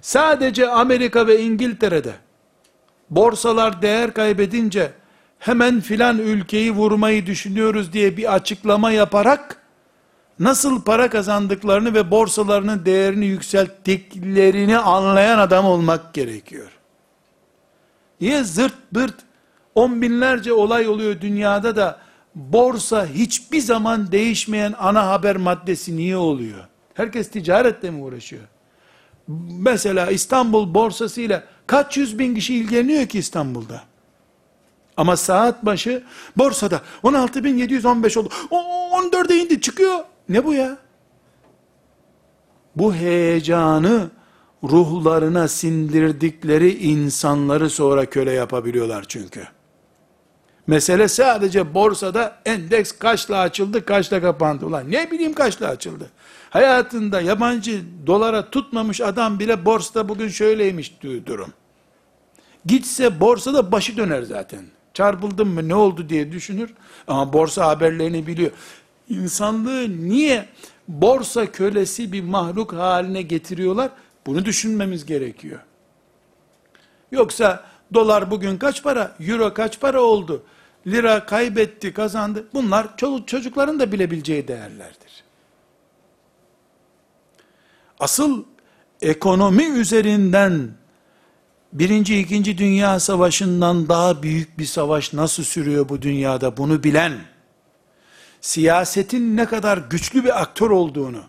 Sadece 0.00 0.68
Amerika 0.68 1.26
ve 1.26 1.40
İngiltere'de 1.40 2.12
borsalar 3.10 3.82
değer 3.82 4.14
kaybedince 4.14 4.92
hemen 5.38 5.80
filan 5.80 6.18
ülkeyi 6.18 6.72
vurmayı 6.72 7.26
düşünüyoruz 7.26 7.92
diye 7.92 8.16
bir 8.16 8.34
açıklama 8.34 8.90
yaparak 8.90 9.62
nasıl 10.38 10.82
para 10.82 11.10
kazandıklarını 11.10 11.94
ve 11.94 12.10
borsalarının 12.10 12.84
değerini 12.84 13.26
yükselttiklerini 13.26 14.78
anlayan 14.78 15.38
adam 15.38 15.64
olmak 15.64 16.14
gerekiyor. 16.14 16.70
Niye 18.20 18.44
zırt 18.44 18.74
pırt 18.94 19.14
on 19.74 20.02
binlerce 20.02 20.52
olay 20.52 20.88
oluyor 20.88 21.20
dünyada 21.20 21.76
da 21.76 22.05
borsa 22.36 23.06
hiçbir 23.06 23.60
zaman 23.60 24.12
değişmeyen 24.12 24.74
ana 24.78 25.06
haber 25.06 25.36
maddesi 25.36 25.96
niye 25.96 26.16
oluyor? 26.16 26.68
Herkes 26.94 27.30
ticaretle 27.30 27.90
mi 27.90 28.02
uğraşıyor? 28.02 28.42
Mesela 29.48 30.10
İstanbul 30.10 30.74
borsasıyla 30.74 31.44
kaç 31.66 31.96
yüz 31.96 32.18
bin 32.18 32.34
kişi 32.34 32.54
ilgileniyor 32.54 33.06
ki 33.06 33.18
İstanbul'da? 33.18 33.82
Ama 34.96 35.16
saat 35.16 35.64
başı 35.64 36.02
borsada 36.36 36.80
16.715 37.04 38.18
oldu. 38.18 38.28
O 38.50 38.56
14'e 38.92 39.36
indi 39.36 39.60
çıkıyor. 39.60 39.98
Ne 40.28 40.44
bu 40.44 40.54
ya? 40.54 40.76
Bu 42.76 42.94
heyecanı 42.94 44.10
ruhlarına 44.64 45.48
sindirdikleri 45.48 46.78
insanları 46.78 47.70
sonra 47.70 48.06
köle 48.06 48.32
yapabiliyorlar 48.32 49.04
çünkü. 49.08 49.48
Mesele 50.66 51.08
sadece 51.08 51.74
borsada 51.74 52.38
endeks 52.44 52.92
kaçla 52.92 53.38
açıldı, 53.38 53.84
kaçla 53.84 54.20
kapandı. 54.20 54.66
Ulan 54.66 54.90
ne 54.90 55.10
bileyim 55.10 55.32
kaçla 55.32 55.68
açıldı. 55.68 56.10
Hayatında 56.50 57.20
yabancı 57.20 57.82
dolara 58.06 58.50
tutmamış 58.50 59.00
adam 59.00 59.38
bile 59.38 59.64
borsada 59.64 60.08
bugün 60.08 60.28
şöyleymiş 60.28 61.00
diyor 61.02 61.26
durum. 61.26 61.52
Gitse 62.64 63.20
borsada 63.20 63.72
başı 63.72 63.96
döner 63.96 64.22
zaten. 64.22 64.64
Çarpıldım 64.94 65.48
mı 65.48 65.68
ne 65.68 65.74
oldu 65.74 66.08
diye 66.08 66.32
düşünür. 66.32 66.70
Ama 67.08 67.32
borsa 67.32 67.66
haberlerini 67.66 68.26
biliyor. 68.26 68.50
İnsanlığı 69.08 70.08
niye 70.08 70.48
borsa 70.88 71.52
kölesi 71.52 72.12
bir 72.12 72.22
mahluk 72.22 72.72
haline 72.72 73.22
getiriyorlar? 73.22 73.90
Bunu 74.26 74.44
düşünmemiz 74.44 75.06
gerekiyor. 75.06 75.60
Yoksa 77.12 77.64
dolar 77.94 78.30
bugün 78.30 78.58
kaç 78.58 78.82
para? 78.82 79.16
Euro 79.20 79.54
kaç 79.54 79.80
para 79.80 80.00
oldu? 80.00 80.42
Lira 80.86 81.26
kaybetti, 81.26 81.92
kazandı. 81.92 82.46
Bunlar 82.54 82.96
çocukların 83.26 83.80
da 83.80 83.92
bilebileceği 83.92 84.48
değerlerdir. 84.48 85.24
Asıl 88.00 88.44
ekonomi 89.02 89.64
üzerinden 89.64 90.70
birinci, 91.72 92.18
ikinci 92.18 92.58
dünya 92.58 93.00
savaşından 93.00 93.88
daha 93.88 94.22
büyük 94.22 94.58
bir 94.58 94.64
savaş 94.64 95.12
nasıl 95.12 95.42
sürüyor 95.42 95.88
bu 95.88 96.02
dünyada 96.02 96.56
bunu 96.56 96.84
bilen, 96.84 97.12
siyasetin 98.40 99.36
ne 99.36 99.46
kadar 99.46 99.78
güçlü 99.78 100.24
bir 100.24 100.42
aktör 100.42 100.70
olduğunu, 100.70 101.22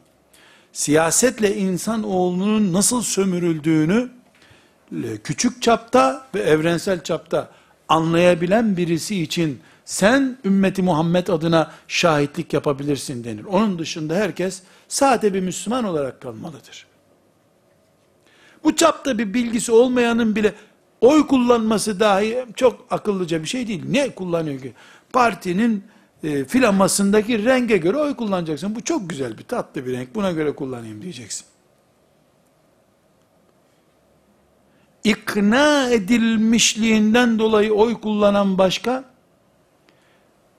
siyasetle 0.72 1.56
insan 1.56 2.04
oğlunun 2.04 2.74
nasıl 2.74 3.02
sömürüldüğünü, 3.02 4.10
küçük 5.24 5.62
çapta 5.62 6.28
ve 6.36 6.40
evrensel 6.40 7.04
çapta 7.04 7.52
anlayabilen 7.88 8.78
birisi 8.78 9.22
için 9.22 9.60
sen 9.86 10.38
ümmeti 10.46 10.82
Muhammed 10.82 11.28
adına 11.28 11.72
şahitlik 11.88 12.54
yapabilirsin 12.54 13.24
denir. 13.24 13.44
Onun 13.44 13.80
dışında 13.80 14.16
herkes 14.16 14.62
sade 14.88 15.34
bir 15.34 15.40
Müslüman 15.40 15.84
olarak 15.84 16.22
kalmalıdır. 16.22 16.88
Bu 18.64 18.76
çapta 18.76 19.18
bir 19.18 19.34
bilgisi 19.34 19.72
olmayanın 19.72 20.36
bile 20.36 20.54
oy 21.02 21.28
kullanması 21.28 22.00
dahi 22.00 22.46
çok 22.56 22.86
akıllıca 22.90 23.42
bir 23.44 23.48
şey 23.48 23.68
değil. 23.68 23.84
Ne 23.90 24.10
kullanıyor 24.10 24.62
ki? 24.62 24.74
Partinin 25.14 25.84
e, 26.24 26.46
filamasındaki 26.46 27.46
renge 27.46 27.78
göre 27.78 27.98
oy 27.98 28.16
kullanacaksın. 28.16 28.76
Bu 28.76 28.84
çok 28.84 29.10
güzel 29.10 29.38
bir 29.38 29.44
tatlı 29.44 29.86
bir 29.86 29.94
renk. 29.94 30.16
Buna 30.16 30.32
göre 30.32 30.56
kullanayım 30.56 31.02
diyeceksin. 31.02 31.46
İkna 35.08 35.90
edilmişliğinden 35.90 37.40
dolayı 37.40 37.74
oy 37.74 37.94
kullanan 37.94 38.58
başka, 38.58 39.04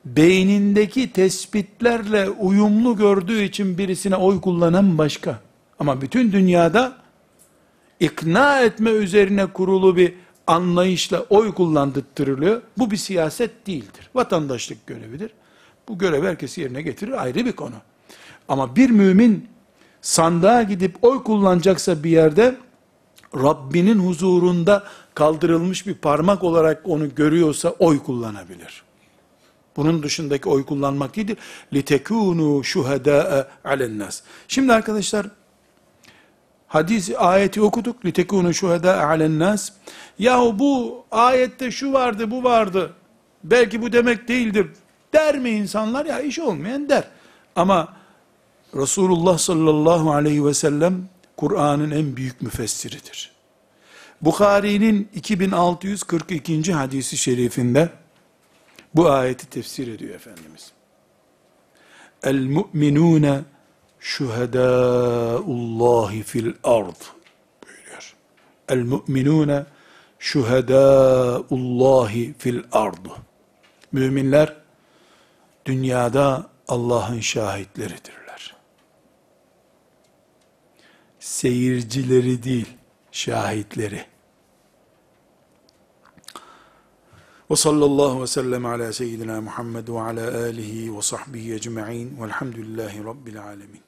beynindeki 0.05 1.13
tespitlerle 1.13 2.31
uyumlu 2.31 2.97
gördüğü 2.97 3.43
için 3.43 3.79
birisine 3.79 4.17
oy 4.17 4.41
kullanan 4.41 4.99
başka. 4.99 5.41
Ama 5.79 6.01
bütün 6.01 6.33
dünyada 6.33 6.97
ikna 8.01 8.61
etme 8.61 8.91
üzerine 8.91 9.47
kurulu 9.47 9.97
bir 9.97 10.15
anlayışla 10.47 11.21
oy 11.21 11.55
kullandırtırılıyor. 11.55 12.63
Bu 12.79 12.91
bir 12.91 12.97
siyaset 12.97 13.67
değildir. 13.67 14.11
Vatandaşlık 14.15 14.87
görevidir. 14.87 15.31
Bu 15.89 15.99
görev 15.99 16.25
herkes 16.25 16.59
yerine 16.59 16.83
getirir 16.83 17.23
ayrı 17.23 17.47
bir 17.47 17.53
konu. 17.53 17.75
Ama 18.49 18.77
bir 18.77 18.91
mümin 18.91 19.49
sandığa 20.01 20.63
gidip 20.63 21.05
oy 21.05 21.23
kullanacaksa 21.23 22.05
bir 22.05 22.11
yerde 22.11 22.57
Rabbinin 23.36 24.00
huzurunda 24.00 24.84
kaldırılmış 25.16 25.88
bir 25.88 25.94
parmak 25.94 26.44
olarak 26.44 26.82
onu 26.86 27.16
görüyorsa 27.16 27.70
oy 27.70 28.04
kullanabilir. 28.04 28.84
Bunun 29.76 30.04
dışındaki 30.04 30.50
oy 30.50 30.66
kullanmak 30.66 31.16
değildir. 31.16 31.38
لِتَكُونُوا 31.74 32.64
شُهَدَاءَ 32.64 33.46
عَلَى 33.66 33.84
النَّاسِ 33.84 34.22
Şimdi 34.48 34.74
arkadaşlar, 34.74 35.28
hadis 36.68 37.12
ayeti 37.18 37.62
okuduk. 37.62 38.04
لِتَكُونُوا 38.06 38.54
شُهَدَاءَ 38.54 39.00
عَلَى 39.00 39.26
النَّاسِ 39.26 39.72
Yahu 40.20 40.60
bu 40.60 41.04
ayette 41.12 41.72
şu 41.72 41.94
vardı, 41.94 42.32
bu 42.32 42.44
vardı. 42.44 42.94
Belki 43.44 43.82
bu 43.82 43.94
demek 43.94 44.28
değildir. 44.28 44.68
Der 45.14 45.40
mi 45.40 45.50
insanlar? 45.50 46.06
Ya 46.06 46.20
iş 46.20 46.40
olmayan 46.40 46.90
der. 46.90 47.04
Ama 47.56 47.94
Resulullah 48.76 49.38
sallallahu 49.38 50.12
aleyhi 50.12 50.46
ve 50.46 50.54
sellem 50.54 51.10
Kur'an'ın 51.39 51.91
en 51.91 52.17
büyük 52.17 52.43
müfessiridir. 52.43 53.33
Bukhari'nin 54.23 55.09
2642. 55.15 56.73
hadisi 56.73 57.17
şerifinde 57.17 57.89
bu 58.95 59.11
ayeti 59.11 59.51
tefsir 59.51 59.95
ediyor 59.95 60.15
Efendimiz. 60.15 60.73
El 62.23 62.47
mu'minune 62.47 63.41
şuhedâullahi 64.01 66.23
fil 66.23 66.53
ard 66.65 67.01
buyuruyor. 67.65 68.15
El 68.69 68.83
mu'minune 68.83 69.65
şuhedâullahi 70.19 72.35
fil 72.39 72.63
ard. 72.73 73.07
Müminler 73.93 74.57
dünyada 75.67 76.47
Allah'ın 76.69 77.21
şahitleridirler. 77.21 78.18
Seyircileri 81.29 82.43
değil, 82.43 82.77
şahitleri. 83.13 84.05
Ve 87.51 87.57
sallallahu 87.57 88.23
ve 88.23 88.27
sellem 88.27 88.67
ala 88.67 88.93
seyyidina 88.93 89.41
Muhammed 89.41 89.89
ve 89.89 90.01
ala 90.01 90.45
alihi 90.45 90.97
ve 90.97 91.03
sahbihi 91.03 91.55
ecma'in 91.55 92.23
velhamdülillahi 92.23 93.05
rabbil 93.05 93.43
alemin. 93.43 93.88